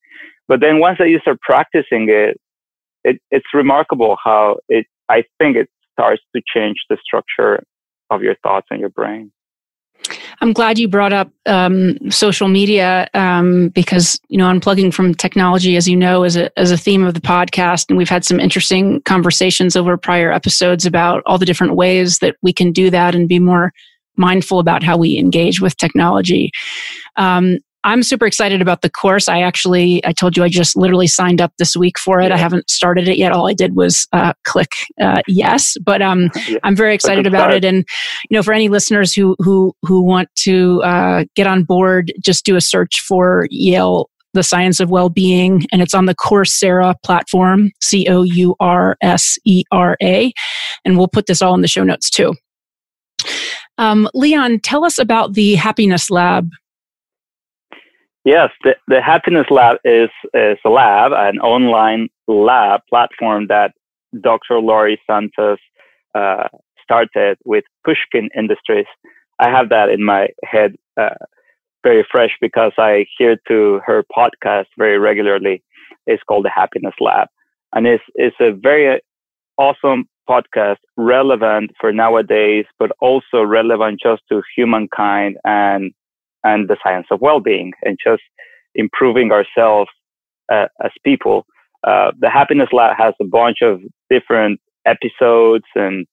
But 0.47 0.59
then 0.59 0.79
once 0.79 0.97
I 0.99 1.17
start 1.21 1.39
practicing 1.41 2.09
it, 2.09 2.40
it, 3.03 3.19
it's 3.31 3.45
remarkable 3.53 4.17
how 4.23 4.57
it, 4.69 4.85
I 5.09 5.23
think 5.39 5.57
it 5.57 5.69
starts 5.93 6.21
to 6.35 6.41
change 6.53 6.77
the 6.89 6.97
structure 7.03 7.63
of 8.09 8.23
your 8.23 8.35
thoughts 8.43 8.67
and 8.69 8.79
your 8.79 8.89
brain. 8.89 9.31
I'm 10.41 10.53
glad 10.53 10.79
you 10.79 10.87
brought 10.87 11.13
up 11.13 11.31
um, 11.45 12.09
social 12.09 12.47
media 12.47 13.07
um, 13.13 13.69
because 13.69 14.19
you 14.29 14.37
know 14.37 14.45
unplugging 14.45 14.91
from 14.91 15.13
technology, 15.13 15.77
as 15.77 15.87
you 15.87 15.95
know, 15.95 16.23
is 16.23 16.35
a 16.35 16.57
as 16.59 16.71
a 16.71 16.77
theme 16.77 17.03
of 17.03 17.13
the 17.13 17.21
podcast, 17.21 17.85
and 17.89 17.97
we've 17.97 18.09
had 18.09 18.25
some 18.25 18.39
interesting 18.39 19.01
conversations 19.03 19.75
over 19.75 19.97
prior 19.97 20.31
episodes 20.31 20.85
about 20.85 21.21
all 21.27 21.37
the 21.37 21.45
different 21.45 21.75
ways 21.75 22.19
that 22.19 22.35
we 22.41 22.51
can 22.51 22.71
do 22.71 22.89
that 22.89 23.13
and 23.13 23.29
be 23.29 23.37
more 23.37 23.71
mindful 24.17 24.59
about 24.59 24.83
how 24.83 24.97
we 24.97 25.17
engage 25.17 25.61
with 25.61 25.77
technology. 25.77 26.51
Um, 27.15 27.59
I'm 27.83 28.03
super 28.03 28.25
excited 28.25 28.61
about 28.61 28.81
the 28.81 28.89
course. 28.89 29.27
I 29.27 29.41
actually, 29.41 30.05
I 30.05 30.13
told 30.13 30.37
you 30.37 30.43
I 30.43 30.49
just 30.49 30.75
literally 30.75 31.07
signed 31.07 31.41
up 31.41 31.51
this 31.57 31.75
week 31.75 31.97
for 31.97 32.21
it. 32.21 32.29
Yeah. 32.29 32.35
I 32.35 32.37
haven't 32.37 32.69
started 32.69 33.07
it 33.07 33.17
yet. 33.17 33.31
All 33.31 33.49
I 33.49 33.53
did 33.53 33.75
was 33.75 34.07
uh, 34.13 34.33
click 34.45 34.71
uh, 35.01 35.21
yes, 35.27 35.77
but 35.83 36.01
um, 36.01 36.29
yeah. 36.47 36.59
I'm 36.63 36.75
very 36.75 36.93
excited 36.93 37.25
about 37.25 37.49
start. 37.49 37.53
it. 37.55 37.65
And 37.65 37.85
you 38.29 38.37
know, 38.37 38.43
for 38.43 38.53
any 38.53 38.69
listeners 38.69 39.13
who 39.13 39.35
who 39.39 39.73
who 39.81 40.01
want 40.01 40.29
to 40.43 40.81
uh, 40.83 41.25
get 41.35 41.47
on 41.47 41.63
board, 41.63 42.11
just 42.23 42.45
do 42.45 42.55
a 42.55 42.61
search 42.61 43.01
for 43.01 43.47
Yale 43.49 44.09
the 44.33 44.43
Science 44.43 44.79
of 44.79 44.89
Well-Being, 44.89 45.65
and 45.73 45.81
it's 45.81 45.93
on 45.93 46.05
the 46.05 46.15
Coursera 46.15 46.95
platform, 47.03 47.71
C 47.81 48.07
O 48.07 48.23
U 48.23 48.55
R 48.59 48.95
S 49.01 49.37
E 49.45 49.63
R 49.71 49.97
A, 50.01 50.31
and 50.85 50.97
we'll 50.97 51.09
put 51.09 51.25
this 51.25 51.41
all 51.41 51.53
in 51.53 51.61
the 51.61 51.67
show 51.67 51.83
notes 51.83 52.09
too. 52.09 52.33
Um, 53.77 54.07
Leon, 54.13 54.59
tell 54.59 54.85
us 54.85 54.97
about 54.97 55.33
the 55.33 55.55
Happiness 55.55 56.09
Lab 56.09 56.49
Yes, 58.23 58.49
the, 58.63 58.75
the 58.87 59.01
Happiness 59.01 59.47
Lab 59.49 59.77
is, 59.83 60.09
is 60.33 60.57
a 60.65 60.69
lab, 60.69 61.11
an 61.11 61.39
online 61.39 62.09
lab 62.27 62.81
platform 62.89 63.47
that 63.47 63.73
Dr. 64.21 64.59
Laurie 64.59 65.01
Santos 65.07 65.57
uh, 66.13 66.47
started 66.83 67.37
with 67.45 67.63
Pushkin 67.85 68.29
Industries. 68.37 68.85
I 69.39 69.49
have 69.49 69.69
that 69.69 69.89
in 69.89 70.03
my 70.03 70.27
head 70.45 70.75
uh, 70.99 71.15
very 71.83 72.05
fresh 72.11 72.37
because 72.39 72.73
I 72.77 73.05
hear 73.17 73.37
to 73.47 73.81
her 73.85 74.03
podcast 74.15 74.65
very 74.77 74.99
regularly. 74.99 75.63
It's 76.05 76.21
called 76.23 76.45
the 76.45 76.51
Happiness 76.53 76.93
Lab, 76.99 77.27
and 77.73 77.87
it's 77.87 78.03
it's 78.15 78.35
a 78.39 78.51
very 78.51 79.01
awesome 79.57 80.05
podcast, 80.29 80.77
relevant 80.97 81.71
for 81.79 81.91
nowadays, 81.91 82.65
but 82.79 82.91
also 82.99 83.41
relevant 83.43 83.99
just 84.01 84.21
to 84.29 84.41
humankind 84.55 85.37
and 85.43 85.91
and 86.43 86.67
the 86.67 86.77
science 86.83 87.07
of 87.11 87.21
well-being 87.21 87.73
and 87.83 87.97
just 88.03 88.23
improving 88.75 89.31
ourselves 89.31 89.89
uh, 90.51 90.67
as 90.83 90.91
people. 91.03 91.45
Uh, 91.85 92.11
the 92.19 92.29
Happiness 92.29 92.69
Lab 92.71 92.95
has 92.97 93.13
a 93.19 93.25
bunch 93.25 93.57
of 93.61 93.81
different 94.09 94.59
episodes 94.85 95.65
and 95.75 96.05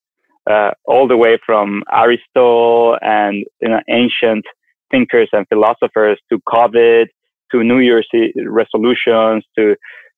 uh, 0.49 0.71
all 0.85 1.07
the 1.07 1.17
way 1.17 1.37
from 1.45 1.83
Aristotle 1.91 2.97
and 3.01 3.45
you 3.61 3.69
know, 3.69 3.81
ancient 3.89 4.45
thinkers 4.91 5.29
and 5.31 5.47
philosophers 5.47 6.19
to 6.31 6.39
COVID 6.47 7.07
to 7.51 7.63
New 7.63 7.79
Year's 7.79 8.07
resolutions 8.35 9.43
to 9.57 9.75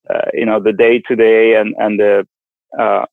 uh, 0.09 0.29
you 0.33 0.45
know 0.45 0.59
the 0.59 0.73
day 0.73 1.01
to 1.07 1.15
day 1.15 1.55
and 1.55 1.75
and 1.77 1.99
the 1.99 2.27
uh, 2.79 3.05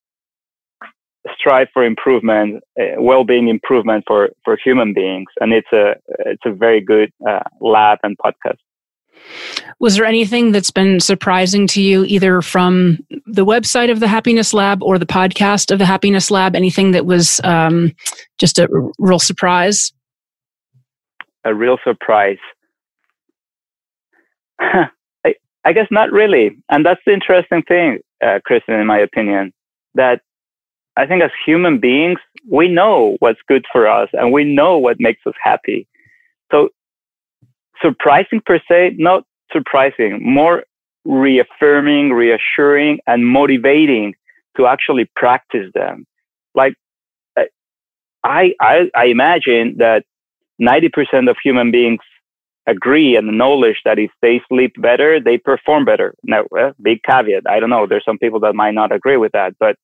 strive 1.39 1.69
for 1.73 1.85
improvement, 1.85 2.63
uh, 2.81 3.01
well-being 3.01 3.49
improvement 3.49 4.05
for 4.07 4.31
for 4.45 4.59
human 4.63 4.95
beings, 4.95 5.29
and 5.41 5.53
it's 5.53 5.73
a 5.73 5.95
it's 6.27 6.43
a 6.45 6.53
very 6.53 6.81
good 6.81 7.13
uh, 7.29 7.41
lab 7.61 7.99
and 8.03 8.17
podcast. 8.19 8.59
Was 9.81 9.97
there 9.97 10.05
anything 10.05 10.53
that's 10.53 10.71
been 10.71 11.01
surprising 11.01 11.67
to 11.69 11.83
you, 11.83 12.05
either 12.05 12.41
from 12.41 12.99
the 13.27 13.45
website 13.45 13.91
of 13.91 14.01
the 14.01 14.09
Happiness 14.09 14.55
Lab 14.55 14.83
or 14.83 14.99
the 14.99 15.07
podcast 15.07 15.71
of 15.71 15.79
the 15.79 15.87
Happiness 15.87 16.31
Lab? 16.31 16.57
Anything 16.57 16.93
that 16.93 17.07
was 17.07 17.41
um, 17.45 17.93
just 18.39 18.59
a 18.59 18.69
real 18.99 19.19
surprise? 19.19 19.93
A 21.45 21.55
real 21.55 21.79
surprise. 21.85 22.39
I, 24.61 25.35
I 25.65 25.73
guess 25.73 25.87
not 25.91 26.11
really, 26.13 26.57
and 26.69 26.85
that's 26.85 27.01
the 27.07 27.13
interesting 27.13 27.63
thing, 27.63 27.99
uh, 28.25 28.41
Kristen, 28.45 28.75
in 28.75 28.87
my 28.87 28.99
opinion, 28.99 29.53
that 29.95 30.21
I 30.99 31.07
think 31.07 31.23
as 31.23 31.31
human 31.47 31.79
beings, 31.79 32.19
we 32.51 32.69
know 32.69 33.17
what's 33.21 33.39
good 33.47 33.65
for 33.73 33.87
us 33.87 34.09
and 34.13 34.33
we 34.33 34.43
know 34.43 34.79
what 34.79 34.97
makes 34.99 35.21
us 35.27 35.35
happy. 35.41 35.87
So 36.51 36.71
surprising 37.81 38.43
per 38.45 38.61
se, 38.69 38.97
not 38.99 39.25
surprising, 39.53 40.21
more 40.21 40.65
reaffirming, 41.05 42.11
reassuring, 42.11 42.99
and 43.07 43.25
motivating 43.25 44.15
to 44.57 44.67
actually 44.67 45.09
practice 45.15 45.71
them. 45.73 46.05
Like 46.57 46.75
I, 48.25 48.55
I, 48.61 48.91
I 48.95 49.05
imagine 49.05 49.77
that 49.79 50.05
90% 50.61 51.31
of 51.31 51.37
human 51.43 51.71
beings 51.71 52.01
agree 52.67 53.17
and 53.17 53.29
acknowledge 53.29 53.81
that 53.85 54.01
if 54.01 54.11
they 54.21 54.43
sleep 54.49 54.75
better, 54.77 55.21
they 55.21 55.39
perform 55.39 55.85
better. 55.85 56.15
Now, 56.25 56.45
big 56.83 57.05
caveat. 57.05 57.45
I 57.49 57.61
don't 57.61 57.71
know. 57.71 57.87
There's 57.87 58.05
some 58.05 58.19
people 58.19 58.41
that 58.41 58.57
might 58.57 58.75
not 58.75 58.91
agree 58.93 59.17
with 59.17 59.33
that, 59.33 59.55
but 59.61 59.77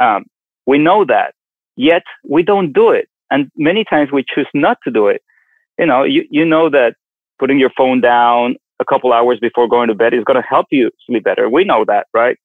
um, 0.00 0.24
we 0.68 0.76
know 0.76 1.02
that, 1.06 1.34
yet 1.76 2.02
we 2.28 2.42
don't 2.42 2.74
do 2.74 2.90
it. 2.90 3.08
And 3.30 3.50
many 3.56 3.84
times 3.84 4.12
we 4.12 4.22
choose 4.22 4.46
not 4.52 4.76
to 4.84 4.90
do 4.90 5.08
it. 5.08 5.22
You 5.78 5.86
know, 5.86 6.02
you, 6.04 6.26
you 6.30 6.44
know 6.44 6.68
that 6.68 6.94
putting 7.38 7.58
your 7.58 7.70
phone 7.74 8.02
down 8.02 8.56
a 8.78 8.84
couple 8.84 9.14
hours 9.14 9.38
before 9.40 9.66
going 9.66 9.88
to 9.88 9.94
bed 9.94 10.12
is 10.12 10.24
going 10.24 10.40
to 10.40 10.46
help 10.46 10.66
you 10.70 10.90
sleep 11.06 11.24
better. 11.24 11.48
We 11.48 11.64
know 11.64 11.86
that, 11.86 12.06
right? 12.12 12.36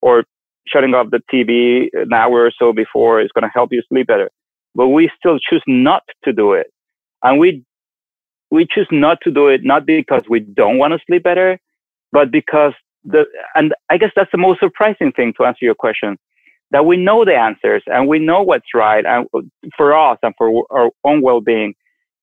Or 0.00 0.24
shutting 0.68 0.94
off 0.94 1.08
the 1.10 1.22
TV 1.32 1.88
an 1.94 2.12
hour 2.12 2.44
or 2.46 2.52
so 2.56 2.72
before 2.72 3.20
is 3.20 3.30
going 3.34 3.42
to 3.42 3.50
help 3.52 3.72
you 3.72 3.82
sleep 3.88 4.06
better. 4.06 4.30
But 4.76 4.88
we 4.88 5.10
still 5.18 5.40
choose 5.40 5.62
not 5.66 6.04
to 6.22 6.32
do 6.32 6.52
it. 6.52 6.68
And 7.24 7.40
we, 7.40 7.64
we 8.52 8.64
choose 8.72 8.86
not 8.92 9.18
to 9.24 9.32
do 9.32 9.48
it, 9.48 9.64
not 9.64 9.86
because 9.86 10.22
we 10.30 10.38
don't 10.38 10.78
want 10.78 10.92
to 10.92 11.00
sleep 11.04 11.24
better, 11.24 11.58
but 12.12 12.30
because 12.30 12.74
the, 13.04 13.24
and 13.56 13.74
I 13.90 13.96
guess 13.98 14.12
that's 14.14 14.30
the 14.30 14.38
most 14.38 14.60
surprising 14.60 15.10
thing 15.10 15.34
to 15.36 15.46
answer 15.46 15.64
your 15.64 15.74
question 15.74 16.16
that 16.72 16.86
we 16.86 16.96
know 16.96 17.24
the 17.24 17.34
answers 17.34 17.82
and 17.86 18.08
we 18.08 18.18
know 18.18 18.42
what's 18.42 18.74
right 18.74 19.04
and 19.06 19.26
for 19.76 19.96
us 19.96 20.18
and 20.22 20.34
for 20.36 20.64
our 20.70 20.90
own 21.04 21.22
well-being 21.22 21.74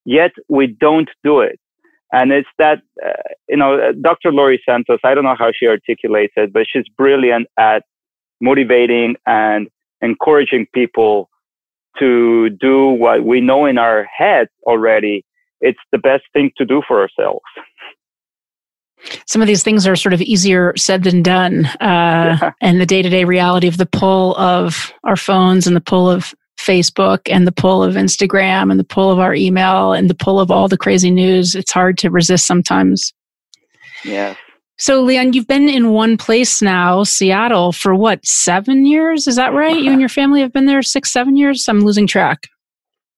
yet 0.05 0.31
we 0.47 0.67
don't 0.67 1.09
do 1.23 1.39
it. 1.41 1.59
And 2.11 2.31
it's 2.31 2.49
that 2.57 2.79
uh, 3.05 3.11
you 3.47 3.57
know 3.57 3.91
dr 4.01 4.31
laurie 4.31 4.61
santos 4.67 4.99
i 5.03 5.13
don't 5.13 5.23
know 5.23 5.35
how 5.37 5.51
she 5.57 5.67
articulates 5.67 6.33
it 6.35 6.51
but 6.51 6.65
she's 6.71 6.87
brilliant 6.97 7.47
at 7.57 7.83
motivating 8.41 9.15
and 9.25 9.67
encouraging 10.01 10.65
people 10.73 11.29
to 11.99 12.49
do 12.49 12.87
what 12.87 13.23
we 13.23 13.41
know 13.41 13.65
in 13.65 13.77
our 13.77 14.05
heads 14.05 14.49
already. 14.63 15.25
It's 15.61 15.79
the 15.91 15.97
best 15.97 16.23
thing 16.33 16.51
to 16.57 16.65
do 16.65 16.81
for 16.87 17.01
ourselves 17.01 17.43
some 19.25 19.41
of 19.41 19.47
these 19.47 19.63
things 19.63 19.87
are 19.87 19.95
sort 19.95 20.13
of 20.13 20.21
easier 20.21 20.73
said 20.77 21.03
than 21.03 21.23
done 21.23 21.65
uh, 21.65 22.37
yeah. 22.41 22.51
and 22.61 22.79
the 22.81 22.85
day-to-day 22.85 23.25
reality 23.25 23.67
of 23.67 23.77
the 23.77 23.85
pull 23.85 24.35
of 24.37 24.91
our 25.03 25.15
phones 25.15 25.67
and 25.67 25.75
the 25.75 25.81
pull 25.81 26.09
of 26.09 26.33
facebook 26.59 27.19
and 27.31 27.47
the 27.47 27.51
pull 27.51 27.81
of 27.81 27.95
instagram 27.95 28.69
and 28.69 28.79
the 28.79 28.83
pull 28.83 29.11
of 29.11 29.19
our 29.19 29.33
email 29.33 29.93
and 29.93 30.09
the 30.09 30.15
pull 30.15 30.39
of 30.39 30.51
all 30.51 30.67
the 30.67 30.77
crazy 30.77 31.09
news 31.09 31.55
it's 31.55 31.71
hard 31.71 31.97
to 31.97 32.09
resist 32.09 32.45
sometimes. 32.45 33.13
Yeah. 34.03 34.35
So 34.77 35.01
leon 35.01 35.33
you've 35.33 35.47
been 35.47 35.67
in 35.67 35.91
one 35.91 36.17
place 36.17 36.61
now 36.61 37.03
seattle 37.03 37.71
for 37.71 37.93
what 37.95 38.25
seven 38.25 38.85
years? 38.85 39.27
Is 39.27 39.35
that 39.35 39.53
right? 39.53 39.75
You 39.75 39.91
and 39.91 39.99
your 39.99 40.09
family 40.09 40.41
have 40.41 40.53
been 40.53 40.65
there 40.65 40.81
six 40.81 41.11
seven 41.11 41.35
years? 41.35 41.67
I'm 41.67 41.81
losing 41.81 42.07
track. 42.07 42.47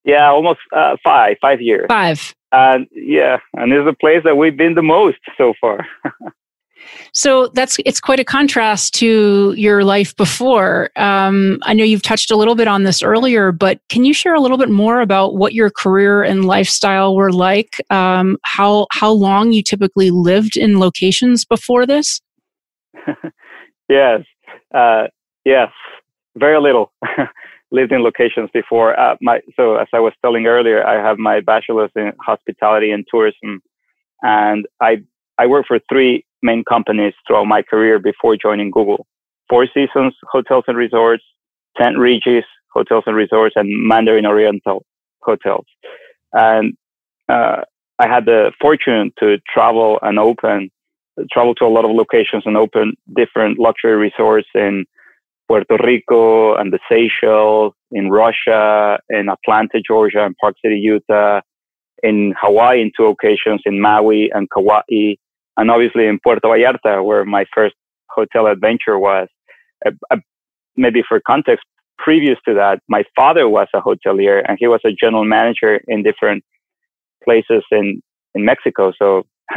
Yeah 0.03 0.29
almost 0.29 0.59
uh, 0.75 0.97
five 1.03 1.38
five 1.41 1.61
years. 1.61 1.86
Five 1.88 2.34
and 2.51 2.87
yeah, 2.91 3.37
and 3.53 3.71
it's 3.71 3.85
the 3.85 3.93
place 3.93 4.21
that 4.23 4.35
we've 4.35 4.57
been 4.57 4.75
the 4.75 4.81
most 4.81 5.19
so 5.37 5.53
far. 5.59 5.85
so 7.13 7.47
that's 7.47 7.77
it's 7.85 7.99
quite 7.99 8.19
a 8.19 8.25
contrast 8.25 8.93
to 8.95 9.53
your 9.57 9.83
life 9.83 10.15
before. 10.15 10.89
Um, 10.95 11.59
I 11.63 11.73
know 11.73 11.83
you've 11.83 12.01
touched 12.01 12.31
a 12.31 12.35
little 12.35 12.55
bit 12.55 12.67
on 12.67 12.83
this 12.83 13.01
earlier, 13.01 13.51
but 13.51 13.79
can 13.89 14.03
you 14.03 14.13
share 14.13 14.33
a 14.33 14.41
little 14.41 14.57
bit 14.57 14.69
more 14.69 15.01
about 15.01 15.35
what 15.35 15.53
your 15.53 15.69
career 15.69 16.23
and 16.23 16.45
lifestyle 16.45 17.15
were 17.15 17.31
like? 17.31 17.81
Um, 17.89 18.37
how 18.43 18.87
how 18.91 19.11
long 19.11 19.51
you 19.51 19.63
typically 19.63 20.11
lived 20.11 20.57
in 20.57 20.79
locations 20.79 21.45
before 21.45 21.85
this? 21.85 22.21
yes, 23.89 24.21
uh, 24.73 25.07
yes, 25.45 25.71
very 26.35 26.59
little. 26.59 26.91
lived 27.72 27.91
in 27.91 28.03
locations 28.03 28.49
before. 28.53 28.99
Uh, 28.99 29.15
my, 29.22 29.39
so 29.55 29.76
as 29.76 29.88
I 29.93 29.99
was 29.99 30.13
telling 30.22 30.45
earlier, 30.45 30.86
I 30.86 30.95
have 30.95 31.17
my 31.17 31.39
bachelor's 31.39 31.91
in 31.95 32.11
hospitality 32.19 32.91
and 32.91 33.05
tourism, 33.09 33.61
and 34.22 34.67
I 34.82 35.03
I 35.38 35.47
worked 35.47 35.67
for 35.67 35.80
three 35.89 36.26
main 36.43 36.63
companies 36.63 37.13
throughout 37.26 37.45
my 37.45 37.61
career 37.61 37.99
before 37.99 38.36
joining 38.36 38.72
Google: 38.72 39.07
Four 39.49 39.67
Seasons 39.74 40.13
Hotels 40.32 40.65
and 40.67 40.78
Resorts, 40.78 41.24
St. 41.80 41.97
Regis 41.97 42.45
Hotels 42.74 43.03
and 43.07 43.15
Resorts, 43.15 43.55
and 43.55 43.69
Mandarin 43.88 44.26
Oriental 44.26 44.86
Hotels. 45.22 45.65
And 46.34 46.78
uh, 47.30 47.61
I 47.99 48.07
had 48.07 48.26
the 48.26 48.51
fortune 48.59 49.11
to 49.19 49.38
travel 49.53 49.99
and 50.01 50.17
open, 50.19 50.72
travel 51.32 51.53
to 51.55 51.65
a 51.65 51.67
lot 51.76 51.86
of 51.86 51.91
locations 51.91 52.43
and 52.45 52.57
open 52.57 52.93
different 53.15 53.59
luxury 53.59 53.95
resorts 53.95 54.47
in 54.55 54.86
Puerto 55.51 55.75
Rico 55.83 56.55
and 56.55 56.71
the 56.71 56.79
Seychelles, 56.89 57.73
in 57.91 58.09
Russia, 58.09 58.97
in 59.09 59.27
Atlanta, 59.27 59.81
Georgia, 59.85 60.23
and 60.23 60.33
Park 60.37 60.55
City, 60.63 60.79
Utah, 60.79 61.41
in 62.01 62.33
Hawaii 62.41 62.81
in 62.81 62.89
two 62.95 63.07
occasions, 63.07 63.61
in 63.65 63.81
Maui 63.81 64.31
and 64.33 64.47
Kauai, 64.49 65.15
and 65.57 65.69
obviously 65.69 66.05
in 66.07 66.19
Puerto 66.23 66.47
Vallarta, 66.47 67.03
where 67.03 67.25
my 67.25 67.43
first 67.53 67.75
hotel 68.09 68.47
adventure 68.47 68.97
was. 68.97 69.27
Uh, 69.85 69.91
uh, 70.09 70.15
maybe 70.77 71.03
for 71.05 71.19
context, 71.19 71.65
previous 71.97 72.37
to 72.47 72.53
that, 72.53 72.79
my 72.87 73.03
father 73.13 73.49
was 73.49 73.67
a 73.75 73.81
hotelier 73.81 74.41
and 74.47 74.57
he 74.57 74.67
was 74.67 74.79
a 74.85 74.93
general 74.93 75.25
manager 75.25 75.81
in 75.85 76.01
different 76.01 76.45
places 77.25 77.61
in, 77.71 78.01
in 78.35 78.45
Mexico. 78.45 78.93
So 78.97 79.25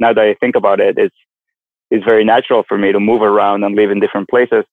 now 0.00 0.12
that 0.12 0.24
I 0.24 0.34
think 0.40 0.56
about 0.56 0.80
it, 0.80 0.98
it's, 0.98 1.14
it's 1.92 2.04
very 2.04 2.24
natural 2.24 2.64
for 2.66 2.76
me 2.76 2.90
to 2.90 2.98
move 2.98 3.22
around 3.22 3.62
and 3.62 3.76
live 3.76 3.92
in 3.92 4.00
different 4.00 4.28
places. 4.28 4.64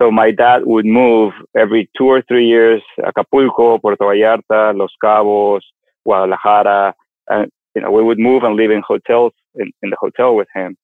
So 0.00 0.10
my 0.10 0.30
dad 0.30 0.66
would 0.66 0.84
move 0.84 1.32
every 1.56 1.88
two 1.96 2.06
or 2.06 2.22
three 2.22 2.46
years, 2.46 2.82
Acapulco, 3.04 3.78
Puerto 3.78 4.04
Vallarta, 4.04 4.76
Los 4.76 4.92
Cabos, 5.02 5.62
Guadalajara, 6.04 6.94
and 7.28 7.50
you 7.74 7.82
know 7.82 7.90
we 7.90 8.02
would 8.02 8.18
move 8.18 8.42
and 8.42 8.56
live 8.56 8.70
in 8.70 8.82
hotels 8.86 9.32
in, 9.54 9.72
in 9.82 9.90
the 9.90 9.96
hotel 9.98 10.36
with 10.36 10.48
him. 10.54 10.76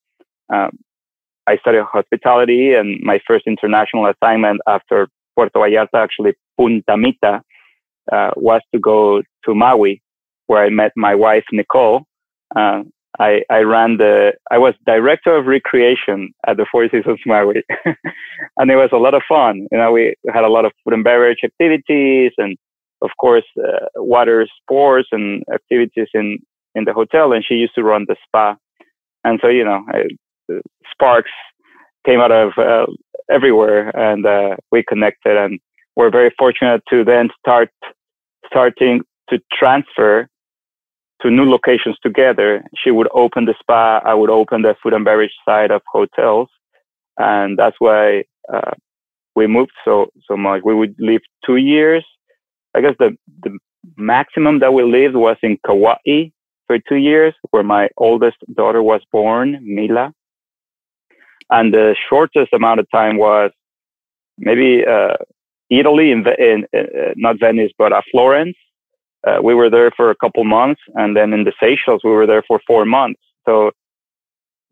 Um, 0.52 0.70
I 1.46 1.58
studied 1.58 1.82
hospitality, 1.82 2.72
and 2.72 3.00
my 3.02 3.20
first 3.26 3.46
international 3.46 4.06
assignment 4.06 4.60
after 4.66 5.08
Puerto 5.34 5.58
Vallarta, 5.58 5.94
actually 5.94 6.32
Punta 6.58 6.96
Mita, 6.96 7.42
uh, 8.10 8.30
was 8.36 8.62
to 8.74 8.80
go 8.80 9.22
to 9.44 9.54
Maui, 9.54 10.00
where 10.46 10.64
I 10.64 10.70
met 10.70 10.92
my 10.96 11.14
wife 11.14 11.44
Nicole. 11.52 12.04
Uh, 12.56 12.82
I, 13.20 13.42
I 13.50 13.60
ran 13.60 13.98
the, 13.98 14.32
I 14.50 14.58
was 14.58 14.74
director 14.86 15.36
of 15.36 15.46
recreation 15.46 16.32
at 16.46 16.56
the 16.56 16.66
Four 16.70 16.88
Seasons 16.88 17.20
Maui. 17.26 17.62
and 18.56 18.70
it 18.70 18.76
was 18.76 18.90
a 18.92 18.96
lot 18.96 19.14
of 19.14 19.22
fun. 19.28 19.66
You 19.70 19.78
know, 19.78 19.92
we 19.92 20.14
had 20.32 20.44
a 20.44 20.48
lot 20.48 20.64
of 20.64 20.72
food 20.82 20.94
and 20.94 21.04
beverage 21.04 21.40
activities 21.44 22.32
and 22.38 22.56
of 23.02 23.10
course, 23.20 23.44
uh, 23.58 23.86
water 23.96 24.46
sports 24.60 25.08
and 25.10 25.42
activities 25.52 26.06
in, 26.14 26.38
in 26.74 26.84
the 26.84 26.92
hotel. 26.92 27.32
And 27.32 27.44
she 27.44 27.54
used 27.54 27.74
to 27.74 27.82
run 27.82 28.06
the 28.06 28.16
spa. 28.24 28.56
And 29.24 29.40
so, 29.42 29.48
you 29.48 29.64
know, 29.64 29.84
I, 29.88 30.04
sparks 30.90 31.30
came 32.06 32.20
out 32.20 32.32
of 32.32 32.52
uh, 32.56 32.86
everywhere 33.30 33.90
and 33.96 34.24
uh, 34.26 34.56
we 34.70 34.84
connected 34.88 35.36
and 35.36 35.60
we're 35.96 36.10
very 36.10 36.32
fortunate 36.38 36.82
to 36.90 37.04
then 37.04 37.28
start 37.38 37.70
starting 38.46 39.02
to 39.30 39.38
transfer 39.52 40.28
to 41.22 41.30
new 41.30 41.48
locations 41.48 41.96
together. 42.02 42.64
She 42.76 42.90
would 42.90 43.08
open 43.14 43.44
the 43.44 43.54
spa, 43.60 44.00
I 44.04 44.14
would 44.14 44.30
open 44.30 44.62
the 44.62 44.74
food 44.82 44.92
and 44.92 45.04
beverage 45.04 45.34
side 45.44 45.70
of 45.70 45.82
hotels, 45.90 46.48
and 47.18 47.58
that's 47.58 47.76
why 47.78 48.24
uh, 48.52 48.72
we 49.34 49.46
moved 49.46 49.72
so 49.84 50.10
so 50.28 50.36
much. 50.36 50.62
We 50.64 50.74
would 50.74 50.94
live 50.98 51.22
two 51.46 51.56
years. 51.56 52.04
I 52.74 52.80
guess 52.80 52.94
the 52.98 53.16
the 53.42 53.58
maximum 53.96 54.60
that 54.60 54.74
we 54.74 54.82
lived 54.82 55.16
was 55.16 55.36
in 55.42 55.58
Kauai 55.66 56.30
for 56.66 56.78
two 56.88 56.96
years, 56.96 57.34
where 57.50 57.62
my 57.62 57.88
oldest 57.96 58.38
daughter 58.54 58.82
was 58.82 59.00
born, 59.10 59.58
Mila, 59.62 60.12
and 61.50 61.72
the 61.72 61.96
shortest 62.08 62.52
amount 62.52 62.80
of 62.80 62.90
time 62.90 63.16
was 63.16 63.50
maybe 64.38 64.84
uh, 64.86 65.16
Italy, 65.70 66.10
in, 66.10 66.24
in, 66.38 66.66
in, 66.72 66.80
uh, 66.80 67.12
not 67.16 67.38
Venice, 67.40 67.72
but 67.78 67.92
uh, 67.92 68.02
Florence, 68.10 68.56
uh, 69.26 69.38
we 69.42 69.54
were 69.54 69.70
there 69.70 69.90
for 69.96 70.10
a 70.10 70.16
couple 70.16 70.44
months, 70.44 70.80
and 70.94 71.16
then 71.16 71.32
in 71.32 71.44
the 71.44 71.52
Seychelles 71.60 72.02
we 72.04 72.10
were 72.10 72.26
there 72.26 72.42
for 72.46 72.60
four 72.66 72.84
months. 72.84 73.20
So 73.46 73.70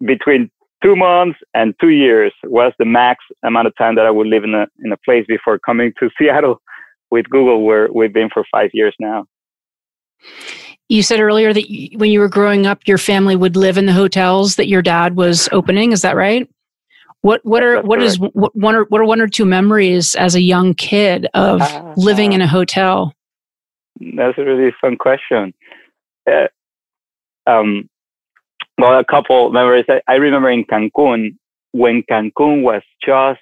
between 0.05 0.51
two 0.83 0.97
months 0.97 1.39
and 1.55 1.75
two 1.81 1.91
years 1.91 2.33
was 2.45 2.73
the 2.79 2.85
max 2.85 3.25
amount 3.45 3.67
of 3.67 3.77
time 3.77 3.95
that 3.97 4.07
I 4.07 4.11
would 4.11 4.27
live 4.27 4.45
in 4.45 4.55
a 4.55 4.67
in 4.85 4.93
a 4.93 4.97
place 4.99 5.25
before 5.29 5.59
coming 5.59 5.93
to 6.01 6.11
Seattle 6.19 6.61
with 7.11 7.29
Google, 7.29 7.65
where 7.65 7.89
we've 7.93 8.13
been 8.13 8.31
for 8.33 8.45
five 8.51 8.71
years 8.73 8.95
now. 8.99 9.27
You 10.89 11.03
said 11.03 11.21
earlier 11.21 11.53
that 11.53 11.71
you, 11.71 11.97
when 11.99 12.11
you 12.11 12.19
were 12.19 12.29
growing 12.29 12.67
up, 12.67 12.81
your 12.87 12.99
family 12.99 13.37
would 13.37 13.57
live 13.57 13.79
in 13.79 13.87
the 13.87 13.93
hotels 13.93 14.57
that 14.57 14.67
your 14.67 14.83
dad 14.83 15.17
was 15.17 15.49
opening. 15.53 15.93
Is 15.93 16.03
that 16.03 16.17
right? 16.17 16.49
What 17.23 17.45
what 17.45 17.63
are 17.63 17.77
That's 17.77 17.87
what 17.87 18.03
is, 18.03 18.19
what 18.19 18.57
one 18.57 18.75
or 18.75 18.85
what 18.85 19.01
are 19.01 19.05
one 19.05 19.21
or 19.21 19.29
two 19.29 19.45
memories 19.45 20.15
as 20.15 20.35
a 20.35 20.41
young 20.41 20.75
kid 20.75 21.27
of 21.35 21.61
uh, 21.61 21.95
living 21.97 22.33
uh, 22.33 22.37
in 22.37 22.41
a 22.41 22.47
hotel? 22.47 23.15
That's 24.01 24.39
a 24.39 24.45
really 24.45 24.73
fun 24.81 24.97
question. 24.97 25.55
Uh, 26.31 26.49
um, 27.47 27.89
well, 28.79 28.99
a 28.99 29.05
couple 29.05 29.51
memories. 29.51 29.85
I, 29.89 30.01
I 30.09 30.15
remember 30.15 30.51
in 30.51 30.65
Cancun 30.65 31.37
when 31.73 32.03
Cancun 32.11 32.63
was 32.63 32.83
just 33.05 33.41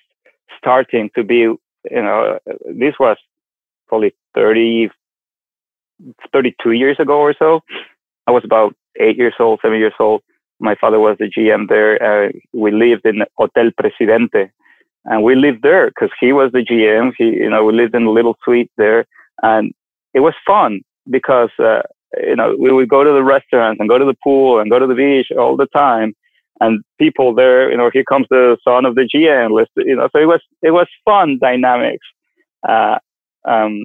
starting 0.59 1.11
to 1.15 1.23
be, 1.23 1.37
you 1.37 1.59
know, 1.91 2.39
this 2.67 2.95
was 2.99 3.17
probably 3.87 4.15
30, 4.35 4.91
32 6.33 6.73
years 6.73 6.97
ago 6.99 7.19
or 7.21 7.35
so. 7.39 7.61
I 8.27 8.33
was 8.33 8.45
about 8.45 8.75
eight 9.01 9.17
years 9.17 9.35
old, 9.39 9.61
seven 9.63 9.79
years 9.79 9.95
old. 9.99 10.23
My 10.61 10.75
father 10.75 10.99
was 10.99 11.17
the 11.19 11.31
GM 11.31 11.69
there. 11.69 12.03
Uh, 12.03 12.33
we 12.53 12.73
lived 12.73 13.07
in 13.07 13.23
Hotel 13.37 13.71
Presidente, 13.79 14.51
and 15.05 15.23
we 15.23 15.37
lived 15.37 15.63
there 15.63 15.87
because 15.87 16.11
he 16.21 16.33
was 16.33 16.51
the 16.53 16.65
GM. 16.65 17.13
He, 17.17 17.25
you 17.25 17.49
know, 17.49 17.65
we 17.65 17.73
lived 17.73 17.95
in 17.95 18.03
a 18.05 18.11
little 18.11 18.37
suite 18.45 18.71
there, 18.77 19.07
and 19.43 19.73
it 20.15 20.21
was 20.21 20.35
fun 20.47 20.81
because 21.11 21.51
uh, 21.59 21.83
you 22.17 22.37
know 22.37 22.55
we 22.59 22.73
would 22.73 22.89
go 22.89 23.05
to 23.05 23.13
the 23.13 23.23
restaurants 23.23 23.81
and 23.81 23.89
go 23.89 23.99
to 23.99 24.05
the 24.05 24.17
pool 24.23 24.59
and 24.59 24.71
go 24.71 24.79
to 24.79 24.87
the 24.87 24.95
beach 24.95 25.29
all 25.39 25.57
the 25.57 25.67
time 25.67 26.15
and 26.61 26.83
people 26.99 27.35
there 27.35 27.71
you 27.71 27.77
know 27.77 27.91
here 27.93 28.05
comes 28.05 28.27
the 28.31 28.57
son 28.67 28.85
of 28.85 28.95
the 28.95 29.09
gm 29.15 29.53
list 29.53 29.71
you 29.77 29.97
know 29.97 30.09
so 30.13 30.21
it 30.21 30.27
was 30.27 30.41
it 30.63 30.71
was 30.71 30.87
fun 31.05 31.39
dynamics 31.41 32.07
uh, 32.69 32.99
um, 33.45 33.85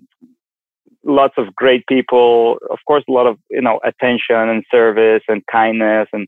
lots 1.03 1.34
of 1.38 1.53
great 1.55 1.86
people 1.88 2.57
of 2.71 2.80
course 2.88 3.03
a 3.07 3.11
lot 3.11 3.28
of 3.28 3.38
you 3.49 3.61
know 3.61 3.80
attention 3.84 4.49
and 4.49 4.63
service 4.71 5.24
and 5.28 5.43
kindness 5.51 6.07
and 6.13 6.28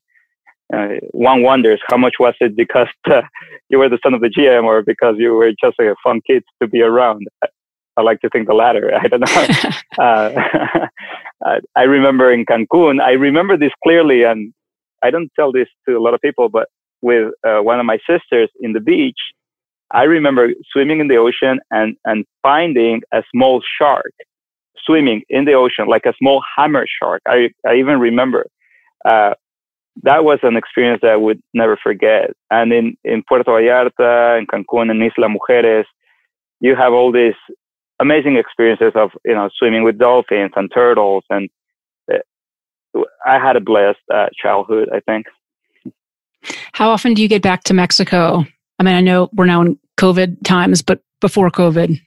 uh, 0.74 0.96
one 1.12 1.44
wonders 1.44 1.80
how 1.88 1.98
much 1.98 2.16
was 2.20 2.34
it 2.42 2.56
because 2.56 2.88
uh, 3.10 3.22
you 3.70 3.78
were 3.78 3.90
the 3.90 4.00
son 4.04 4.14
of 4.14 4.22
the 4.22 4.30
GM 4.30 4.64
or 4.64 4.82
because 4.82 5.16
you 5.18 5.34
were 5.34 5.52
just 5.64 5.80
a 5.80 5.96
fun 6.04 6.22
kid 6.26 6.44
to 6.62 6.68
be 6.68 6.82
around. 6.82 7.28
I 7.98 8.02
like 8.02 8.22
to 8.22 8.30
think 8.30 8.48
the 8.48 8.54
latter. 8.54 8.92
I 9.02 9.08
don't 9.08 9.22
know. 9.22 9.48
uh, 11.46 11.60
I 11.76 11.84
remember 11.84 12.32
in 12.32 12.46
Cancun, 12.46 13.02
I 13.02 13.12
remember 13.12 13.58
this 13.58 13.72
clearly, 13.84 14.24
and 14.24 14.54
I 15.04 15.12
don't 15.12 15.32
tell 15.36 15.52
this 15.52 15.68
to 15.88 15.96
a 15.96 16.02
lot 16.02 16.14
of 16.14 16.22
people, 16.22 16.50
but 16.50 16.68
with 17.02 17.34
uh, 17.46 17.60
one 17.60 17.80
of 17.80 17.86
my 17.86 18.00
sisters 18.10 18.50
in 18.60 18.74
the 18.74 18.80
beach, 18.80 19.20
I 19.92 20.04
remember 20.04 20.50
swimming 20.72 21.00
in 21.00 21.08
the 21.08 21.18
ocean 21.18 21.60
and, 21.70 21.96
and 22.06 22.26
finding 22.42 23.02
a 23.14 23.22
small 23.32 23.62
shark 23.78 24.12
swimming 24.84 25.22
in 25.30 25.46
the 25.46 25.54
ocean, 25.54 25.88
like 25.88 26.06
a 26.06 26.14
small 26.20 26.44
hammer 26.56 26.86
shark. 27.00 27.22
I, 27.28 27.50
I 27.68 27.76
even 27.76 28.00
remember. 28.00 28.48
Uh, 29.04 29.34
that 30.04 30.24
was 30.24 30.40
an 30.44 30.58
experience 30.58 31.00
that 31.02 31.12
I 31.12 31.16
would 31.16 31.42
never 31.54 31.78
forget. 31.82 32.32
And 32.52 32.74
in, 32.74 32.98
in 33.04 33.24
Puerto 33.28 33.50
Vallarta, 33.50 34.38
in 34.40 34.48
Cancun, 34.48 34.92
and 34.92 35.02
Isla 35.02 35.30
Mujeres, 35.30 35.86
you 36.60 36.76
have 36.76 36.94
all 36.94 37.12
these 37.12 37.36
amazing 38.00 38.38
experiences 38.38 38.92
of 38.96 39.12
you 39.24 39.34
know 39.34 39.50
swimming 39.58 39.84
with 39.84 39.98
dolphins 39.98 40.52
and 40.56 40.72
turtles, 40.74 41.24
and 41.30 41.50
uh, 42.12 43.02
I 43.26 43.40
had 43.40 43.56
a 43.56 43.62
blessed 43.62 44.00
uh, 44.14 44.28
childhood. 44.42 44.90
I 44.94 45.00
think. 45.00 45.28
How 46.74 46.90
often 46.90 47.14
do 47.14 47.22
you 47.22 47.28
get 47.28 47.42
back 47.42 47.64
to 47.66 47.74
Mexico? 47.74 48.46
I 48.80 48.84
mean, 48.84 48.96
I 48.96 49.02
know 49.02 49.30
we're 49.34 49.46
now 49.46 49.62
in 49.62 49.80
COVID 49.98 50.44
times, 50.44 50.82
but 50.82 51.02
before 51.22 51.50
COVID. 51.50 52.00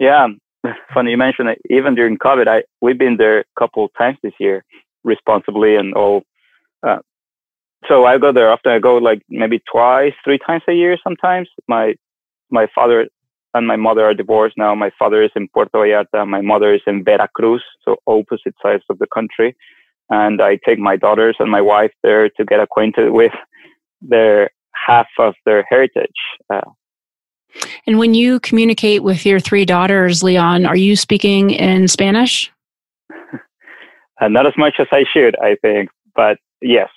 Yeah, 0.00 0.28
funny 0.94 1.10
you 1.12 1.16
mentioned 1.16 1.48
it. 1.48 1.58
Even 1.70 1.94
during 1.94 2.18
COVID, 2.18 2.48
I 2.48 2.62
we've 2.80 2.98
been 2.98 3.16
there 3.16 3.40
a 3.40 3.44
couple 3.58 3.88
times 3.90 4.18
this 4.22 4.32
year, 4.40 4.64
responsibly 5.04 5.76
and 5.76 5.94
all. 5.94 6.22
Uh, 6.86 6.98
so 7.88 8.04
I 8.04 8.18
go 8.18 8.32
there 8.32 8.50
often. 8.50 8.72
I 8.72 8.78
go 8.78 8.96
like 8.96 9.22
maybe 9.28 9.60
twice, 9.70 10.14
three 10.24 10.38
times 10.38 10.62
a 10.68 10.72
year. 10.72 10.96
Sometimes 11.02 11.48
my 11.68 11.94
my 12.50 12.66
father 12.74 13.08
and 13.54 13.66
my 13.66 13.76
mother 13.76 14.04
are 14.04 14.14
divorced 14.14 14.56
now. 14.56 14.74
My 14.74 14.90
father 14.98 15.22
is 15.22 15.30
in 15.36 15.48
Puerto 15.48 15.70
Vallarta. 15.78 16.26
My 16.26 16.40
mother 16.40 16.74
is 16.74 16.80
in 16.86 17.04
Veracruz, 17.04 17.62
so 17.84 17.96
opposite 18.06 18.54
sides 18.62 18.84
of 18.88 18.98
the 18.98 19.06
country. 19.12 19.54
And 20.10 20.42
I 20.42 20.58
take 20.64 20.78
my 20.78 20.96
daughters 20.96 21.36
and 21.38 21.50
my 21.50 21.60
wife 21.60 21.92
there 22.02 22.28
to 22.30 22.44
get 22.44 22.60
acquainted 22.60 23.12
with 23.12 23.32
their 24.00 24.50
half 24.74 25.06
of 25.18 25.34
their 25.44 25.64
heritage. 25.68 26.10
Uh, 26.52 26.60
and 27.86 27.98
when 27.98 28.14
you 28.14 28.40
communicate 28.40 29.02
with 29.02 29.26
your 29.26 29.40
three 29.40 29.64
daughters, 29.64 30.22
Leon, 30.22 30.66
are 30.66 30.76
you 30.76 30.96
speaking 30.96 31.50
in 31.50 31.88
Spanish? 31.88 32.50
uh, 34.20 34.28
not 34.28 34.46
as 34.46 34.54
much 34.56 34.74
as 34.78 34.86
I 34.90 35.04
should, 35.12 35.36
I 35.40 35.56
think, 35.56 35.90
but 36.14 36.38
yes. 36.60 36.88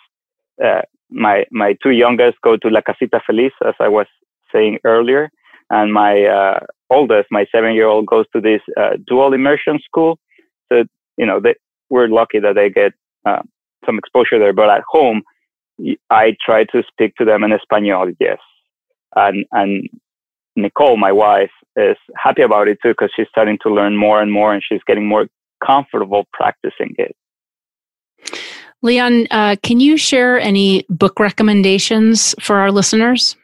Uh, 0.63 0.81
my 1.09 1.45
my 1.51 1.75
two 1.83 1.91
youngest 1.91 2.37
go 2.41 2.57
to 2.57 2.69
La 2.69 2.81
Casita 2.81 3.21
Feliz, 3.25 3.51
as 3.65 3.75
I 3.79 3.89
was 3.89 4.07
saying 4.51 4.79
earlier, 4.85 5.29
and 5.69 5.93
my 5.93 6.23
uh, 6.23 6.59
oldest, 6.89 7.27
my 7.31 7.45
seven-year-old, 7.51 8.05
goes 8.05 8.25
to 8.33 8.41
this 8.41 8.61
uh, 8.77 8.97
dual 9.07 9.33
immersion 9.33 9.79
school. 9.83 10.19
So 10.71 10.83
you 11.17 11.25
know, 11.25 11.39
they, 11.39 11.55
we're 11.89 12.07
lucky 12.07 12.39
that 12.39 12.55
they 12.55 12.69
get 12.69 12.93
uh, 13.25 13.41
some 13.85 13.97
exposure 13.97 14.39
there. 14.39 14.53
But 14.53 14.69
at 14.69 14.83
home, 14.87 15.23
I 16.09 16.35
try 16.43 16.65
to 16.65 16.83
speak 16.87 17.15
to 17.15 17.25
them 17.25 17.43
in 17.43 17.51
Espanol, 17.51 18.11
yes, 18.19 18.39
and 19.15 19.45
and 19.51 19.89
Nicole, 20.55 20.97
my 20.97 21.11
wife, 21.11 21.51
is 21.75 21.97
happy 22.15 22.41
about 22.41 22.67
it 22.67 22.77
too 22.81 22.89
because 22.89 23.11
she's 23.15 23.27
starting 23.29 23.57
to 23.63 23.73
learn 23.73 23.97
more 23.97 24.21
and 24.21 24.31
more, 24.31 24.53
and 24.53 24.63
she's 24.67 24.81
getting 24.87 25.07
more 25.07 25.27
comfortable 25.65 26.25
practicing 26.33 26.95
it. 26.97 27.15
Leon, 28.81 29.27
uh, 29.31 29.55
can 29.63 29.79
you 29.79 29.97
share 29.97 30.39
any 30.39 30.85
book 30.89 31.19
recommendations 31.19 32.35
for 32.39 32.57
our 32.57 32.71
listeners? 32.71 33.35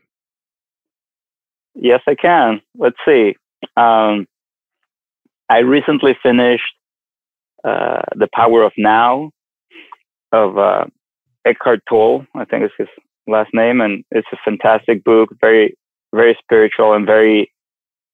Yes, 1.76 2.02
I 2.08 2.16
can. 2.16 2.62
Let's 2.78 2.98
see. 3.06 3.36
Um, 3.78 4.28
I 5.50 5.60
recently 5.60 6.18
finished 6.22 6.74
uh, 7.64 8.02
The 8.16 8.28
Power 8.34 8.64
of 8.64 8.74
Now 8.78 9.32
of 10.32 10.58
uh, 10.58 10.86
Eckhart 11.46 11.82
Tolle. 11.90 12.26
I 12.36 12.46
think 12.46 12.64
it's 12.64 12.74
his 12.78 12.88
last 13.28 13.54
name, 13.54 13.82
and 13.82 14.04
it's 14.12 14.28
a 14.32 14.38
fantastic 14.44 15.04
book. 15.04 15.30
Very, 15.42 15.76
very 16.14 16.38
spiritual 16.42 16.94
and 16.94 17.06
very, 17.06 17.52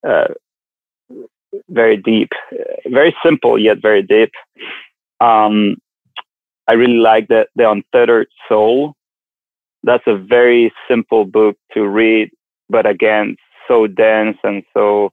uh, 0.07 0.27
very 1.69 1.97
deep. 1.97 2.29
Very 2.87 3.15
simple 3.23 3.59
yet 3.59 3.81
very 3.81 4.01
deep. 4.01 4.31
Um, 5.19 5.77
I 6.67 6.73
really 6.73 6.97
like 6.97 7.27
the 7.27 7.47
the 7.55 7.69
Untethered 7.69 8.27
Soul. 8.49 8.93
That's 9.83 10.03
a 10.07 10.17
very 10.17 10.73
simple 10.89 11.25
book 11.25 11.55
to 11.73 11.87
read, 11.87 12.29
but 12.69 12.85
again, 12.85 13.37
so 13.67 13.87
dense 13.87 14.37
and 14.43 14.63
so 14.73 15.11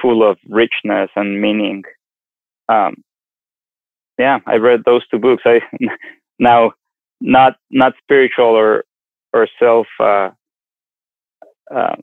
full 0.00 0.28
of 0.28 0.38
richness 0.48 1.10
and 1.16 1.40
meaning. 1.40 1.82
Um, 2.68 3.02
yeah, 4.18 4.38
I 4.46 4.56
read 4.56 4.82
those 4.84 5.06
two 5.08 5.18
books. 5.18 5.42
I 5.44 5.60
now 6.38 6.72
not 7.20 7.54
not 7.70 7.94
spiritual 8.02 8.46
or 8.56 8.84
or 9.32 9.48
self 9.58 9.86
uh, 10.00 10.30
uh, 11.74 11.96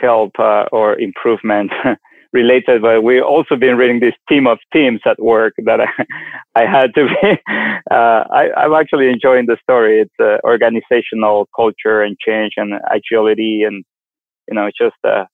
help 0.00 0.32
uh, 0.38 0.64
or 0.72 0.98
improvement 0.98 1.70
related, 2.32 2.82
but 2.82 3.02
we've 3.02 3.22
also 3.22 3.56
been 3.56 3.76
reading 3.76 4.00
this 4.00 4.14
team 4.28 4.46
of 4.46 4.58
teams 4.72 5.00
at 5.04 5.20
work 5.20 5.54
that 5.64 5.80
I, 5.80 5.88
I 6.54 6.66
had 6.66 6.94
to 6.94 7.06
be. 7.06 7.38
Uh, 7.90 8.24
I, 8.30 8.50
I'm 8.56 8.74
actually 8.74 9.08
enjoying 9.08 9.46
the 9.46 9.56
story. 9.62 10.00
It's 10.00 10.14
uh, 10.20 10.38
organizational 10.44 11.48
culture 11.54 12.02
and 12.02 12.16
change 12.18 12.52
and 12.56 12.74
agility, 12.90 13.62
and 13.66 13.84
you 14.50 14.56
know, 14.56 14.66
it's 14.66 14.76
just 14.76 14.96
uh, 15.04 15.24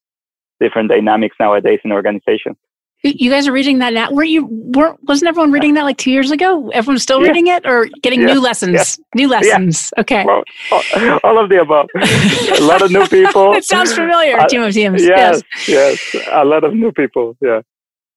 different 0.60 0.90
dynamics 0.90 1.36
nowadays 1.40 1.80
in 1.84 1.92
organizations. 1.92 2.56
You 3.02 3.30
guys 3.30 3.46
are 3.46 3.52
reading 3.52 3.78
that 3.78 3.92
now. 3.92 4.10
Were 4.10 4.24
you 4.24 4.46
weren't 4.50 4.98
wasn't 5.04 5.28
everyone 5.28 5.52
reading 5.52 5.74
that 5.74 5.84
like 5.84 5.98
two 5.98 6.10
years 6.10 6.30
ago? 6.30 6.70
Everyone's 6.70 7.02
still 7.02 7.20
yeah. 7.20 7.28
reading 7.28 7.46
it 7.46 7.64
or 7.64 7.88
getting 8.02 8.20
yeah. 8.20 8.34
new 8.34 8.40
lessons? 8.40 8.98
Yeah. 8.98 9.04
New 9.14 9.28
lessons. 9.28 9.92
Okay. 9.98 10.24
Well, 10.24 10.42
all, 10.72 11.20
all, 11.22 11.38
of 11.38 11.48
the 11.48 11.60
above. 11.60 11.88
a 11.94 12.62
lot 12.62 12.82
of 12.82 12.90
new 12.90 13.06
people. 13.08 13.52
it 13.52 13.64
sounds 13.64 13.92
familiar. 13.92 14.38
Uh, 14.38 14.48
Team 14.48 14.62
of 14.62 14.72
teams. 14.72 15.04
Yes, 15.04 15.42
yes. 15.68 16.14
Yes. 16.14 16.26
A 16.32 16.44
lot 16.44 16.64
of 16.64 16.74
new 16.74 16.90
people. 16.90 17.36
Yeah. 17.40 17.60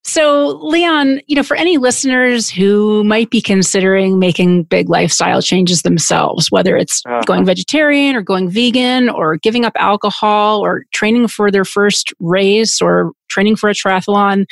So, 0.06 0.60
Leon, 0.64 1.20
you 1.28 1.36
know, 1.36 1.44
for 1.44 1.58
any 1.58 1.78
listeners 1.78 2.50
who 2.50 3.04
might 3.04 3.30
be 3.30 3.42
considering 3.42 4.18
making 4.18 4.64
big 4.64 4.90
lifestyle 4.90 5.42
changes 5.42 5.82
themselves, 5.82 6.50
whether 6.50 6.78
it's 6.78 7.04
uh-huh. 7.06 7.22
going 7.26 7.46
vegetarian 7.46 8.16
or 8.16 8.22
going 8.22 8.50
vegan 8.50 9.10
or 9.10 9.38
giving 9.38 9.66
up 9.66 9.74
alcohol 9.76 10.62
or 10.62 10.86
training 10.94 11.28
for 11.28 11.52
their 11.52 11.66
first 11.66 12.14
race 12.20 12.82
or 12.82 13.12
training 13.30 13.58
for 13.58 13.70
a 13.70 13.74
triathlon, 13.74 14.46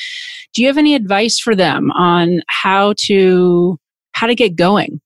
do 0.53 0.61
you 0.61 0.67
have 0.67 0.77
any 0.77 0.95
advice 0.95 1.39
for 1.39 1.55
them 1.55 1.91
on 1.91 2.41
how 2.47 2.93
to 3.05 3.79
how 4.11 4.27
to 4.27 4.35
get 4.35 4.55
going? 4.55 4.99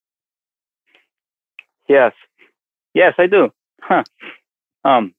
Yes. 1.87 2.13
Yes, 2.93 3.13
I 3.19 3.27
do. 3.27 3.49
Huh. 3.81 4.03
Um 4.83 5.13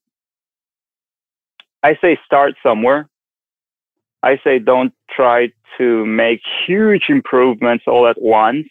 I 1.85 1.97
say 2.01 2.19
start 2.27 2.55
somewhere 2.63 3.09
I 4.23 4.39
say 4.45 4.59
don't 4.59 4.93
try 5.11 5.51
to 5.79 6.07
make 6.07 6.41
huge 6.67 7.05
improvements 7.09 7.85
all 7.87 8.07
at 8.07 8.21
once. 8.21 8.69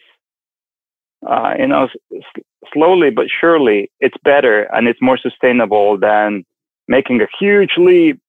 Uh, 1.26 1.54
you 1.58 1.66
know, 1.68 1.88
s- 2.14 2.42
slowly 2.72 3.10
but 3.10 3.26
surely, 3.28 3.90
it's 4.00 4.16
better 4.24 4.64
and 4.74 4.88
it's 4.88 5.00
more 5.02 5.18
sustainable 5.18 5.98
than 5.98 6.44
making 6.88 7.20
a 7.22 7.26
huge 7.38 7.74
leap 7.76 8.20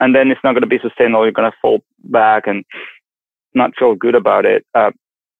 and 0.00 0.14
then 0.14 0.30
it's 0.30 0.40
not 0.44 0.52
going 0.52 0.62
to 0.62 0.68
be 0.68 0.78
sustainable. 0.78 1.24
You're 1.24 1.32
going 1.32 1.50
to 1.50 1.56
fall 1.62 1.82
back 2.04 2.46
and 2.46 2.64
not 3.54 3.72
feel 3.78 3.94
good 3.94 4.14
about 4.14 4.44
it. 4.44 4.66
Uh, 4.74 4.90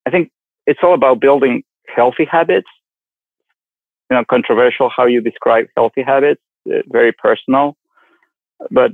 I 0.06 0.10
think 0.10 0.30
it's 0.66 0.80
all 0.82 0.94
about 0.94 1.20
building 1.20 1.62
healthy 1.94 2.24
habits. 2.24 2.68
You 4.10 4.16
know, 4.16 4.24
controversial 4.24 4.90
how 4.94 5.06
you 5.06 5.20
describe 5.20 5.66
healthy 5.76 6.02
habits, 6.02 6.40
uh, 6.72 6.78
very 6.88 7.12
personal. 7.12 7.76
But, 8.70 8.92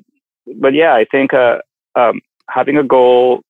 but 0.57 0.75
yeah, 0.75 0.95
I 0.95 1.05
think, 1.05 1.35
uh, 1.35 1.59
um, 1.95 2.21
having 2.49 2.77
a 2.77 2.83
goal, 2.83 3.43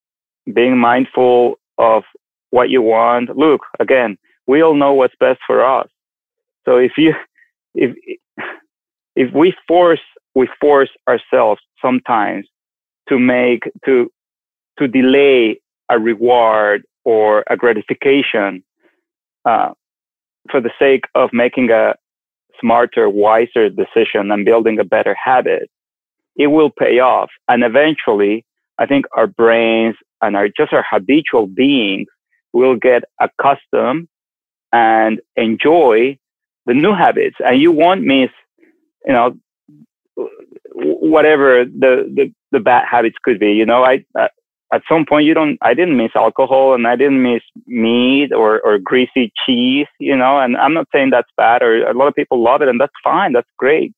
being 0.52 0.78
mindful 0.78 1.58
of 1.78 2.04
what 2.50 2.70
you 2.70 2.82
want. 2.82 3.36
Look, 3.36 3.62
again, 3.80 4.16
we 4.46 4.62
all 4.62 4.74
know 4.74 4.92
what's 4.92 5.14
best 5.18 5.40
for 5.46 5.64
us. 5.64 5.88
So 6.64 6.76
if 6.76 6.92
you, 6.96 7.14
if, 7.74 7.96
if 9.16 9.32
we 9.34 9.54
force, 9.66 10.00
we 10.34 10.48
force 10.60 10.90
ourselves 11.08 11.60
sometimes 11.80 12.46
to 13.08 13.18
make, 13.18 13.64
to, 13.84 14.10
to 14.78 14.88
delay 14.88 15.60
a 15.90 15.98
reward 15.98 16.84
or 17.04 17.44
a 17.50 17.56
gratification, 17.56 18.62
uh, 19.44 19.72
for 20.50 20.60
the 20.60 20.70
sake 20.78 21.04
of 21.14 21.30
making 21.32 21.70
a 21.70 21.94
smarter, 22.60 23.08
wiser 23.08 23.68
decision 23.68 24.30
and 24.30 24.44
building 24.44 24.78
a 24.78 24.84
better 24.84 25.14
habit, 25.22 25.70
it 26.36 26.48
will 26.48 26.70
pay 26.70 26.98
off. 26.98 27.30
And 27.48 27.62
eventually, 27.62 28.44
I 28.78 28.86
think 28.86 29.06
our 29.16 29.26
brains 29.26 29.96
and 30.20 30.36
our 30.36 30.48
just 30.48 30.72
our 30.72 30.84
habitual 30.88 31.46
beings 31.46 32.08
will 32.52 32.76
get 32.76 33.04
accustomed 33.20 34.08
and 34.72 35.20
enjoy 35.36 36.18
the 36.66 36.74
new 36.74 36.94
habits. 36.94 37.36
And 37.44 37.60
you 37.60 37.72
won't 37.72 38.02
miss, 38.02 38.30
you 39.04 39.12
know, 39.12 39.36
whatever 40.74 41.64
the, 41.64 42.10
the, 42.14 42.32
the 42.52 42.60
bad 42.60 42.86
habits 42.90 43.16
could 43.22 43.38
be. 43.38 43.52
You 43.52 43.66
know, 43.66 43.84
I, 43.84 44.04
uh, 44.18 44.28
at 44.72 44.82
some 44.88 45.04
point 45.06 45.26
you 45.26 45.34
don't, 45.34 45.58
I 45.60 45.74
didn't 45.74 45.96
miss 45.96 46.12
alcohol 46.14 46.74
and 46.74 46.86
I 46.86 46.96
didn't 46.96 47.22
miss 47.22 47.42
meat 47.66 48.32
or, 48.32 48.60
or 48.60 48.78
greasy 48.78 49.32
cheese, 49.44 49.86
you 49.98 50.16
know, 50.16 50.38
and 50.38 50.56
I'm 50.56 50.72
not 50.72 50.88
saying 50.94 51.10
that's 51.10 51.28
bad 51.36 51.62
or 51.62 51.86
a 51.86 51.94
lot 51.94 52.08
of 52.08 52.14
people 52.14 52.42
love 52.42 52.62
it 52.62 52.68
and 52.68 52.80
that's 52.80 52.92
fine. 53.04 53.32
That's 53.32 53.48
great. 53.58 53.94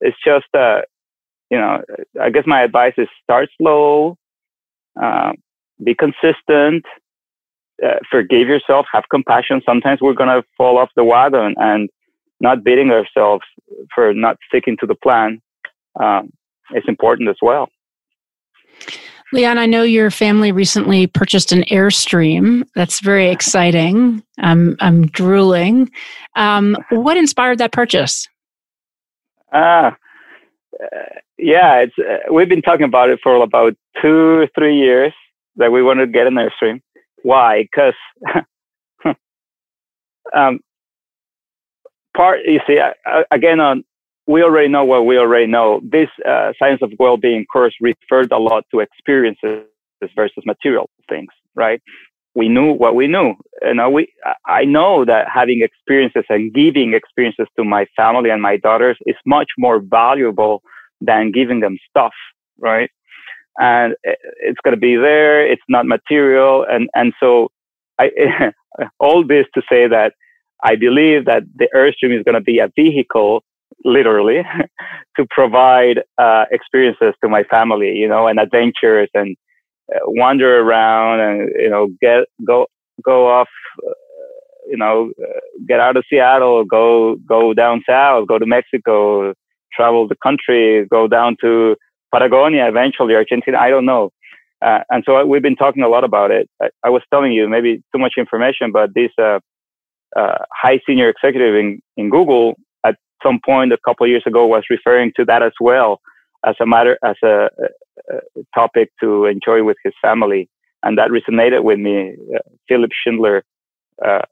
It's 0.00 0.16
just, 0.24 0.52
uh, 0.54 0.80
you 1.50 1.58
know, 1.58 1.82
I 2.20 2.30
guess 2.30 2.44
my 2.46 2.62
advice 2.62 2.94
is 2.96 3.08
start 3.22 3.48
slow, 3.58 4.16
uh, 5.00 5.32
be 5.82 5.94
consistent, 5.94 6.84
uh, 7.84 7.96
forgive 8.10 8.48
yourself, 8.48 8.86
have 8.92 9.04
compassion. 9.10 9.60
Sometimes 9.66 10.00
we're 10.00 10.14
going 10.14 10.28
to 10.28 10.46
fall 10.56 10.78
off 10.78 10.90
the 10.96 11.04
wagon 11.04 11.54
and 11.58 11.88
not 12.40 12.64
beating 12.64 12.90
ourselves 12.90 13.44
for 13.94 14.14
not 14.14 14.36
sticking 14.48 14.76
to 14.80 14.86
the 14.86 14.94
plan 14.94 15.40
um, 16.00 16.30
is 16.74 16.84
important 16.86 17.28
as 17.28 17.36
well. 17.42 17.68
Leon, 19.32 19.58
I 19.58 19.66
know 19.66 19.82
your 19.82 20.10
family 20.10 20.50
recently 20.50 21.06
purchased 21.06 21.52
an 21.52 21.62
Airstream. 21.64 22.64
That's 22.74 22.98
very 23.00 23.30
exciting. 23.30 24.24
I'm, 24.38 24.76
I'm 24.80 25.06
drooling. 25.06 25.90
Um, 26.34 26.76
what 26.90 27.16
inspired 27.16 27.58
that 27.58 27.70
purchase? 27.70 28.28
Ah, 29.52 29.86
uh, 29.86 29.90
yeah, 31.38 31.76
it's 31.82 31.94
uh, 31.98 32.32
we've 32.32 32.48
been 32.48 32.62
talking 32.62 32.86
about 32.86 33.10
it 33.10 33.20
for 33.22 33.42
about 33.42 33.74
two, 34.00 34.46
three 34.54 34.76
years 34.76 35.12
that 35.56 35.72
we 35.72 35.82
wanted 35.82 36.06
to 36.06 36.12
get 36.12 36.26
an 36.26 36.34
Airstream. 36.34 36.80
Why? 37.22 37.64
Because 37.64 37.94
um, 40.34 40.60
part 42.16 42.40
you 42.44 42.60
see 42.66 42.78
again 43.30 43.60
on 43.60 43.84
we 44.26 44.42
already 44.42 44.68
know 44.68 44.84
what 44.84 45.06
we 45.06 45.18
already 45.18 45.46
know. 45.46 45.80
This 45.82 46.08
uh, 46.26 46.52
science 46.58 46.80
of 46.82 46.92
well-being 46.98 47.46
course 47.52 47.74
referred 47.80 48.30
a 48.30 48.38
lot 48.38 48.64
to 48.70 48.80
experiences 48.80 49.64
versus 50.14 50.44
material 50.46 50.88
things, 51.08 51.30
right? 51.56 51.82
We 52.34 52.48
knew 52.48 52.72
what 52.72 52.94
we 52.94 53.06
knew. 53.08 53.34
You 53.62 53.74
know, 53.74 53.90
we 53.90 54.12
I 54.46 54.64
know 54.64 55.04
that 55.04 55.28
having 55.32 55.62
experiences 55.62 56.24
and 56.28 56.52
giving 56.54 56.94
experiences 56.94 57.46
to 57.58 57.64
my 57.64 57.86
family 57.96 58.30
and 58.30 58.40
my 58.40 58.56
daughters 58.56 58.96
is 59.06 59.16
much 59.26 59.48
more 59.58 59.80
valuable 59.80 60.62
than 61.00 61.32
giving 61.32 61.60
them 61.60 61.76
stuff, 61.88 62.12
right? 62.58 62.90
And 63.58 63.94
it's 64.04 64.60
going 64.64 64.74
to 64.74 64.80
be 64.80 64.96
there. 64.96 65.46
It's 65.46 65.62
not 65.68 65.86
material. 65.86 66.64
And, 66.68 66.88
and 66.94 67.12
so 67.20 67.50
I, 67.98 68.10
all 69.00 69.26
this 69.26 69.46
to 69.54 69.62
say 69.68 69.88
that 69.88 70.14
I 70.62 70.76
believe 70.76 71.24
that 71.24 71.42
the 71.56 71.68
Airstream 71.74 72.16
is 72.16 72.22
going 72.24 72.34
to 72.34 72.40
be 72.40 72.58
a 72.58 72.70
vehicle, 72.76 73.42
literally, 73.84 74.42
to 75.16 75.26
provide 75.30 76.02
uh, 76.18 76.44
experiences 76.50 77.14
to 77.22 77.28
my 77.28 77.44
family, 77.44 77.92
you 77.96 78.08
know, 78.08 78.26
and 78.26 78.38
adventures 78.38 79.08
and 79.14 79.36
wander 80.06 80.60
around 80.60 81.20
and, 81.20 81.50
you 81.58 81.70
know, 81.70 81.88
get, 82.00 82.24
go, 82.46 82.66
go 83.04 83.28
off, 83.28 83.48
uh, 83.86 83.92
you 84.68 84.76
know, 84.76 85.12
uh, 85.22 85.40
get 85.66 85.80
out 85.80 85.96
of 85.96 86.04
Seattle, 86.08 86.64
go, 86.64 87.16
go 87.26 87.54
down 87.54 87.82
south, 87.88 88.28
go 88.28 88.38
to 88.38 88.46
Mexico, 88.46 89.34
travel 89.72 90.06
the 90.06 90.16
country, 90.22 90.86
go 90.86 91.08
down 91.08 91.36
to 91.40 91.76
Patagonia, 92.12 92.68
eventually 92.68 93.14
Argentina. 93.14 93.58
I 93.58 93.70
don't 93.70 93.86
know. 93.86 94.10
Uh, 94.62 94.80
and 94.90 95.02
so 95.06 95.24
we've 95.24 95.42
been 95.42 95.56
talking 95.56 95.82
a 95.82 95.88
lot 95.88 96.04
about 96.04 96.30
it. 96.30 96.48
I, 96.60 96.68
I, 96.84 96.90
was 96.90 97.02
telling 97.10 97.32
you 97.32 97.48
maybe 97.48 97.82
too 97.92 97.98
much 97.98 98.14
information, 98.18 98.72
but 98.72 98.92
this 98.94 99.10
uh, 99.18 99.40
uh, 100.14 100.38
high 100.52 100.80
senior 100.86 101.08
executive 101.08 101.54
in, 101.54 101.80
in 101.96 102.10
Google 102.10 102.56
at 102.84 102.96
some 103.22 103.40
point 103.44 103.72
a 103.72 103.78
couple 103.86 104.06
years 104.06 104.24
ago 104.26 104.46
was 104.46 104.64
referring 104.68 105.12
to 105.16 105.24
that 105.24 105.42
as 105.42 105.52
well 105.60 106.00
as 106.44 106.56
a 106.60 106.66
matter 106.66 106.98
as 107.04 107.16
a, 107.22 107.48
a, 108.10 108.42
topic 108.54 108.90
to 109.00 109.26
enjoy 109.26 109.62
with 109.62 109.76
his 109.84 109.92
family, 110.00 110.48
and 110.82 110.98
that 110.98 111.10
resonated 111.10 111.62
with 111.62 111.78
me. 111.78 112.14
Uh, 112.34 112.38
Philipp 112.68 112.90
Schindler 112.92 113.44
uh, 114.04 114.22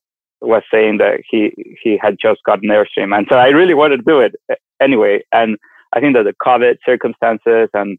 was 0.41 0.63
saying 0.73 0.99
that 0.99 1.21
he 1.29 1.53
he 1.83 1.99
had 2.01 2.17
just 2.21 2.41
gotten 2.45 2.71
Airstream, 2.71 3.17
and 3.17 3.27
so 3.31 3.37
I 3.37 3.49
really 3.49 3.75
wanted 3.75 3.99
to 3.99 4.03
do 4.03 4.21
it 4.21 4.35
anyway. 4.81 5.21
And 5.33 5.59
I 5.93 6.01
think 6.01 6.15
that 6.17 6.25
the 6.25 6.35
COVID 6.45 6.77
circumstances 6.85 7.69
and 7.75 7.99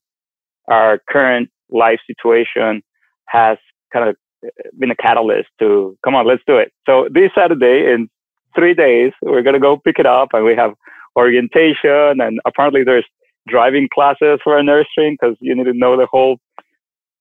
our 0.68 1.00
current 1.10 1.50
life 1.70 2.00
situation 2.08 2.82
has 3.26 3.58
kind 3.92 4.10
of 4.10 4.16
been 4.78 4.92
a 4.92 4.96
catalyst 4.96 5.50
to 5.60 5.98
come 6.04 6.16
on, 6.16 6.26
let's 6.26 6.44
do 6.48 6.58
it. 6.58 6.72
So 6.86 7.08
this 7.12 7.32
Saturday 7.36 7.92
in 7.92 8.10
three 8.56 8.74
days, 8.74 9.12
we're 9.22 9.44
gonna 9.44 9.60
go 9.60 9.78
pick 9.78 10.00
it 10.00 10.06
up, 10.06 10.30
and 10.34 10.46
we 10.46 10.56
have 10.56 10.74
orientation, 11.16 12.22
and 12.22 12.40
apparently 12.46 12.84
there's 12.84 13.06
driving 13.50 13.88
classes 13.94 14.40
for 14.44 14.58
a 14.58 14.64
nursing 14.64 15.18
because 15.20 15.36
you 15.40 15.56
need 15.56 15.66
to 15.66 15.74
know 15.74 15.98
the 15.98 16.08
whole 16.08 16.38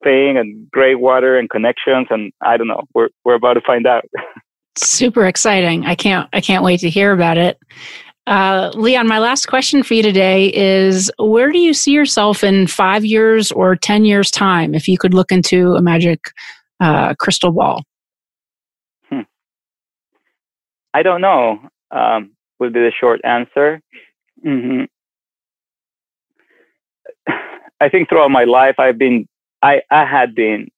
thing 0.04 0.36
and 0.36 0.70
gray 0.70 0.94
water 0.94 1.38
and 1.38 1.50
connections 1.50 2.06
and 2.10 2.32
I 2.40 2.56
don't 2.56 2.68
know. 2.68 2.82
We're 2.94 3.08
we're 3.24 3.34
about 3.34 3.54
to 3.54 3.60
find 3.66 3.86
out. 3.86 4.04
Super 4.78 5.26
exciting. 5.26 5.86
I 5.86 5.94
can't 5.94 6.28
I 6.32 6.40
can't 6.40 6.64
wait 6.64 6.80
to 6.80 6.90
hear 6.90 7.12
about 7.12 7.38
it. 7.38 7.58
Uh, 8.28 8.70
Leon, 8.74 9.08
my 9.08 9.18
last 9.18 9.46
question 9.46 9.82
for 9.82 9.94
you 9.94 10.02
today 10.02 10.52
is 10.52 11.10
where 11.18 11.50
do 11.50 11.58
you 11.58 11.72
see 11.72 11.92
yourself 11.92 12.44
in 12.44 12.66
five 12.66 13.02
years 13.02 13.50
or 13.50 13.74
10 13.74 14.04
years' 14.04 14.30
time 14.30 14.74
if 14.74 14.86
you 14.86 14.98
could 14.98 15.14
look 15.14 15.32
into 15.32 15.72
a 15.74 15.80
magic 15.80 16.20
uh, 16.78 17.14
crystal 17.14 17.52
ball? 17.52 17.82
Hmm. 19.08 19.22
I 20.92 21.02
don't 21.02 21.22
know, 21.22 21.58
um, 21.90 22.32
would 22.60 22.74
be 22.74 22.80
the 22.80 22.92
short 23.00 23.22
answer. 23.24 23.80
Mm-hmm. 24.46 24.84
I 27.80 27.88
think 27.88 28.08
throughout 28.08 28.30
my 28.30 28.44
life, 28.44 28.76
I've 28.78 28.98
been, 28.98 29.28
I, 29.62 29.82
I 29.90 30.04
had 30.04 30.34
been 30.34 30.68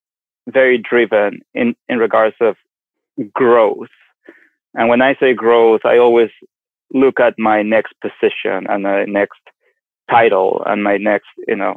very 0.48 0.78
driven 0.78 1.40
in, 1.54 1.74
in 1.88 1.98
regards 1.98 2.36
of 2.40 2.56
growth. 3.32 3.88
And 4.74 4.88
when 4.88 5.02
I 5.02 5.14
say 5.16 5.34
growth, 5.34 5.82
I 5.84 5.98
always 5.98 6.30
look 6.92 7.20
at 7.20 7.38
my 7.38 7.62
next 7.62 7.94
position 8.00 8.66
and 8.68 8.82
my 8.82 9.04
next 9.04 9.40
title 10.10 10.62
and 10.66 10.82
my 10.82 10.96
next, 10.96 11.28
you 11.46 11.56
know, 11.56 11.76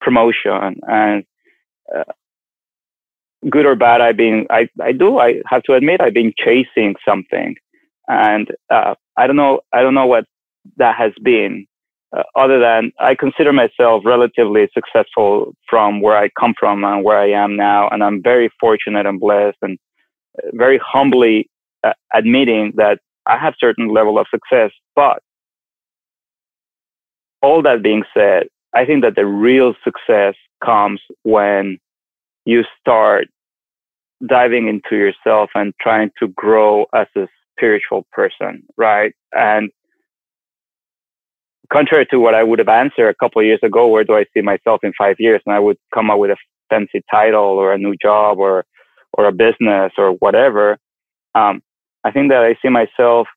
promotion 0.00 0.80
and 0.86 1.24
uh, 1.94 2.04
good 3.48 3.66
or 3.66 3.74
bad, 3.74 4.00
I've 4.00 4.16
been, 4.16 4.46
I, 4.50 4.68
I 4.82 4.92
do, 4.92 5.18
I 5.18 5.42
have 5.46 5.62
to 5.64 5.74
admit, 5.74 6.00
I've 6.00 6.14
been 6.14 6.32
chasing 6.36 6.94
something 7.06 7.56
and, 8.08 8.48
uh, 8.70 8.94
I 9.16 9.26
don't 9.26 9.36
know, 9.36 9.60
I 9.72 9.82
don't 9.82 9.94
know 9.94 10.06
what 10.06 10.24
that 10.76 10.96
has 10.96 11.12
been. 11.22 11.66
Uh, 12.16 12.22
other 12.36 12.60
than 12.60 12.92
I 13.00 13.14
consider 13.14 13.52
myself 13.52 14.02
relatively 14.04 14.68
successful 14.72 15.54
from 15.68 16.00
where 16.00 16.16
I 16.16 16.28
come 16.38 16.54
from 16.58 16.84
and 16.84 17.02
where 17.02 17.18
I 17.18 17.30
am 17.30 17.56
now, 17.56 17.88
and 17.88 18.04
I'm 18.04 18.22
very 18.22 18.50
fortunate 18.60 19.06
and 19.06 19.18
blessed, 19.18 19.56
and 19.62 19.78
uh, 20.38 20.48
very 20.52 20.78
humbly 20.78 21.50
uh, 21.82 21.92
admitting 22.14 22.72
that 22.76 22.98
I 23.26 23.38
have 23.38 23.54
certain 23.58 23.88
level 23.88 24.18
of 24.18 24.26
success. 24.30 24.70
But 24.94 25.20
all 27.42 27.62
that 27.62 27.82
being 27.82 28.04
said, 28.16 28.46
I 28.74 28.84
think 28.84 29.02
that 29.02 29.16
the 29.16 29.26
real 29.26 29.74
success 29.82 30.34
comes 30.64 31.00
when 31.22 31.78
you 32.44 32.62
start 32.80 33.28
diving 34.26 34.68
into 34.68 34.96
yourself 34.96 35.50
and 35.54 35.72
trying 35.80 36.10
to 36.20 36.28
grow 36.28 36.86
as 36.94 37.06
a 37.16 37.26
spiritual 37.56 38.06
person, 38.12 38.62
right? 38.76 39.12
And 39.32 39.70
contrary 41.72 42.06
to 42.10 42.18
what 42.18 42.34
I 42.34 42.42
would 42.42 42.58
have 42.58 42.68
answered 42.68 43.08
a 43.08 43.14
couple 43.14 43.40
of 43.40 43.46
years 43.46 43.60
ago, 43.62 43.88
where 43.88 44.04
do 44.04 44.14
I 44.14 44.24
see 44.34 44.42
myself 44.42 44.80
in 44.82 44.92
five 44.96 45.16
years? 45.18 45.42
And 45.46 45.54
I 45.54 45.58
would 45.58 45.78
come 45.94 46.10
up 46.10 46.18
with 46.18 46.30
a 46.30 46.36
fancy 46.70 47.02
title 47.10 47.58
or 47.58 47.72
a 47.72 47.78
new 47.78 47.94
job 48.00 48.38
or 48.38 48.64
or 49.16 49.26
a 49.26 49.32
business 49.32 49.92
or 49.96 50.12
whatever. 50.12 50.76
Um, 51.34 51.62
I 52.02 52.10
think 52.10 52.30
that 52.30 52.42
I 52.42 52.56
see 52.60 52.68
myself 52.68 53.28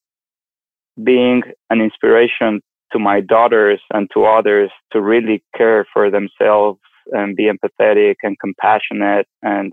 being 1.03 1.43
an 1.69 1.81
inspiration 1.81 2.61
to 2.91 2.99
my 2.99 3.21
daughters 3.21 3.79
and 3.93 4.09
to 4.13 4.25
others 4.25 4.71
to 4.91 5.01
really 5.01 5.43
care 5.55 5.85
for 5.93 6.09
themselves 6.09 6.79
and 7.11 7.35
be 7.35 7.49
empathetic 7.49 8.15
and 8.23 8.39
compassionate 8.39 9.27
and 9.43 9.71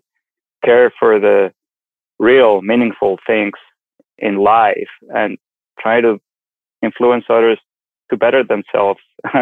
care 0.64 0.92
for 0.98 1.18
the 1.18 1.52
real 2.18 2.62
meaningful 2.62 3.18
things 3.26 3.55
in 4.18 4.36
life 4.36 4.88
and 5.14 5.38
try 5.80 6.00
to 6.00 6.20
influence 6.82 7.24
others 7.28 7.59
to 8.11 8.16
better 8.16 8.44
themselves 8.44 9.00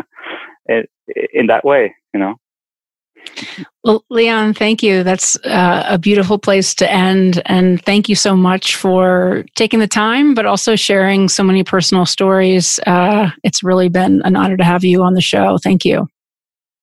in, 0.68 1.46
that 1.46 1.64
way, 1.64 1.94
you 2.14 2.20
know. 2.20 2.36
Well, 3.84 4.04
Leon, 4.10 4.54
thank 4.54 4.82
you. 4.82 5.02
That's 5.02 5.36
uh, 5.44 5.84
a 5.88 5.98
beautiful 5.98 6.38
place 6.38 6.74
to 6.76 6.90
end. 6.90 7.42
And 7.46 7.82
thank 7.84 8.08
you 8.08 8.14
so 8.14 8.36
much 8.36 8.76
for 8.76 9.44
taking 9.54 9.80
the 9.80 9.86
time, 9.86 10.34
but 10.34 10.46
also 10.46 10.76
sharing 10.76 11.28
so 11.28 11.42
many 11.42 11.62
personal 11.62 12.06
stories. 12.06 12.80
Uh, 12.86 13.30
it's 13.44 13.62
really 13.62 13.88
been 13.88 14.22
an 14.24 14.36
honor 14.36 14.56
to 14.56 14.64
have 14.64 14.84
you 14.84 15.02
on 15.02 15.14
the 15.14 15.20
show. 15.20 15.58
Thank 15.58 15.84
you. 15.84 16.08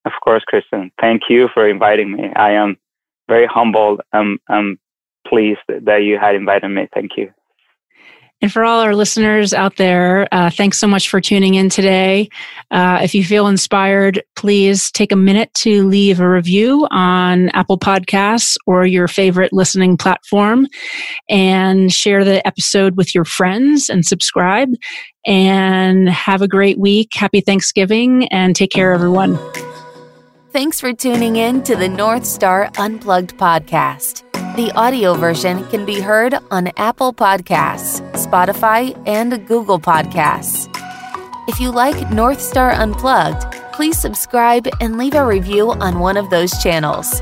Of 0.06 0.14
course, 0.24 0.44
Kristen. 0.48 0.92
Thank 1.02 1.24
you 1.30 1.50
for 1.54 1.68
inviting 1.68 2.14
me. 2.14 2.30
I 2.36 2.52
am 2.52 2.78
very 3.28 3.46
humbled. 3.46 4.02
I'm, 4.14 4.40
I'm 4.48 4.80
pleased 5.28 5.60
that 5.68 6.04
you 6.04 6.18
had 6.20 6.36
invited 6.36 6.70
me. 6.70 6.88
Thank 6.94 7.12
you. 7.18 7.32
And 8.42 8.52
for 8.52 8.64
all 8.64 8.80
our 8.80 8.96
listeners 8.96 9.54
out 9.54 9.76
there, 9.76 10.28
uh, 10.32 10.50
thanks 10.50 10.78
so 10.78 10.88
much 10.88 11.10
for 11.10 11.20
tuning 11.20 11.56
in 11.56 11.70
today. 11.70 12.30
Uh, 12.72 13.00
if 13.04 13.14
you 13.14 13.24
feel 13.24 13.48
inspired, 13.48 14.24
please 14.38 14.92
take 14.92 15.12
a 15.12 15.18
minute 15.18 15.54
to 15.56 15.86
leave 15.86 16.22
a 16.22 16.30
review 16.30 16.88
on 16.90 17.50
Apple 17.50 17.78
Podcasts 17.78 18.56
or 18.66 18.86
your 18.86 19.10
favorite 19.10 19.52
listening 19.52 19.98
platform 19.98 20.68
and 21.30 21.92
share 21.92 22.24
the 22.24 22.46
episode 22.48 22.96
with 22.96 23.14
your 23.14 23.26
friends 23.26 23.90
and 23.90 24.06
subscribe. 24.06 24.70
And 25.26 26.10
have 26.10 26.42
a 26.42 26.48
great 26.48 26.80
week. 26.80 27.10
Happy 27.14 27.42
Thanksgiving 27.42 28.28
and 28.30 28.56
take 28.56 28.72
care, 28.72 28.94
everyone. 28.94 29.38
Thanks 30.52 30.80
for 30.80 30.94
tuning 30.94 31.36
in 31.36 31.62
to 31.64 31.76
the 31.76 31.90
North 31.90 32.26
Star 32.26 32.72
Unplugged 32.78 33.38
podcast. 33.38 34.24
The 34.60 34.74
audio 34.74 35.14
version 35.14 35.64
can 35.70 35.86
be 35.86 36.02
heard 36.02 36.36
on 36.52 36.72
Apple 36.76 37.14
Podcasts, 37.14 38.02
Spotify, 38.12 38.92
and 39.08 39.48
Google 39.48 39.80
Podcasts. 39.80 40.68
If 41.48 41.62
you 41.62 41.72
like 41.72 42.12
North 42.12 42.42
Star 42.42 42.72
Unplugged, 42.72 43.56
please 43.72 43.98
subscribe 43.98 44.68
and 44.82 44.98
leave 44.98 45.16
a 45.16 45.26
review 45.26 45.72
on 45.72 46.00
one 46.00 46.18
of 46.18 46.30
those 46.30 46.62
channels. 46.62 47.22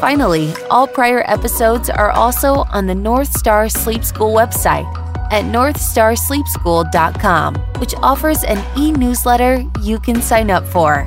Finally, 0.00 0.52
all 0.72 0.88
prior 0.88 1.22
episodes 1.30 1.88
are 1.88 2.10
also 2.10 2.64
on 2.72 2.88
the 2.88 2.96
North 2.96 3.30
Star 3.30 3.68
Sleep 3.68 4.02
School 4.02 4.34
website 4.34 4.92
at 5.30 5.44
northstarsleepschool.com, 5.44 7.54
which 7.78 7.94
offers 8.02 8.42
an 8.42 8.60
e 8.76 8.90
newsletter 8.90 9.64
you 9.82 10.00
can 10.00 10.20
sign 10.20 10.50
up 10.50 10.66
for. 10.66 11.06